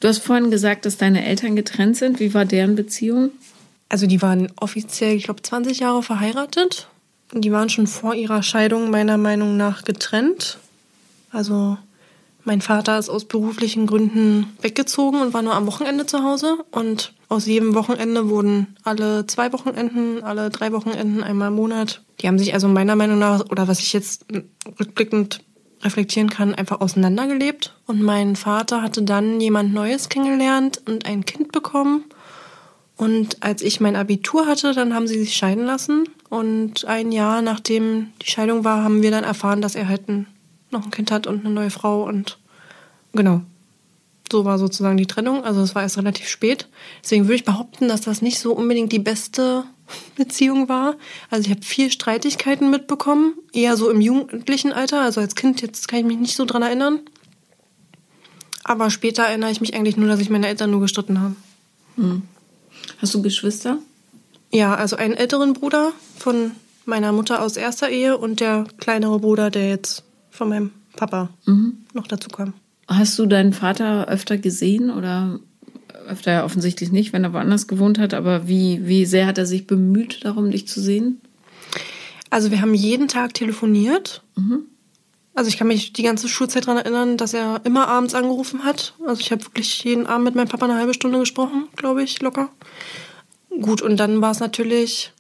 Du 0.01 0.09
hast 0.09 0.19
vorhin 0.19 0.51
gesagt, 0.51 0.85
dass 0.85 0.97
deine 0.97 1.25
Eltern 1.25 1.55
getrennt 1.55 1.97
sind. 1.97 2.19
Wie 2.19 2.35
war 2.35 2.45
deren 2.45 2.75
Beziehung? 2.75 3.31
Also 3.89 4.07
die 4.07 4.23
waren 4.23 4.51
offiziell, 4.57 5.15
ich 5.15 5.25
glaube, 5.25 5.43
20 5.43 5.81
Jahre 5.81 6.03
verheiratet. 6.03 6.89
Die 7.33 7.53
waren 7.53 7.69
schon 7.69 7.87
vor 7.87 8.15
ihrer 8.15 8.43
Scheidung 8.43 8.91
meiner 8.91 9.17
Meinung 9.17 9.57
nach 9.57 9.85
getrennt. 9.85 10.59
Also 11.31 11.79
mein 12.45 12.61
Vater 12.61 12.99
ist 12.99 13.09
aus 13.09 13.27
beruflichen 13.27 13.87
Gründen 13.87 14.47
weggezogen 14.61 15.21
und 15.21 15.33
war 15.33 15.43
nur 15.43 15.55
am 15.55 15.67
Wochenende 15.67 16.07
zu 16.07 16.25
Hause. 16.25 16.59
Und 16.73 17.13
aus 17.29 17.47
jedem 17.47 17.75
Wochenende 17.75 18.29
wurden 18.29 18.75
alle 18.83 19.27
zwei 19.27 19.53
Wochenenden, 19.53 20.25
alle 20.25 20.51
drei 20.51 20.73
Wochenenden, 20.73 21.23
einmal 21.23 21.49
im 21.49 21.55
Monat. 21.55 22.03
Die 22.21 22.29
haben 22.29 22.39
sich 22.39 22.55
also 22.55 22.67
meiner 22.69 22.97
Meinung 22.97 23.19
nach, 23.19 23.49
oder 23.51 23.69
was 23.69 23.79
ich 23.79 23.93
jetzt 23.93 24.27
rückblickend 24.81 25.41
reflektieren 25.83 26.31
kann, 26.31 26.55
einfach 26.55 26.81
auseinandergelebt. 26.81 27.75
Und 27.87 28.03
mein 28.03 28.37
Vater 28.37 28.83
hatte 28.83 29.03
dann 29.03 29.41
jemand 29.41 29.73
Neues 29.73 30.09
kennengelernt 30.09 30.83
und 30.87 31.07
ein 31.07 31.25
Kind 31.25 31.53
bekommen. 31.53 32.05
Und 32.97 33.43
als 33.43 33.63
ich 33.63 33.81
mein 33.81 33.97
Abitur 33.97 34.47
hatte, 34.47 34.75
dann 34.75 34.95
haben 34.95 35.07
sie 35.07 35.19
sich 35.19 35.35
scheiden 35.35 35.65
lassen. 35.65 36.05
Und 36.29 36.85
ein 36.87 37.13
Jahr 37.13 37.43
nachdem 37.43 38.13
die 38.23 38.31
Scheidung 38.31 38.65
war, 38.65 38.85
haben 38.85 39.03
wir 39.03 39.11
dann 39.11 39.25
erfahren, 39.25 39.61
dass 39.61 39.75
er 39.75 39.89
halt 39.89 40.09
ein, 40.09 40.27
noch 40.71 40.85
ein 40.85 40.91
Kind 40.91 41.11
hat 41.11 41.27
und 41.27 41.45
eine 41.45 41.55
neue 41.55 41.71
Frau. 41.71 42.05
Und 42.05 42.39
genau, 43.13 43.43
so 44.31 44.45
war 44.45 44.59
sozusagen 44.59 44.97
die 44.97 45.07
Trennung. 45.07 45.45
Also 45.45 45.63
es 45.63 45.75
war 45.75 45.83
erst 45.83 45.99
relativ 45.99 46.29
spät. 46.29 46.69
Deswegen 47.03 47.25
würde 47.25 47.35
ich 47.35 47.45
behaupten, 47.45 47.89
dass 47.89 48.03
das 48.03 48.23
nicht 48.23 48.39
so 48.39 48.53
unbedingt 48.53 48.93
die 48.93 48.99
beste 48.99 49.65
Beziehung 50.17 50.69
war. 50.69 50.97
Also 51.31 51.47
ich 51.47 51.51
habe 51.51 51.63
viel 51.63 51.91
Streitigkeiten 51.91 52.71
mitbekommen, 52.71 53.35
eher 53.53 53.77
so 53.77 53.91
im 53.91 54.01
jugendlichen 54.01 54.73
Alter. 54.73 55.01
Also 55.01 55.21
als 55.21 55.35
Kind 55.35 55.61
jetzt 55.63 55.89
kann 55.89 56.01
ich 56.01 56.07
mich 56.07 56.19
nicht 56.19 56.37
so 56.37 56.45
dran 56.45 56.63
erinnern. 56.63 57.01
Aber 58.65 58.91
später 58.91 59.25
erinnere 59.25 59.51
ich 59.51 59.61
mich 59.61 59.75
eigentlich 59.75 59.97
nur, 59.97 60.09
dass 60.09 60.19
sich 60.19 60.31
meine 60.31 60.47
Eltern 60.47 60.71
nur 60.71 60.81
gestritten 60.81 61.21
haben. 61.21 61.37
Hast 62.99 63.15
du 63.15 63.23
Geschwister? 63.23 63.79
Ja, 64.53 64.75
also 64.75 64.97
einen 64.97 65.15
älteren 65.15 65.53
Bruder 65.53 65.93
von 66.17 66.53
meiner 66.85 67.13
Mutter 67.13 67.43
aus 67.43 67.57
erster 67.57 67.89
Ehe 67.89 68.19
und 68.19 68.41
der 68.41 68.65
kleinere 68.79 69.19
Bruder, 69.19 69.51
der 69.51 69.69
jetzt 69.69 70.05
von 70.31 70.49
meinem 70.49 70.71
Papa 70.97 71.31
noch 71.93 72.07
dazu 72.07 72.29
kam. 72.29 72.55
Hast 72.89 73.19
du 73.19 73.27
deinen 73.27 73.53
Vater 73.53 74.09
öfter 74.09 74.39
gesehen 74.39 74.91
oder 74.91 75.41
öfter 76.13 76.33
ja 76.33 76.45
offensichtlich 76.45 76.93
nicht, 76.93 77.13
wenn 77.13 77.25
er 77.25 77.33
woanders 77.33 77.67
gewohnt 77.67 77.99
hat, 77.99 78.15
aber 78.15 78.49
wie, 78.49 78.87
wie 78.87 79.05
sehr 79.05 79.27
hat 79.27 79.39
er 79.39 79.47
sich 79.47 79.67
bemüht 79.67 80.25
darum, 80.25 80.51
dich 80.51 80.69
zu 80.69 80.81
sehen? 80.81 81.21
Also 82.31 82.51
wir 82.51 82.61
haben 82.61 82.75
jeden 82.75 83.09
Tag 83.09 83.35
telefoniert. 83.35 84.23
Also 85.35 85.49
ich 85.49 85.57
kann 85.57 85.67
mich 85.67 85.93
die 85.93 86.03
ganze 86.03 86.29
Schulzeit 86.29 86.67
daran 86.67 86.79
erinnern, 86.79 87.17
dass 87.17 87.35
er 87.35 87.61
immer 87.65 87.89
abends 87.89 88.15
angerufen 88.15 88.65
hat. 88.65 88.95
Also 89.07 89.21
ich 89.21 89.33
habe 89.33 89.45
wirklich 89.45 89.83
jeden 89.85 90.07
Abend 90.07 90.25
mit 90.25 90.35
meinem 90.35 90.49
Papa 90.49 90.67
eine 90.67 90.77
halbe 90.77 90.95
Stunde 90.95 91.19
gesprochen, 91.19 91.69
glaube 91.77 92.03
ich, 92.03 92.21
locker. 92.21 92.51
Gut, 93.61 93.83
und 93.83 93.99
dann 93.99 94.21
war 94.21 94.31
es 94.31 94.41
natürlich, 94.41 95.13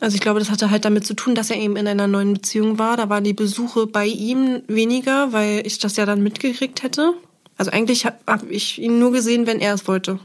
also 0.00 0.14
ich 0.14 0.20
glaube, 0.20 0.40
das 0.40 0.50
hatte 0.50 0.70
halt 0.70 0.84
damit 0.84 1.06
zu 1.06 1.14
tun, 1.14 1.34
dass 1.34 1.50
er 1.50 1.56
eben 1.56 1.76
in 1.76 1.86
einer 1.86 2.06
neuen 2.06 2.34
Beziehung 2.34 2.78
war. 2.78 2.96
Da 2.96 3.08
waren 3.08 3.24
die 3.24 3.32
Besuche 3.32 3.86
bei 3.86 4.06
ihm 4.06 4.62
weniger, 4.68 5.32
weil 5.32 5.66
ich 5.66 5.78
das 5.78 5.96
ja 5.96 6.06
dann 6.06 6.22
mitgekriegt 6.22 6.82
hätte. 6.82 7.14
Also 7.60 7.72
eigentlich 7.72 8.06
habe 8.06 8.16
hab 8.26 8.50
ich 8.50 8.80
ihn 8.80 8.98
nur 8.98 9.12
gesehen, 9.12 9.46
wenn 9.46 9.60
er 9.60 9.74
es 9.74 9.86
wollte. 9.86 10.18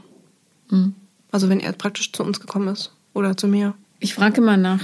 Mhm. 0.70 0.94
Also 1.30 1.50
wenn 1.50 1.60
er 1.60 1.72
praktisch 1.72 2.10
zu 2.10 2.22
uns 2.24 2.40
gekommen 2.40 2.68
ist 2.68 2.92
oder 3.12 3.36
zu 3.36 3.46
mir. 3.46 3.74
Ich 4.00 4.14
frage 4.14 4.40
mal 4.40 4.56
nach 4.56 4.82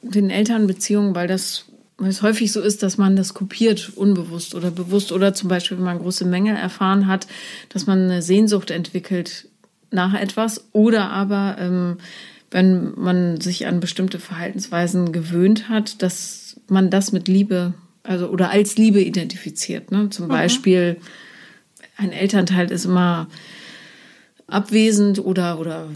den 0.00 0.30
Elternbeziehungen, 0.30 1.14
weil 1.14 1.28
das 1.28 1.66
weil 1.98 2.08
es 2.08 2.22
häufig 2.22 2.52
so 2.52 2.62
ist, 2.62 2.82
dass 2.82 2.96
man 2.96 3.16
das 3.16 3.34
kopiert, 3.34 3.92
unbewusst 3.96 4.54
oder 4.54 4.70
bewusst, 4.70 5.12
oder 5.12 5.34
zum 5.34 5.50
Beispiel, 5.50 5.76
wenn 5.76 5.84
man 5.84 5.98
große 5.98 6.24
Mängel 6.24 6.56
erfahren 6.56 7.06
hat, 7.06 7.26
dass 7.68 7.86
man 7.86 8.04
eine 8.04 8.22
Sehnsucht 8.22 8.70
entwickelt 8.70 9.48
nach 9.90 10.14
etwas, 10.14 10.64
oder 10.72 11.10
aber 11.10 11.56
ähm, 11.58 11.98
wenn 12.50 12.98
man 12.98 13.42
sich 13.42 13.66
an 13.66 13.80
bestimmte 13.80 14.18
Verhaltensweisen 14.18 15.12
gewöhnt 15.12 15.68
hat, 15.68 16.00
dass 16.00 16.58
man 16.66 16.88
das 16.88 17.12
mit 17.12 17.28
Liebe, 17.28 17.74
also 18.02 18.28
oder 18.28 18.48
als 18.48 18.78
Liebe 18.78 19.02
identifiziert. 19.02 19.92
Ne? 19.92 20.08
Zum 20.08 20.24
mhm. 20.24 20.30
Beispiel, 20.30 20.96
ein 22.00 22.12
Elternteil 22.12 22.70
ist 22.70 22.86
immer 22.86 23.28
abwesend 24.46 25.18
oder, 25.18 25.60
oder 25.60 25.88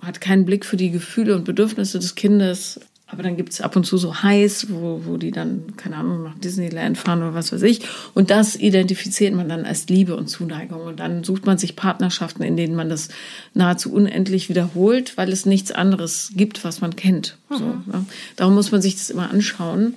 hat 0.00 0.20
keinen 0.20 0.44
Blick 0.44 0.64
für 0.64 0.76
die 0.76 0.90
Gefühle 0.90 1.34
und 1.34 1.44
Bedürfnisse 1.44 1.98
des 1.98 2.14
Kindes. 2.14 2.80
Aber 3.06 3.22
dann 3.22 3.36
gibt 3.36 3.52
es 3.52 3.60
ab 3.60 3.76
und 3.76 3.84
zu 3.84 3.96
so 3.96 4.22
Highs, 4.22 4.66
wo, 4.70 5.02
wo 5.04 5.16
die 5.18 5.30
dann, 5.30 5.76
keine 5.76 5.96
Ahnung, 5.96 6.24
nach 6.24 6.38
Disneyland 6.38 6.96
fahren 6.96 7.22
oder 7.22 7.34
was 7.34 7.52
weiß 7.52 7.62
ich. 7.62 7.82
Und 8.14 8.30
das 8.30 8.56
identifiziert 8.56 9.34
man 9.34 9.48
dann 9.48 9.64
als 9.64 9.88
Liebe 9.88 10.16
und 10.16 10.28
Zuneigung. 10.28 10.80
Und 10.80 11.00
dann 11.00 11.22
sucht 11.22 11.44
man 11.44 11.58
sich 11.58 11.76
Partnerschaften, 11.76 12.42
in 12.42 12.56
denen 12.56 12.74
man 12.74 12.88
das 12.88 13.08
nahezu 13.52 13.92
unendlich 13.92 14.48
wiederholt, 14.48 15.16
weil 15.16 15.30
es 15.30 15.44
nichts 15.44 15.70
anderes 15.70 16.32
gibt, 16.34 16.64
was 16.64 16.80
man 16.80 16.96
kennt. 16.96 17.36
Mhm. 17.50 17.56
So, 17.56 17.64
ne? 17.64 18.06
Darum 18.36 18.54
muss 18.54 18.72
man 18.72 18.82
sich 18.82 18.94
das 18.96 19.10
immer 19.10 19.30
anschauen. 19.30 19.94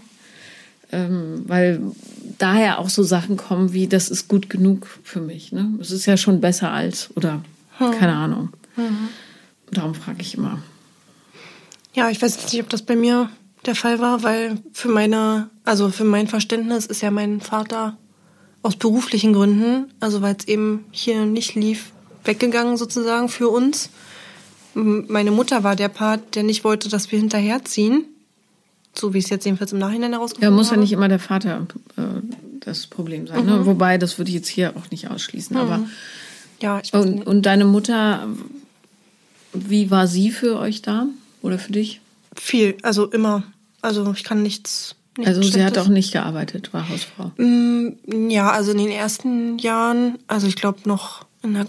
Ähm, 0.92 1.44
weil 1.48 1.82
daher 2.38 2.80
auch 2.80 2.90
so 2.90 3.04
Sachen 3.04 3.36
kommen 3.36 3.74
wie, 3.74 3.88
das 3.88 4.10
ist 4.10 4.28
gut 4.28 4.50
genug 4.50 4.88
für 5.04 5.20
mich. 5.20 5.52
Ne? 5.52 5.78
Es 5.82 5.92
ist 5.92 6.06
ja 6.06 6.16
schon 6.16 6.40
besser 6.40 6.72
als, 6.72 7.10
oder 7.16 7.42
mhm. 7.80 7.92
keine 7.92 8.14
Ahnung. 8.14 8.50
Mhm. 8.78 9.10
Darum 9.72 9.96
frage 9.96 10.22
ich 10.22 10.36
immer. 10.36 10.60
Ja, 11.94 12.10
ich 12.10 12.22
weiß 12.22 12.36
jetzt 12.36 12.54
nicht, 12.54 12.62
ob 12.62 12.70
das 12.70 12.84
bei 12.84 12.96
mir 12.96 13.30
der 13.66 13.76
Fall 13.76 14.00
war, 14.00 14.24
weil 14.24 14.58
für 14.72 14.88
meine, 14.88 15.50
also 15.66 15.90
für 15.90 16.06
mein 16.06 16.28
Verständnis 16.28 16.86
ist 16.86 17.02
ja 17.02 17.12
mein 17.12 17.42
Vater 17.42 17.98
aus 18.62 18.76
beruflichen 18.76 19.34
Gründen, 19.34 19.92
also 20.00 20.22
weil 20.22 20.36
es 20.38 20.48
eben 20.48 20.86
hier 20.92 21.26
nicht 21.26 21.56
lief, 21.56 21.92
weggegangen 22.24 22.78
sozusagen 22.78 23.30
für 23.30 23.50
uns. 23.50 23.90
Meine 24.74 25.32
Mutter 25.32 25.64
war 25.64 25.76
der 25.76 25.90
Part, 25.90 26.36
der 26.36 26.44
nicht 26.44 26.64
wollte, 26.64 26.88
dass 26.90 27.12
wir 27.12 27.20
hinterherziehen. 27.20 28.06
So 28.98 29.14
wie 29.14 29.20
es 29.20 29.30
jetzt 29.30 29.46
jedenfalls 29.46 29.72
im 29.72 29.80
Nachhinein 29.80 30.14
herausgekommen 30.14 30.48
ist. 30.48 30.52
Ja, 30.52 30.56
muss 30.56 30.72
ja 30.72 30.78
nicht 30.78 30.92
immer 30.92 31.08
der 31.08 31.20
Vater 31.20 31.68
äh, 31.98 32.02
das 32.60 32.88
Problem 32.88 33.28
sein. 33.28 33.46
Ne? 33.46 33.54
Mhm. 33.54 33.60
Ne? 33.60 33.66
Wobei, 33.66 33.98
das 33.98 34.18
würde 34.18 34.30
ich 34.30 34.36
jetzt 34.36 34.48
hier 34.48 34.76
auch 34.76 34.92
nicht 34.92 35.10
ausschließen. 35.10 35.56
Mhm. 35.56 35.62
Aber 35.62 35.80
ja, 36.62 36.80
ich 36.84 36.94
weiß 36.94 37.06
und, 37.06 37.16
nicht. 37.16 37.28
und 37.28 37.46
deine 37.46 37.66
Mutter, 37.66 38.28
wie 39.54 39.92
war 39.92 40.08
sie 40.08 40.32
für 40.32 40.58
euch 40.60 40.82
da? 40.82 41.08
Oder 41.42 41.60
für 41.60 41.72
dich? 41.72 42.02
Viel, 42.36 42.76
also 42.84 43.06
immer. 43.06 43.44
Also 43.82 44.12
ich 44.12 44.24
kann 44.24 44.42
nichts. 44.42 44.96
nichts 45.18 45.30
also 45.30 45.42
sie 45.42 45.64
hat 45.64 45.78
auch 45.78 45.88
nicht 45.88 46.12
gearbeitet, 46.12 46.74
war 46.74 46.90
Hausfrau. 46.90 47.32
Mm, 47.38 48.30
ja, 48.30 48.52
also 48.52 48.72
in 48.72 48.80
den 48.80 48.90
ersten 48.90 49.60
Jahren, 49.60 50.18
also 50.28 50.48
ich 50.48 50.56
glaube 50.56 50.80
noch 50.86 51.26
in 51.44 51.54
der 51.54 51.68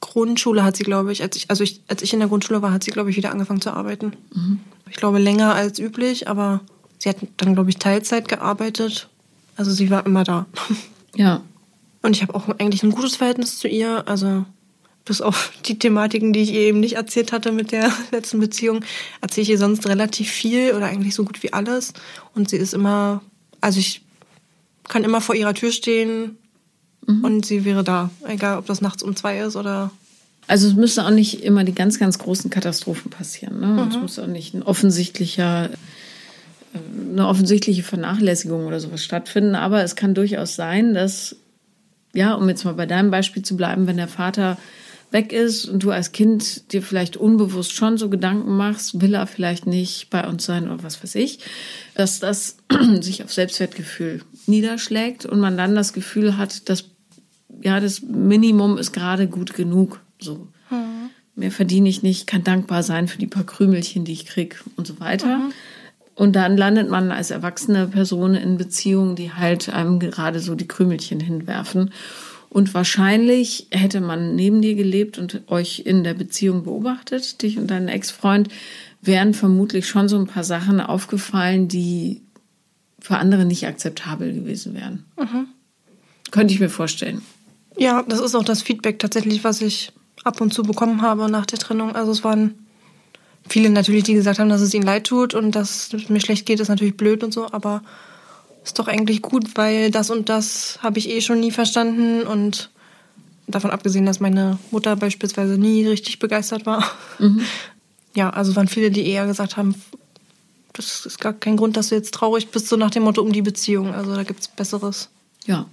Grundschule 0.00 0.64
hat 0.64 0.76
sie, 0.76 0.84
glaube 0.84 1.12
ich, 1.12 1.22
als 1.22 1.36
ich, 1.36 1.48
also 1.48 1.64
ich, 1.64 1.80
als 1.88 2.02
ich 2.02 2.12
in 2.12 2.18
der 2.18 2.28
Grundschule 2.28 2.60
war, 2.60 2.72
hat 2.72 2.84
sie, 2.84 2.90
glaube 2.90 3.10
ich, 3.10 3.16
wieder 3.16 3.30
angefangen 3.30 3.60
zu 3.60 3.70
arbeiten. 3.70 4.12
Mhm. 4.34 4.60
Ich 4.94 5.00
glaube 5.00 5.18
länger 5.18 5.56
als 5.56 5.80
üblich, 5.80 6.28
aber 6.28 6.60
sie 6.98 7.08
hat 7.08 7.16
dann, 7.36 7.54
glaube 7.54 7.68
ich, 7.68 7.78
Teilzeit 7.78 8.28
gearbeitet. 8.28 9.08
Also 9.56 9.72
sie 9.72 9.90
war 9.90 10.06
immer 10.06 10.24
da. 10.24 10.46
Ja. 11.16 11.42
Und 12.02 12.16
ich 12.16 12.22
habe 12.22 12.34
auch 12.34 12.48
eigentlich 12.58 12.82
ein 12.82 12.90
gutes 12.90 13.14
Verhältnis 13.14 13.60
zu 13.60 13.68
ihr. 13.68 14.02
Also 14.08 14.44
bis 15.04 15.20
auf 15.20 15.52
die 15.64 15.78
Thematiken, 15.78 16.32
die 16.32 16.40
ich 16.40 16.52
ihr 16.52 16.62
eben 16.62 16.80
nicht 16.80 16.96
erzählt 16.96 17.30
hatte 17.30 17.52
mit 17.52 17.70
der 17.70 17.92
letzten 18.10 18.40
Beziehung, 18.40 18.84
erzähle 19.20 19.42
ich 19.42 19.50
ihr 19.50 19.58
sonst 19.58 19.86
relativ 19.86 20.28
viel 20.28 20.74
oder 20.74 20.86
eigentlich 20.86 21.14
so 21.14 21.24
gut 21.24 21.44
wie 21.44 21.52
alles. 21.52 21.92
Und 22.34 22.50
sie 22.50 22.56
ist 22.56 22.74
immer, 22.74 23.22
also 23.60 23.78
ich 23.78 24.02
kann 24.88 25.04
immer 25.04 25.20
vor 25.20 25.36
ihrer 25.36 25.54
Tür 25.54 25.70
stehen 25.70 26.36
mhm. 27.06 27.22
und 27.22 27.46
sie 27.46 27.64
wäre 27.64 27.84
da. 27.84 28.10
Egal, 28.26 28.58
ob 28.58 28.66
das 28.66 28.80
nachts 28.80 29.04
um 29.04 29.14
zwei 29.14 29.38
ist 29.38 29.54
oder. 29.54 29.92
Also 30.46 30.68
es 30.68 30.74
müsste 30.74 31.04
auch 31.04 31.10
nicht 31.10 31.42
immer 31.42 31.64
die 31.64 31.74
ganz, 31.74 31.98
ganz 31.98 32.18
großen 32.18 32.50
Katastrophen 32.50 33.10
passieren. 33.10 33.60
Ne? 33.60 33.66
Mhm. 33.66 33.88
Es 33.88 33.96
muss 33.96 34.18
auch 34.18 34.26
nicht 34.26 34.54
ein 34.54 34.62
offensichtlicher 34.62 35.70
äh, 35.70 36.78
eine 37.12 37.28
offensichtliche 37.28 37.82
Vernachlässigung 37.82 38.66
oder 38.66 38.80
sowas 38.80 39.04
stattfinden, 39.04 39.54
aber 39.54 39.82
es 39.82 39.96
kann 39.96 40.14
durchaus 40.14 40.56
sein, 40.56 40.94
dass, 40.94 41.36
ja, 42.12 42.34
um 42.34 42.48
jetzt 42.48 42.64
mal 42.64 42.74
bei 42.74 42.86
deinem 42.86 43.10
Beispiel 43.10 43.42
zu 43.42 43.56
bleiben, 43.56 43.86
wenn 43.86 43.96
der 43.96 44.08
Vater 44.08 44.58
weg 45.14 45.32
ist 45.32 45.66
und 45.66 45.84
du 45.84 45.92
als 45.92 46.10
Kind 46.10 46.72
dir 46.72 46.82
vielleicht 46.82 47.16
unbewusst 47.16 47.72
schon 47.72 47.96
so 47.96 48.10
Gedanken 48.10 48.56
machst, 48.56 49.00
will 49.00 49.14
er 49.14 49.28
vielleicht 49.28 49.64
nicht 49.64 50.10
bei 50.10 50.26
uns 50.26 50.44
sein 50.44 50.68
oder 50.68 50.82
was 50.82 51.02
weiß 51.02 51.14
ich, 51.14 51.38
dass 51.94 52.18
das 52.18 52.56
sich 53.00 53.22
auf 53.22 53.32
Selbstwertgefühl 53.32 54.22
niederschlägt 54.46 55.24
und 55.24 55.38
man 55.38 55.56
dann 55.56 55.76
das 55.76 55.92
Gefühl 55.92 56.36
hat, 56.36 56.68
dass 56.68 56.86
ja, 57.62 57.78
das 57.78 58.02
Minimum 58.02 58.76
ist 58.76 58.92
gerade 58.92 59.28
gut 59.28 59.54
genug. 59.54 60.00
So. 60.24 60.48
Mhm. 60.70 61.10
Mehr 61.36 61.50
verdiene 61.50 61.88
ich 61.88 62.02
nicht, 62.02 62.26
kann 62.26 62.44
dankbar 62.44 62.82
sein 62.82 63.08
für 63.08 63.18
die 63.18 63.26
paar 63.26 63.44
Krümelchen, 63.44 64.04
die 64.04 64.12
ich 64.12 64.26
kriege 64.26 64.56
und 64.76 64.86
so 64.86 65.00
weiter. 65.00 65.38
Mhm. 65.38 65.52
Und 66.14 66.36
dann 66.36 66.56
landet 66.56 66.88
man 66.88 67.10
als 67.10 67.30
erwachsene 67.30 67.88
Person 67.88 68.34
in 68.34 68.56
Beziehungen, 68.56 69.16
die 69.16 69.32
halt 69.32 69.68
einem 69.68 69.98
gerade 69.98 70.38
so 70.38 70.54
die 70.54 70.68
Krümelchen 70.68 71.18
hinwerfen. 71.18 71.90
Und 72.50 72.72
wahrscheinlich 72.72 73.66
hätte 73.72 74.00
man 74.00 74.36
neben 74.36 74.62
dir 74.62 74.76
gelebt 74.76 75.18
und 75.18 75.42
euch 75.48 75.82
in 75.84 76.04
der 76.04 76.14
Beziehung 76.14 76.62
beobachtet, 76.62 77.42
dich 77.42 77.58
und 77.58 77.68
deinen 77.68 77.88
Ex-Freund, 77.88 78.48
wären 79.02 79.34
vermutlich 79.34 79.88
schon 79.88 80.08
so 80.08 80.16
ein 80.16 80.28
paar 80.28 80.44
Sachen 80.44 80.80
aufgefallen, 80.80 81.66
die 81.66 82.22
für 83.00 83.16
andere 83.16 83.44
nicht 83.44 83.66
akzeptabel 83.66 84.32
gewesen 84.32 84.74
wären. 84.74 85.04
Mhm. 85.18 85.48
Könnte 86.30 86.54
ich 86.54 86.60
mir 86.60 86.70
vorstellen. 86.70 87.22
Ja, 87.76 88.04
das 88.08 88.20
ist 88.20 88.36
auch 88.36 88.44
das 88.44 88.62
Feedback 88.62 89.00
tatsächlich, 89.00 89.42
was 89.42 89.60
ich 89.60 89.92
ab 90.24 90.40
und 90.40 90.52
zu 90.52 90.62
bekommen 90.62 91.02
habe 91.02 91.30
nach 91.30 91.46
der 91.46 91.58
Trennung. 91.58 91.94
Also 91.94 92.12
es 92.12 92.24
waren 92.24 92.54
viele 93.48 93.70
natürlich, 93.70 94.04
die 94.04 94.14
gesagt 94.14 94.38
haben, 94.38 94.48
dass 94.48 94.60
es 94.60 94.74
ihnen 94.74 94.84
leid 94.84 95.06
tut 95.06 95.34
und 95.34 95.52
dass 95.52 95.92
es 95.92 96.08
mir 96.08 96.20
schlecht 96.20 96.46
geht, 96.46 96.60
ist 96.60 96.68
natürlich 96.68 96.96
blöd 96.96 97.22
und 97.22 97.32
so, 97.32 97.52
aber 97.52 97.82
ist 98.64 98.78
doch 98.78 98.88
eigentlich 98.88 99.20
gut, 99.20 99.56
weil 99.56 99.90
das 99.90 100.10
und 100.10 100.30
das 100.30 100.78
habe 100.82 100.98
ich 100.98 101.10
eh 101.10 101.20
schon 101.20 101.40
nie 101.40 101.50
verstanden 101.50 102.22
und 102.22 102.70
davon 103.46 103.70
abgesehen, 103.70 104.06
dass 104.06 104.20
meine 104.20 104.58
Mutter 104.70 104.96
beispielsweise 104.96 105.58
nie 105.58 105.86
richtig 105.86 106.18
begeistert 106.18 106.66
war. 106.66 106.84
Mhm. 107.18 107.42
Ja, 108.16 108.30
also 108.30 108.54
waren 108.54 108.68
viele, 108.68 108.92
die 108.92 109.08
eher 109.08 109.26
gesagt 109.26 109.56
haben, 109.56 109.74
das 110.72 111.04
ist 111.04 111.20
gar 111.20 111.32
kein 111.32 111.56
Grund, 111.56 111.76
dass 111.76 111.88
du 111.88 111.96
jetzt 111.96 112.14
traurig 112.14 112.48
bist, 112.52 112.68
so 112.68 112.76
nach 112.76 112.92
dem 112.92 113.02
Motto 113.02 113.20
um 113.20 113.32
die 113.32 113.42
Beziehung. 113.42 113.92
Also 113.92 114.14
da 114.14 114.22
gibt 114.22 114.38
es 114.38 114.46
Besseres. 114.46 115.08
Ja, 115.46 115.66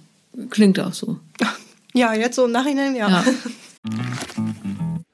klingt 0.50 0.80
auch 0.80 0.92
so. 0.92 1.20
Ja, 1.94 2.14
jetzt 2.14 2.36
so 2.36 2.46
im 2.46 2.52
Nachhinein, 2.52 2.96
ja. 2.96 3.08
ja. 3.08 3.24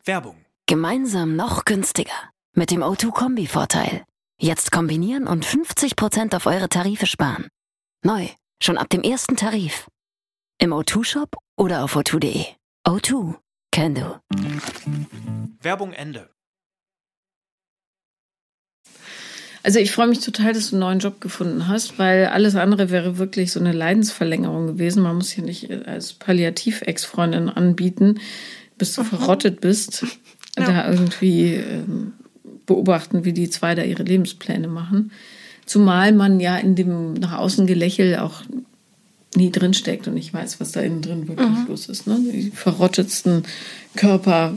Werbung. 0.09 0.37
Gemeinsam 0.67 1.37
noch 1.37 1.67
günstiger. 1.67 2.31
Mit 2.55 2.71
dem 2.71 2.83
O2-Kombi-Vorteil. 2.83 4.05
Jetzt 4.41 4.73
kombinieren 4.73 5.27
und 5.27 5.45
50% 5.45 6.35
auf 6.35 6.47
eure 6.47 6.71
Tarife 6.71 7.05
sparen. 7.05 7.49
Neu, 8.03 8.27
schon 8.61 8.79
ab 8.79 8.89
dem 8.89 9.03
ersten 9.03 9.37
Tarif. 9.37 9.87
Im 10.59 10.73
O2-Shop 10.73 11.37
oder 11.59 11.85
auf 11.85 11.95
o2.de. 11.95 12.47
O2, 12.87 13.35
can 13.71 13.95
do. 13.95 14.17
Werbung 15.61 15.93
Ende. 15.93 16.31
Also 19.63 19.81
ich 19.81 19.93
freue 19.93 20.07
mich 20.07 20.21
total, 20.21 20.55
dass 20.55 20.71
du 20.71 20.77
einen 20.77 20.81
neuen 20.81 20.99
Job 21.01 21.21
gefunden 21.21 21.69
hast, 21.69 21.99
weil 21.99 22.27
alles 22.27 22.57
andere 22.57 22.89
wäre 22.89 23.19
wirklich 23.19 23.53
so 23.53 23.61
eine 23.61 23.73
Leidensverlängerung 23.73 24.69
gewesen. 24.69 25.03
Man 25.03 25.17
muss 25.17 25.33
hier 25.33 25.45
nicht 25.45 25.71
als 25.87 26.15
Palliativ-Ex-Freundin 26.15 27.51
anbieten, 27.51 28.21
bis 28.79 28.95
du 28.95 29.05
verrottet 29.05 29.61
bist. 29.61 30.07
Ja. 30.57 30.65
Da 30.65 30.91
irgendwie 30.91 31.55
ähm, 31.55 32.15
beobachten, 32.67 33.25
wie 33.25 33.33
die 33.33 33.49
zwei 33.51 33.75
da 33.75 33.83
ihre 33.83 34.03
Lebenspläne 34.03 34.67
machen. 34.67 35.13
Zumal 35.67 36.13
man 36.13 36.41
ja 36.41 36.57
in 36.57 36.75
dem 36.75 37.15
nach 37.15 37.39
außen 37.39 37.67
Gelächel 37.67 38.17
auch 38.17 38.43
nie 39.37 39.53
drin 39.53 39.75
steckt 39.75 40.09
und 40.09 40.17
ich 40.17 40.33
weiß, 40.33 40.59
was 40.61 40.73
da 40.73 40.81
innen 40.81 41.03
drin 41.03 41.29
wirklich 41.29 41.49
mhm. 41.49 41.67
los 41.69 41.89
ist. 41.89 42.07
Ne? 42.07 42.19
Die 42.33 42.51
verrottetsten 42.51 43.45
Körper 43.95 44.57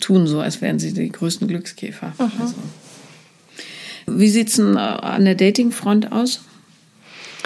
tun 0.00 0.26
so, 0.26 0.40
als 0.40 0.60
wären 0.60 0.78
sie 0.78 0.92
die 0.92 1.10
größten 1.10 1.46
Glückskäfer. 1.46 2.14
Mhm. 2.18 2.32
Also. 2.40 2.54
Wie 4.06 4.28
sieht 4.28 4.48
es 4.48 4.56
denn 4.56 4.76
an 4.76 5.24
der 5.24 5.34
Datingfront 5.34 6.12
aus? 6.12 6.40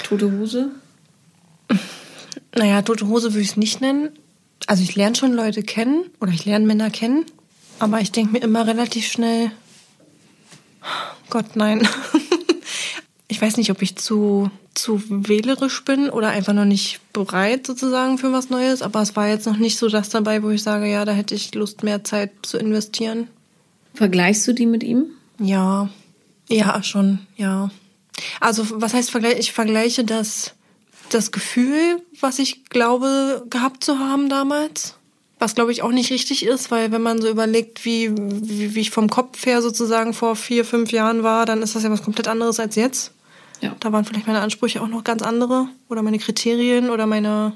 tote 0.02 0.30
Hose? 0.30 0.70
Naja, 2.54 2.82
tote 2.82 3.08
Hose 3.08 3.32
würde 3.32 3.40
ich 3.40 3.50
es 3.50 3.56
nicht 3.56 3.80
nennen. 3.80 4.10
Also 4.66 4.82
ich 4.82 4.94
lerne 4.94 5.16
schon 5.16 5.32
Leute 5.32 5.62
kennen 5.62 6.04
oder 6.20 6.32
ich 6.32 6.44
lerne 6.44 6.66
Männer 6.66 6.90
kennen, 6.90 7.24
aber 7.78 8.00
ich 8.00 8.12
denke 8.12 8.32
mir 8.32 8.42
immer 8.42 8.66
relativ 8.66 9.06
schnell, 9.06 9.50
Gott, 11.30 11.56
nein. 11.56 11.88
ich 13.28 13.40
weiß 13.40 13.56
nicht, 13.56 13.70
ob 13.70 13.80
ich 13.82 13.96
zu, 13.96 14.50
zu 14.74 15.02
wählerisch 15.08 15.84
bin 15.84 16.10
oder 16.10 16.28
einfach 16.28 16.52
noch 16.52 16.64
nicht 16.64 17.00
bereit 17.12 17.66
sozusagen 17.66 18.18
für 18.18 18.32
was 18.32 18.50
Neues, 18.50 18.82
aber 18.82 19.00
es 19.00 19.16
war 19.16 19.28
jetzt 19.28 19.46
noch 19.46 19.56
nicht 19.56 19.78
so 19.78 19.88
das 19.88 20.10
dabei, 20.10 20.42
wo 20.42 20.50
ich 20.50 20.62
sage, 20.62 20.90
ja, 20.90 21.04
da 21.04 21.12
hätte 21.12 21.34
ich 21.34 21.54
Lust, 21.54 21.82
mehr 21.82 22.04
Zeit 22.04 22.32
zu 22.42 22.58
investieren. 22.58 23.28
Vergleichst 23.94 24.46
du 24.46 24.52
die 24.52 24.66
mit 24.66 24.82
ihm? 24.82 25.06
Ja, 25.38 25.88
ja, 26.48 26.82
schon, 26.82 27.20
ja. 27.36 27.70
Also 28.40 28.66
was 28.80 28.94
heißt 28.94 29.10
Vergleich? 29.10 29.38
Ich 29.38 29.52
vergleiche 29.52 30.04
das, 30.04 30.54
das 31.14 31.32
Gefühl, 31.32 32.02
was 32.20 32.38
ich 32.38 32.64
glaube 32.66 33.44
gehabt 33.50 33.84
zu 33.84 33.98
haben 33.98 34.28
damals. 34.28 34.94
Was 35.38 35.54
glaube 35.54 35.72
ich 35.72 35.82
auch 35.82 35.90
nicht 35.90 36.10
richtig 36.10 36.46
ist, 36.46 36.70
weil 36.70 36.92
wenn 36.92 37.02
man 37.02 37.20
so 37.20 37.28
überlegt, 37.28 37.84
wie, 37.84 38.12
wie, 38.16 38.74
wie 38.74 38.80
ich 38.80 38.90
vom 38.90 39.10
Kopf 39.10 39.44
her 39.44 39.60
sozusagen 39.60 40.14
vor 40.14 40.36
vier, 40.36 40.64
fünf 40.64 40.92
Jahren 40.92 41.22
war, 41.24 41.46
dann 41.46 41.62
ist 41.62 41.74
das 41.74 41.82
ja 41.82 41.90
was 41.90 42.04
komplett 42.04 42.28
anderes 42.28 42.60
als 42.60 42.76
jetzt. 42.76 43.12
Ja. 43.60 43.74
Da 43.80 43.92
waren 43.92 44.04
vielleicht 44.04 44.26
meine 44.26 44.40
Ansprüche 44.40 44.80
auch 44.82 44.88
noch 44.88 45.04
ganz 45.04 45.22
andere 45.22 45.68
oder 45.88 46.02
meine 46.02 46.18
Kriterien 46.18 46.90
oder 46.90 47.06
meine 47.06 47.54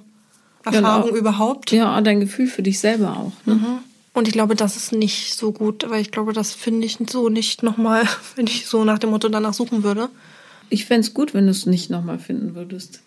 Erfahrung 0.65 1.11
ja, 1.11 1.17
überhaupt. 1.17 1.71
Ja, 1.73 2.01
dein 2.01 2.21
Gefühl 2.21 2.47
für 2.47 2.63
dich 2.63 2.79
selber 2.81 3.17
auch. 3.17 3.33
Ne? 3.47 3.55
Mhm. 3.55 3.79
Und 4.15 4.27
ich 4.27 4.33
glaube, 4.33 4.55
das 4.55 4.77
ist 4.77 4.93
nicht 4.93 5.35
so 5.35 5.53
gut, 5.53 5.89
weil 5.89 6.01
ich 6.01 6.11
glaube, 6.11 6.33
das 6.33 6.55
finde 6.55 6.87
ich 6.87 6.99
so 7.09 7.29
nicht 7.29 7.63
nochmal, 7.63 8.05
wenn 8.37 8.47
ich 8.47 8.67
so 8.67 8.85
nach 8.85 8.99
dem 8.99 9.11
Motto 9.11 9.29
danach 9.29 9.55
suchen 9.55 9.83
würde. 9.83 10.09
Ich 10.71 10.87
fände 10.87 11.07
es 11.07 11.15
gut, 11.15 11.35
wenn 11.35 11.45
du 11.45 11.51
es 11.51 11.67
nicht 11.67 11.91
nochmal 11.91 12.19
finden 12.19 12.55
würdest. 12.55 13.01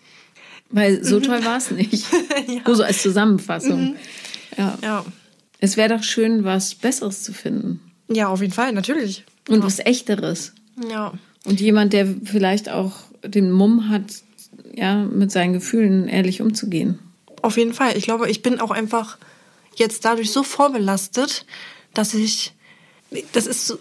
Weil 0.70 1.04
so 1.04 1.20
toll 1.20 1.44
war 1.44 1.56
es 1.56 1.70
nicht. 1.70 2.06
ja. 2.46 2.60
Nur 2.64 2.76
so 2.76 2.82
als 2.82 3.02
Zusammenfassung. 3.02 3.90
Mhm. 3.90 3.96
Ja. 4.56 4.78
ja. 4.82 5.04
Es 5.58 5.76
wäre 5.76 5.96
doch 5.96 6.02
schön, 6.02 6.44
was 6.44 6.74
Besseres 6.74 7.22
zu 7.22 7.32
finden. 7.32 7.80
Ja, 8.08 8.28
auf 8.28 8.40
jeden 8.40 8.52
Fall, 8.52 8.72
natürlich. 8.72 9.24
Und 9.48 9.60
ja. 9.60 9.64
was 9.64 9.78
Echteres. 9.80 10.52
Ja. 10.88 11.12
Und 11.44 11.60
jemand, 11.60 11.92
der 11.92 12.06
vielleicht 12.24 12.68
auch 12.68 12.92
den 13.24 13.50
Mumm 13.50 13.88
hat, 13.88 14.02
ja, 14.72 15.04
mit 15.04 15.30
seinen 15.32 15.52
Gefühlen 15.52 16.08
ehrlich 16.08 16.40
umzugehen. 16.40 16.98
Auf 17.42 17.56
jeden 17.56 17.74
Fall. 17.74 17.96
Ich 17.96 18.04
glaube, 18.04 18.30
ich 18.30 18.42
bin 18.42 18.60
auch 18.60 18.70
einfach 18.70 19.18
jetzt 19.76 20.04
dadurch 20.04 20.30
so 20.32 20.42
vorbelastet, 20.42 21.46
dass 21.94 22.14
ich, 22.14 22.52
das 23.32 23.46
ist 23.46 23.66
so, 23.66 23.78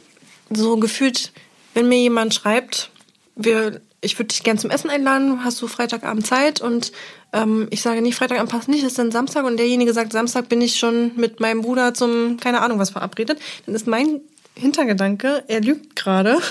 so 0.50 0.78
gefühlt, 0.78 1.32
wenn 1.74 1.88
mir 1.88 2.00
jemand 2.00 2.34
schreibt, 2.34 2.92
wir, 3.36 3.82
ich 4.02 4.18
würde 4.18 4.28
dich 4.28 4.44
gern 4.44 4.58
zum 4.58 4.70
Essen 4.70 4.90
einladen, 4.90 5.44
hast 5.44 5.62
du 5.62 5.68
Freitagabend 5.68 6.26
Zeit 6.26 6.62
und 6.62 6.92
ähm, 7.34 7.68
ich 7.70 7.82
sage 7.82 8.02
nicht, 8.02 8.16
Freitagabend 8.16 8.52
passt 8.52 8.70
nicht, 8.70 8.84
ist 8.84 8.98
dann 8.98 9.12
Samstag 9.12 9.46
und 9.46 9.58
derjenige 9.58 9.94
sagt, 9.94 10.14
Samstag 10.14 10.50
bin 10.50 10.62
ich 10.62 10.78
schon 10.80 11.12
mit 11.16 11.40
meinem 11.40 11.62
Bruder 11.62 11.94
zum, 11.94 12.38
keine 12.38 12.62
Ahnung 12.62 12.80
was 12.80 12.92
verabredet, 12.92 13.40
dann 13.66 13.76
ist 13.76 13.88
mein 13.88 14.22
Hintergedanke, 14.56 15.44
er 15.48 15.62
lügt 15.62 15.96
gerade. 15.96 16.38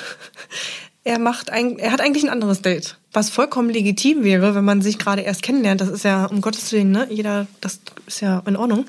Er 1.04 1.18
macht 1.18 1.48
ein, 1.48 1.78
er 1.78 1.92
hat 1.92 2.02
eigentlich 2.02 2.24
ein 2.24 2.28
anderes 2.28 2.60
Date, 2.60 2.98
was 3.14 3.30
vollkommen 3.30 3.70
legitim 3.70 4.24
wäre, 4.24 4.54
wenn 4.54 4.64
man 4.64 4.82
sich 4.82 4.98
gerade 4.98 5.22
erst 5.22 5.42
kennenlernt. 5.42 5.80
Das 5.80 5.88
ist 5.88 6.04
ja 6.04 6.26
um 6.26 6.42
Gottes 6.42 6.70
Willen, 6.70 6.90
ne? 6.90 7.06
Jeder, 7.08 7.46
das 7.62 7.80
ist 8.06 8.20
ja 8.20 8.42
in 8.44 8.58
Ordnung. 8.58 8.84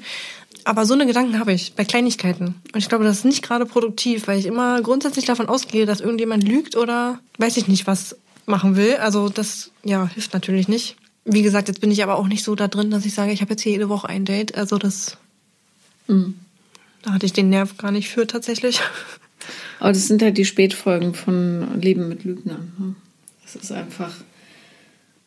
Aber 0.66 0.86
so 0.86 0.96
eine 0.96 1.06
Gedanken 1.06 1.40
habe 1.40 1.54
ich 1.54 1.76
bei 1.76 1.86
Kleinigkeiten. 1.86 2.56
Und 2.74 2.80
ich 2.80 2.90
glaube, 2.90 3.06
das 3.06 3.20
ist 3.20 3.26
nicht 3.26 3.42
gerade 3.42 3.66
produktiv, 3.66 4.28
weil 4.28 4.38
ich 4.38 4.48
immer 4.48 4.82
grundsätzlich 4.82 5.26
davon 5.26 5.48
ausgehe, 5.48 5.86
dass 5.86 6.02
irgendjemand 6.02 6.44
lügt 6.44 6.76
oder 6.76 7.20
weiß 7.38 7.56
ich 7.56 7.70
nicht, 7.70 7.88
was 7.88 8.18
machen 8.50 8.76
will. 8.76 8.96
Also 8.98 9.30
das 9.30 9.72
ja 9.84 10.10
hilft 10.14 10.34
natürlich 10.34 10.68
nicht. 10.68 10.98
Wie 11.26 11.44
gesagt, 11.44 11.68
jetzt 11.68 11.82
bin 11.82 11.92
ich 11.92 12.04
aber 12.04 12.18
auch 12.18 12.28
nicht 12.28 12.44
so 12.44 12.56
da 12.56 12.68
drin, 12.68 12.92
dass 12.92 13.06
ich 13.06 13.14
sage, 13.14 13.32
ich 13.32 13.42
habe 13.42 13.52
jetzt 13.52 13.62
hier 13.62 13.74
jede 13.74 13.90
Woche 13.90 14.10
ein 14.10 14.26
Date. 14.26 14.56
Also 14.56 14.78
das, 14.78 15.18
mhm. 16.08 16.36
da 17.04 17.14
hatte 17.14 17.26
ich 17.26 17.34
den 17.34 17.50
Nerv 17.50 17.78
gar 17.78 17.92
nicht 17.92 18.10
für 18.10 18.28
tatsächlich. 18.28 18.82
Aber 19.80 19.94
das 19.94 20.08
sind 20.08 20.22
halt 20.22 20.38
die 20.38 20.46
Spätfolgen 20.46 21.14
von 21.14 21.80
Leben 21.80 22.10
mit 22.10 22.26
Lügnern. 22.26 22.74
Ne? 22.78 22.96
Das 23.44 23.56
ist 23.56 23.72
einfach, 23.72 24.12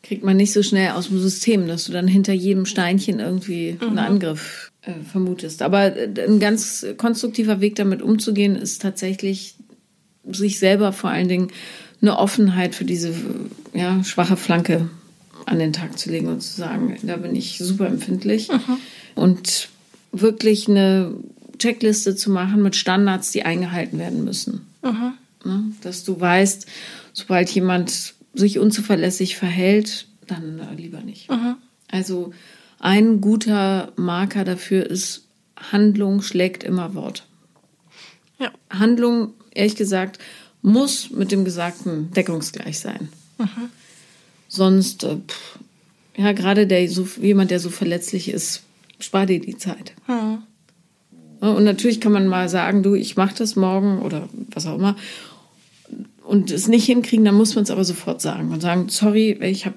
kriegt 0.03 0.23
man 0.23 0.37
nicht 0.37 0.53
so 0.53 0.61
schnell 0.61 0.91
aus 0.91 1.07
dem 1.07 1.19
System, 1.19 1.67
dass 1.67 1.85
du 1.85 1.91
dann 1.91 2.07
hinter 2.07 2.33
jedem 2.33 2.65
Steinchen 2.65 3.19
irgendwie 3.19 3.77
einen 3.81 3.97
Angriff 3.97 4.71
äh, 4.81 4.93
vermutest. 5.11 5.61
Aber 5.61 5.95
äh, 5.95 6.09
ein 6.27 6.39
ganz 6.39 6.85
konstruktiver 6.97 7.61
Weg 7.61 7.75
damit 7.75 8.01
umzugehen 8.01 8.55
ist 8.55 8.81
tatsächlich 8.81 9.55
sich 10.31 10.59
selber 10.59 10.93
vor 10.93 11.09
allen 11.09 11.27
Dingen 11.27 11.51
eine 12.03 12.19
Offenheit 12.19 12.75
für 12.75 12.85
diese 12.85 13.13
ja, 13.73 14.03
schwache 14.03 14.37
Flanke 14.37 14.89
an 15.45 15.57
den 15.57 15.73
Tag 15.73 15.97
zu 15.97 16.11
legen 16.11 16.27
und 16.27 16.41
zu 16.41 16.53
sagen, 16.53 16.95
da 17.01 17.17
bin 17.17 17.35
ich 17.35 17.57
super 17.57 17.87
empfindlich. 17.87 18.49
Und 19.15 19.69
wirklich 20.11 20.69
eine 20.69 21.15
Checkliste 21.57 22.15
zu 22.15 22.29
machen 22.29 22.61
mit 22.61 22.75
Standards, 22.75 23.31
die 23.31 23.43
eingehalten 23.43 23.97
werden 23.97 24.23
müssen. 24.23 24.67
Ne? 25.43 25.63
Dass 25.81 26.03
du 26.03 26.19
weißt, 26.19 26.67
sobald 27.13 27.49
jemand 27.49 28.13
sich 28.33 28.59
unzuverlässig 28.59 29.37
verhält, 29.37 30.07
dann 30.27 30.59
äh, 30.59 30.75
lieber 30.75 31.01
nicht. 31.01 31.29
Also 31.89 32.33
ein 32.79 33.21
guter 33.21 33.91
Marker 33.95 34.43
dafür 34.43 34.85
ist, 34.85 35.27
Handlung 35.71 36.21
schlägt 36.21 36.63
immer 36.63 36.95
Wort. 36.95 37.27
Ja. 38.39 38.51
Handlung, 38.69 39.33
ehrlich 39.53 39.75
gesagt, 39.75 40.19
muss 40.63 41.11
mit 41.11 41.31
dem 41.31 41.45
Gesagten 41.45 42.11
deckungsgleich 42.13 42.79
sein. 42.79 43.09
Sonst, 44.47 45.03
äh, 45.03 45.17
pff, 45.17 45.59
ja, 46.17 46.31
gerade 46.31 46.65
der, 46.65 46.89
so, 46.89 47.07
jemand, 47.21 47.51
der 47.51 47.59
so 47.59 47.69
verletzlich 47.69 48.29
ist, 48.29 48.63
spar 48.99 49.27
dir 49.27 49.39
die 49.39 49.57
Zeit. 49.57 49.93
Ja, 50.07 50.41
Und 51.39 51.63
natürlich 51.63 52.01
kann 52.01 52.11
man 52.11 52.27
mal 52.27 52.49
sagen, 52.49 52.81
du, 52.81 52.95
ich 52.95 53.15
mache 53.17 53.35
das 53.37 53.55
morgen 53.55 53.99
oder 53.99 54.27
was 54.51 54.65
auch 54.65 54.75
immer 54.75 54.95
und 56.23 56.51
es 56.51 56.67
nicht 56.67 56.85
hinkriegen, 56.85 57.25
dann 57.25 57.35
muss 57.35 57.55
man 57.55 57.63
es 57.63 57.71
aber 57.71 57.83
sofort 57.83 58.21
sagen 58.21 58.51
und 58.51 58.61
sagen, 58.61 58.89
sorry, 58.89 59.37
ich 59.41 59.65
habe 59.65 59.75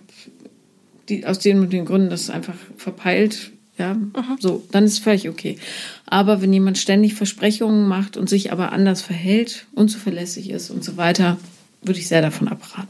die, 1.09 1.27
aus 1.27 1.39
den 1.39 1.61
und 1.61 1.73
den 1.73 1.85
Gründen 1.85 2.11
das 2.11 2.31
einfach 2.31 2.55
verpeilt. 2.77 3.53
Ja, 3.79 3.97
so, 4.41 4.65
dann 4.71 4.85
ist 4.85 4.93
es 4.95 4.99
völlig 5.01 5.29
okay. 5.29 5.59
Aber 6.07 6.41
wenn 6.41 6.53
jemand 6.53 6.79
ständig 6.79 7.15
Versprechungen 7.15 7.87
macht 7.89 8.17
und 8.17 8.29
sich 8.29 8.53
aber 8.53 8.73
anders 8.73 9.03
verhält, 9.03 9.67
unzuverlässig 9.75 10.51
ist 10.51 10.71
und 10.71 10.85
so 10.85 10.97
weiter, 10.97 11.37
würde 11.83 11.99
ich 11.99 12.09
sehr 12.09 12.23
davon 12.23 12.49
abraten. 12.49 12.89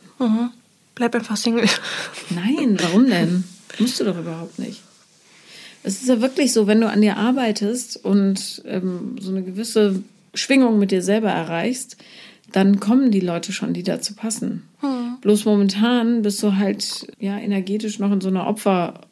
Bleib 0.94 1.14
einfach 1.14 1.36
Single. 1.36 1.68
Nein, 2.30 2.76
warum 2.80 3.06
denn? 3.06 3.44
Musst 3.78 4.00
du 4.00 4.04
doch 4.04 4.18
überhaupt 4.18 4.58
nicht. 4.58 4.82
Es 5.82 6.00
ist 6.00 6.08
ja 6.08 6.20
wirklich 6.20 6.52
so, 6.52 6.66
wenn 6.66 6.80
du 6.80 6.88
an 6.88 7.00
dir 7.00 7.16
arbeitest 7.16 8.04
und 8.04 8.62
ähm, 8.66 9.16
so 9.20 9.30
eine 9.30 9.42
gewisse 9.42 10.02
Schwingung 10.34 10.78
mit 10.78 10.90
dir 10.90 11.02
selber 11.02 11.30
erreichst, 11.30 11.96
dann 12.52 12.80
kommen 12.80 13.10
die 13.10 13.20
Leute 13.20 13.52
schon, 13.52 13.72
die 13.72 13.82
dazu 13.82 14.14
passen. 14.14 14.62
Bloß 15.20 15.44
momentan 15.44 16.22
bist 16.22 16.42
du 16.42 16.56
halt 16.56 17.06
ja 17.18 17.38
energetisch 17.38 17.98
noch 17.98 18.12
in 18.12 18.20
so 18.20 18.28
einer 18.28 18.46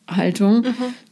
Opferhaltung, 0.06 0.64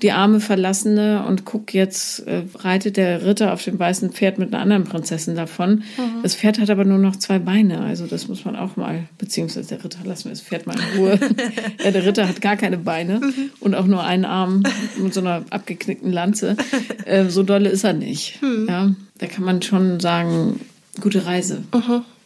die 0.03 0.12
arme 0.12 0.40
Verlassene 0.40 1.24
und 1.26 1.45
guck 1.45 1.72
jetzt 1.74 2.26
äh, 2.26 2.43
reitet 2.57 2.97
der 2.97 3.24
Ritter 3.24 3.53
auf 3.53 3.64
dem 3.64 3.78
weißen 3.78 4.12
Pferd 4.12 4.38
mit 4.38 4.53
einer 4.53 4.62
anderen 4.62 4.84
Prinzessin 4.84 5.34
davon. 5.34 5.82
Das 6.22 6.34
Pferd 6.34 6.59
hat 6.59 6.70
aber 6.70 6.84
nur 6.84 6.99
noch 6.99 7.16
zwei 7.16 7.38
Beine, 7.38 7.80
also 7.80 8.07
das 8.07 8.28
muss 8.28 8.45
man 8.45 8.57
auch 8.57 8.76
mal, 8.76 9.05
beziehungsweise 9.18 9.68
der 9.68 9.84
Ritter, 9.84 9.99
lassen 10.05 10.24
wir 10.24 10.30
das 10.30 10.43
Pferd 10.43 10.66
mal 10.66 10.76
in 10.78 10.99
Ruhe. 10.99 11.18
ja, 11.84 11.90
der 11.90 12.05
Ritter 12.05 12.28
hat 12.28 12.40
gar 12.40 12.57
keine 12.57 12.78
Beine 12.78 13.20
und 13.61 13.74
auch 13.74 13.86
nur 13.86 14.05
einen 14.05 14.24
Arm 14.24 14.62
mit 14.99 15.14
so 15.14 15.20
einer 15.20 15.45
abgeknickten 15.51 16.12
Lanze. 16.12 16.57
Äh, 17.05 17.26
so 17.28 17.43
dolle 17.43 17.70
ist 17.70 17.84
er 17.84 17.95
nicht. 17.95 18.40
Ja, 18.68 18.90
da 19.18 19.26
kann 19.26 19.45
man 19.45 19.62
schon 19.62 20.01
sagen, 20.01 20.61
gute 21.01 21.24
Reise, 21.26 21.62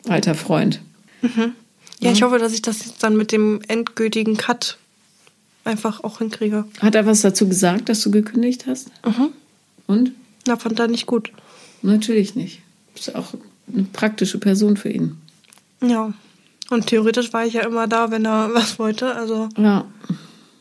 alter 0.08 0.34
Freund. 0.34 0.80
Ja, 2.00 2.12
ich 2.12 2.22
hoffe, 2.22 2.38
dass 2.38 2.52
ich 2.52 2.62
das 2.62 2.84
jetzt 2.84 3.02
dann 3.02 3.16
mit 3.16 3.32
dem 3.32 3.60
endgültigen 3.68 4.36
Cut 4.36 4.78
einfach 5.66 6.02
auch 6.04 6.18
hinkriege. 6.18 6.64
Hat 6.80 6.94
er 6.94 7.06
was 7.06 7.22
dazu 7.22 7.48
gesagt, 7.48 7.88
dass 7.88 8.00
du 8.02 8.10
gekündigt 8.10 8.66
hast? 8.66 8.90
Und? 9.86 10.12
Na, 10.46 10.56
fand 10.56 10.78
er 10.78 10.88
nicht 10.88 11.06
gut. 11.06 11.32
Natürlich 11.82 12.34
nicht. 12.34 12.60
Ist 12.94 13.14
auch 13.14 13.34
eine 13.72 13.84
praktische 13.84 14.38
Person 14.38 14.76
für 14.76 14.88
ihn. 14.90 15.16
Ja. 15.82 16.12
Und 16.70 16.86
theoretisch 16.86 17.32
war 17.32 17.44
ich 17.46 17.54
ja 17.54 17.66
immer 17.66 17.86
da, 17.86 18.10
wenn 18.10 18.24
er 18.24 18.50
was 18.54 18.78
wollte. 18.78 19.14
Also, 19.14 19.48
Ja. 19.56 19.84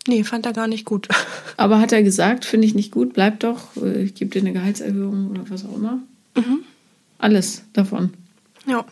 nee, 0.07 0.23
fand 0.23 0.45
er 0.45 0.53
gar 0.53 0.67
nicht 0.67 0.85
gut. 0.85 1.07
Aber 1.57 1.79
hat 1.79 1.91
er 1.91 2.03
gesagt, 2.03 2.45
finde 2.45 2.67
ich 2.67 2.75
nicht 2.75 2.91
gut, 2.91 3.13
bleib 3.13 3.39
doch, 3.39 3.75
äh, 3.77 4.03
ich 4.03 4.15
gebe 4.15 4.31
dir 4.31 4.41
eine 4.41 4.53
Gehaltserhöhung 4.53 5.29
oder 5.31 5.49
was 5.49 5.65
auch 5.65 5.75
immer? 5.75 5.99
Alles 7.17 7.63
davon. 7.73 8.11
Ja. 8.67 8.83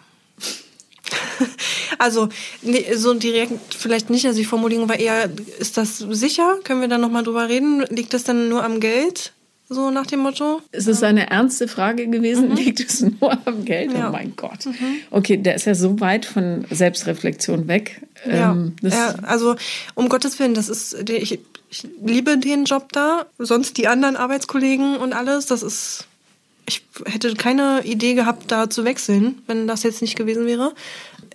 Also, 2.00 2.28
so 2.96 3.14
direkt 3.14 3.74
vielleicht 3.76 4.10
nicht. 4.10 4.26
Also, 4.26 4.38
die 4.40 4.46
Formulierung 4.46 4.90
war 4.90 5.00
eher, 5.00 5.30
ist 5.60 5.78
das 5.78 6.00
sicher? 6.00 6.58
Können 6.64 6.82
wir 6.82 6.88
da 6.88 6.98
nochmal 6.98 7.24
drüber 7.24 7.48
reden? 7.48 7.86
Liegt 7.90 8.14
das 8.14 8.24
dann 8.24 8.50
nur 8.50 8.64
am 8.64 8.80
Geld? 8.80 9.32
So 9.70 9.90
nach 9.92 10.06
dem 10.06 10.20
Motto. 10.20 10.62
Ist 10.72 10.88
es 10.88 11.02
eine 11.04 11.30
ernste 11.30 11.68
Frage 11.68 12.08
gewesen? 12.08 12.52
Liegt 12.56 12.80
es 12.82 13.02
nur 13.02 13.32
am 13.46 13.64
Geld? 13.64 13.92
Mhm. 13.92 13.96
Ja. 13.96 14.02
Mhm. 14.02 14.08
Oh 14.10 14.12
mein 14.12 14.36
Gott. 14.36 14.60
Okay, 15.12 15.38
der 15.38 15.56
ist 15.56 15.66
ja 15.66 15.74
so 15.76 16.00
weit 16.00 16.26
von 16.26 16.66
Selbstreflexion 16.70 17.68
weg. 17.68 18.02
Ja, 18.26 18.52
Ähm, 18.52 18.76
ja, 18.82 19.16
also 19.22 19.56
um 19.96 20.10
Gottes 20.10 20.38
Willen, 20.40 20.54
das 20.54 20.70
ist, 20.70 21.10
ich, 21.10 21.40
ich 21.70 21.88
liebe 22.04 22.38
den 22.38 22.66
Job 22.66 22.92
da, 22.92 23.26
sonst 23.40 23.78
die 23.78 23.88
anderen 23.88 24.16
Arbeitskollegen 24.16 24.98
und 24.98 25.14
alles, 25.14 25.46
das 25.46 25.64
ist, 25.64 26.06
ich 26.68 26.84
hätte 27.06 27.34
keine 27.36 27.82
Idee 27.84 28.14
gehabt, 28.14 28.52
da 28.52 28.70
zu 28.70 28.84
wechseln, 28.84 29.42
wenn 29.48 29.68
das 29.68 29.84
jetzt 29.84 30.02
nicht 30.02 30.16
gewesen 30.16 30.46
wäre. 30.46 30.74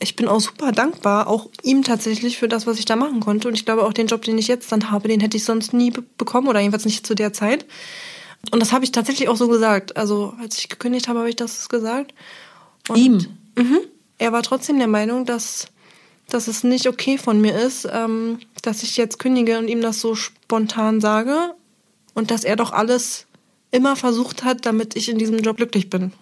Ich 0.01 0.15
bin 0.15 0.29
auch 0.29 0.41
super 0.41 0.71
dankbar, 0.73 1.27
auch 1.27 1.49
ihm 1.63 1.83
tatsächlich 1.83 2.39
für 2.39 2.49
das, 2.49 2.67
was 2.67 2.79
ich 2.79 2.85
da 2.85 2.95
machen 2.95 3.21
konnte. 3.21 3.49
Und 3.49 3.55
ich 3.55 3.65
glaube 3.65 3.85
auch 3.85 3.93
den 3.93 4.07
Job, 4.07 4.23
den 4.23 4.39
ich 4.39 4.47
jetzt 4.47 4.71
dann 4.71 4.91
habe, 4.91 5.09
den 5.09 5.21
hätte 5.21 5.37
ich 5.37 5.45
sonst 5.45 5.73
nie 5.73 5.91
be- 5.91 6.05
bekommen 6.17 6.47
oder 6.47 6.61
jedenfalls 6.61 6.85
nicht 6.85 7.07
zu 7.07 7.15
der 7.15 7.33
Zeit. 7.33 7.67
Und 8.53 8.61
das 8.61 8.73
habe 8.73 8.85
ich 8.85 8.93
tatsächlich 8.93 9.29
auch 9.29 9.37
so 9.37 9.49
gesagt. 9.49 9.97
Also 9.97 10.35
als 10.41 10.59
ich 10.59 10.69
gekündigt 10.69 11.09
habe, 11.09 11.19
habe 11.19 11.29
ich 11.29 11.37
das 11.37 11.69
gesagt. 11.69 12.15
Und 12.89 12.97
Ihm? 12.97 13.27
Mhm. 13.57 13.81
Er 14.19 14.33
war 14.33 14.43
trotzdem 14.43 14.79
der 14.79 14.87
Meinung, 14.87 15.27
dass, 15.27 15.67
dass 16.29 16.47
es 16.47 16.63
nicht 16.63 16.87
okay 16.87 17.19
von 17.19 17.41
mir 17.41 17.59
ist, 17.59 17.89
ähm, 17.91 18.39
dass 18.63 18.85
ich 18.85 18.97
jetzt 18.97 19.19
kündige 19.19 19.59
und 19.59 19.67
ihm 19.69 19.81
das 19.81 20.01
so 20.01 20.15
spontan 20.15 21.01
sage. 21.01 21.55
Und 22.15 22.31
dass 22.31 22.45
er 22.45 22.57
doch 22.57 22.73
alles 22.73 23.27
immer 23.73 23.97
versucht 23.97 24.45
hat, 24.45 24.65
damit 24.65 24.97
ich 24.97 25.09
in 25.09 25.19
diesem 25.19 25.39
Job 25.39 25.57
glücklich 25.57 25.91
bin. 25.91 26.13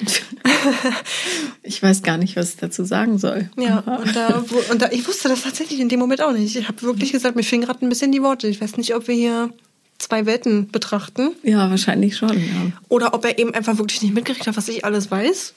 ich 1.62 1.82
weiß 1.82 2.02
gar 2.02 2.16
nicht, 2.18 2.36
was 2.36 2.50
ich 2.50 2.56
dazu 2.56 2.84
sagen 2.84 3.18
soll. 3.18 3.50
Ja, 3.56 3.78
und, 3.80 4.14
da, 4.14 4.44
wo, 4.48 4.72
und 4.72 4.82
da, 4.82 4.90
ich 4.90 5.06
wusste 5.06 5.28
das 5.28 5.42
tatsächlich 5.42 5.80
in 5.80 5.88
dem 5.88 5.98
Moment 5.98 6.22
auch 6.22 6.32
nicht. 6.32 6.54
Ich 6.56 6.68
habe 6.68 6.82
wirklich 6.82 7.12
gesagt, 7.12 7.36
mir 7.36 7.42
fehlen 7.42 7.62
gerade 7.62 7.84
ein 7.84 7.88
bisschen 7.88 8.12
die 8.12 8.22
Worte. 8.22 8.48
Ich 8.48 8.60
weiß 8.60 8.76
nicht, 8.76 8.94
ob 8.94 9.08
wir 9.08 9.14
hier 9.14 9.50
zwei 9.98 10.26
Welten 10.26 10.68
betrachten 10.68 11.30
Ja, 11.42 11.68
wahrscheinlich 11.70 12.16
schon. 12.16 12.30
Ja. 12.38 12.72
oder 12.88 13.14
ob 13.14 13.24
er 13.24 13.38
eben 13.38 13.52
einfach 13.54 13.78
wirklich 13.78 14.00
nicht 14.02 14.14
mitgekriegt 14.14 14.46
hat, 14.46 14.56
was 14.56 14.68
ich 14.68 14.84
alles 14.84 15.10
weiß. 15.10 15.54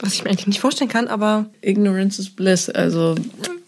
Was 0.00 0.14
ich 0.14 0.22
mir 0.22 0.30
eigentlich 0.30 0.46
nicht 0.46 0.60
vorstellen 0.60 0.88
kann, 0.90 1.08
aber 1.08 1.46
Ignorance 1.60 2.20
is 2.22 2.30
bliss. 2.30 2.70
Also 2.70 3.16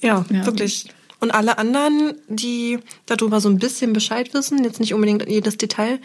Ja, 0.00 0.24
Ja. 0.30 0.46
wirklich. 0.46 0.86
Und 1.18 1.32
alle 1.32 1.58
anderen, 1.58 2.14
die 2.28 2.78
darüber 3.06 3.40
so 3.40 3.48
ein 3.50 3.58
bisschen 3.58 3.92
Bescheid 3.92 4.32
wissen, 4.32 4.62
jetzt 4.64 4.80
nicht 4.80 4.94
unbedingt 4.94 5.28
jedes 5.28 5.58
Detail, 5.58 5.98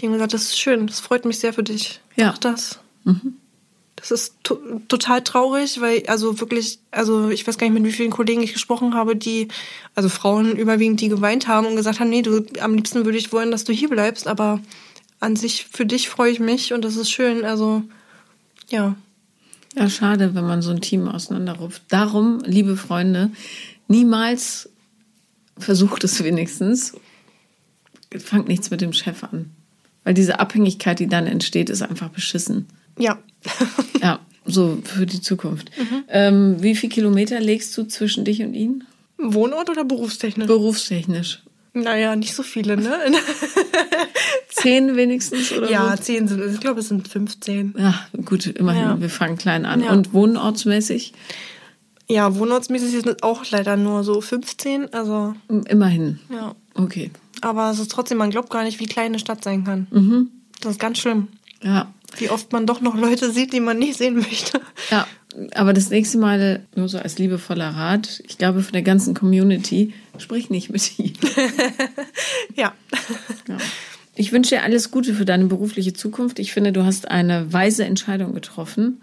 die 0.00 0.06
haben 0.06 0.12
gesagt, 0.12 0.34
das 0.34 0.42
ist 0.42 0.58
schön, 0.58 0.86
das 0.88 1.00
freut 1.00 1.24
mich 1.24 1.38
sehr 1.38 1.52
für 1.54 1.62
dich. 1.62 2.00
Ja. 2.16 2.26
Mach 2.32 2.38
das. 2.38 2.80
Das 3.96 4.10
ist 4.10 4.34
to 4.42 4.56
total 4.88 5.22
traurig, 5.24 5.80
weil 5.80 6.04
also 6.06 6.38
wirklich, 6.38 6.78
also 6.90 7.30
ich 7.30 7.46
weiß 7.46 7.56
gar 7.56 7.66
nicht, 7.66 7.80
mit 7.80 7.90
wie 7.90 7.96
vielen 7.96 8.10
Kollegen 8.10 8.42
ich 8.42 8.52
gesprochen 8.52 8.94
habe, 8.94 9.16
die, 9.16 9.48
also 9.94 10.10
Frauen 10.10 10.56
überwiegend, 10.56 11.00
die 11.00 11.08
geweint 11.08 11.48
haben 11.48 11.66
und 11.66 11.76
gesagt 11.76 11.98
haben, 11.98 12.10
nee, 12.10 12.22
du, 12.22 12.44
am 12.60 12.74
liebsten 12.74 13.06
würde 13.06 13.16
ich 13.16 13.32
wollen, 13.32 13.50
dass 13.50 13.64
du 13.64 13.72
hier 13.72 13.88
bleibst, 13.88 14.28
aber 14.28 14.60
an 15.18 15.34
sich, 15.34 15.66
für 15.72 15.86
dich 15.86 16.10
freue 16.10 16.30
ich 16.30 16.40
mich 16.40 16.74
und 16.74 16.84
das 16.84 16.96
ist 16.96 17.10
schön, 17.10 17.44
also, 17.44 17.82
ja. 18.68 18.94
Ja, 19.74 19.88
schade, 19.88 20.34
wenn 20.34 20.46
man 20.46 20.62
so 20.62 20.70
ein 20.70 20.80
Team 20.80 21.08
auseinanderruft. 21.08 21.82
Darum, 21.88 22.40
liebe 22.44 22.76
Freunde, 22.76 23.30
niemals 23.88 24.68
versucht 25.58 26.04
es 26.04 26.22
wenigstens. 26.22 26.94
Fangt 28.18 28.48
nichts 28.48 28.70
mit 28.70 28.80
dem 28.80 28.92
Chef 28.92 29.24
an. 29.24 29.50
Weil 30.04 30.14
diese 30.14 30.38
Abhängigkeit, 30.38 30.98
die 30.98 31.08
dann 31.08 31.26
entsteht, 31.26 31.68
ist 31.68 31.82
einfach 31.82 32.08
beschissen. 32.08 32.68
Ja. 32.98 33.18
Ja, 34.02 34.20
so 34.44 34.78
für 34.84 35.06
die 35.06 35.20
Zukunft. 35.20 35.70
Ähm, 36.08 36.62
wie 36.62 36.74
viel 36.76 36.88
Kilometer 36.90 37.40
legst 37.40 37.76
du 37.76 37.84
zwischen 37.84 38.24
dich 38.24 38.42
und 38.42 38.54
ihn? 38.54 38.84
Wohnort 39.18 39.70
oder 39.70 39.84
berufstechnisch? 39.84 40.46
Berufstechnisch. 40.46 41.42
Naja, 41.72 42.14
nicht 42.16 42.34
so 42.34 42.42
viele, 42.42 42.76
ne? 42.76 42.98
Zehn 44.48 44.96
wenigstens 44.96 45.52
oder 45.52 45.70
Ja, 45.70 45.96
so? 45.96 46.02
zehn 46.02 46.28
sind 46.28 46.40
es. 46.40 46.54
Ich 46.54 46.60
glaube, 46.60 46.80
es 46.80 46.88
sind 46.88 47.08
15. 47.08 47.74
Ja, 47.78 47.94
gut, 48.24 48.46
immerhin, 48.46 48.82
Ja. 48.82 49.00
wir 49.00 49.10
fangen 49.10 49.36
klein 49.36 49.66
an. 49.66 49.82
Ja. 49.82 49.92
Und 49.92 50.12
wohnortsmäßig? 50.12 51.12
Ja, 52.08 52.36
wohnortsmäßig 52.36 52.90
sind 52.92 53.06
es 53.06 53.22
auch 53.22 53.44
leider 53.50 53.76
nur 53.76 54.04
so 54.04 54.20
15. 54.20 54.92
Also, 54.92 55.34
Immerhin. 55.68 56.20
ja. 56.30 56.54
Okay. 56.74 57.10
Aber 57.42 57.70
es 57.70 57.78
ist 57.78 57.90
trotzdem, 57.90 58.18
man 58.18 58.30
glaubt 58.30 58.50
gar 58.50 58.64
nicht, 58.64 58.80
wie 58.80 58.86
klein 58.86 59.06
eine 59.06 59.18
Stadt 59.18 59.42
sein 59.44 59.64
kann. 59.64 59.86
Mhm. 59.90 60.30
Das 60.60 60.72
ist 60.72 60.80
ganz 60.80 60.98
schlimm. 60.98 61.28
Ja. 61.62 61.92
Wie 62.18 62.30
oft 62.30 62.52
man 62.52 62.66
doch 62.66 62.80
noch 62.80 62.96
Leute 62.96 63.30
sieht, 63.30 63.52
die 63.52 63.60
man 63.60 63.78
nicht 63.78 63.98
sehen 63.98 64.16
möchte. 64.16 64.60
Ja, 64.90 65.06
aber 65.54 65.72
das 65.72 65.90
nächste 65.90 66.18
Mal, 66.18 66.66
nur 66.74 66.88
so 66.88 66.98
als 66.98 67.18
liebevoller 67.18 67.70
Rat, 67.70 68.22
ich 68.26 68.38
glaube 68.38 68.62
von 68.62 68.72
der 68.72 68.82
ganzen 68.82 69.14
Community, 69.14 69.92
sprich 70.18 70.50
nicht 70.50 70.70
mit 70.70 70.98
ihm. 70.98 71.12
Ja. 72.54 72.72
Ja. 73.48 73.58
Ich 74.14 74.32
wünsche 74.32 74.54
dir 74.54 74.62
alles 74.62 74.90
Gute 74.90 75.12
für 75.12 75.26
deine 75.26 75.44
berufliche 75.44 75.92
Zukunft. 75.92 76.38
Ich 76.38 76.52
finde, 76.54 76.72
du 76.72 76.84
hast 76.84 77.08
eine 77.10 77.52
weise 77.52 77.84
Entscheidung 77.84 78.32
getroffen. 78.32 79.02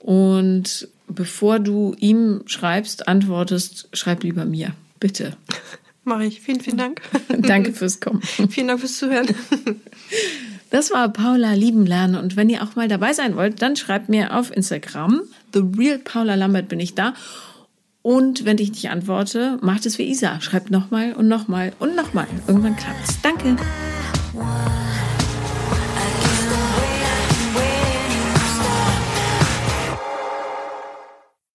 Und 0.00 0.88
bevor 1.08 1.58
du 1.58 1.94
ihm 1.98 2.40
schreibst, 2.46 3.06
antwortest, 3.06 3.88
schreib 3.92 4.22
lieber 4.22 4.46
mir. 4.46 4.72
Bitte. 4.98 5.36
Mache 6.04 6.24
ich. 6.24 6.40
Vielen, 6.40 6.60
vielen 6.60 6.78
Dank. 6.78 7.02
Danke 7.28 7.72
fürs 7.74 8.00
Kommen. 8.00 8.22
vielen 8.22 8.68
Dank 8.68 8.80
fürs 8.80 8.96
Zuhören. 8.96 9.26
Das 10.70 10.90
war 10.90 11.08
Paula 11.08 11.54
lieben 11.54 11.86
lernen. 11.86 12.16
Und 12.16 12.36
wenn 12.36 12.50
ihr 12.50 12.62
auch 12.62 12.76
mal 12.76 12.88
dabei 12.88 13.12
sein 13.12 13.36
wollt, 13.36 13.62
dann 13.62 13.76
schreibt 13.76 14.08
mir 14.08 14.36
auf 14.36 14.54
Instagram. 14.54 15.22
The 15.52 15.62
Real 15.76 15.98
Paula 15.98 16.34
Lambert 16.34 16.68
bin 16.68 16.80
ich 16.80 16.94
da. 16.94 17.14
Und 18.02 18.44
wenn 18.44 18.58
ich 18.58 18.70
nicht 18.70 18.90
antworte, 18.90 19.58
macht 19.62 19.86
es 19.86 19.98
wie 19.98 20.08
Isa. 20.08 20.40
Schreibt 20.40 20.70
nochmal 20.70 21.12
und 21.12 21.28
nochmal 21.28 21.72
und 21.78 21.96
nochmal. 21.96 22.26
Irgendwann 22.46 22.76
klappt's. 22.76 23.20
Danke. 23.22 23.56
One 24.34 24.85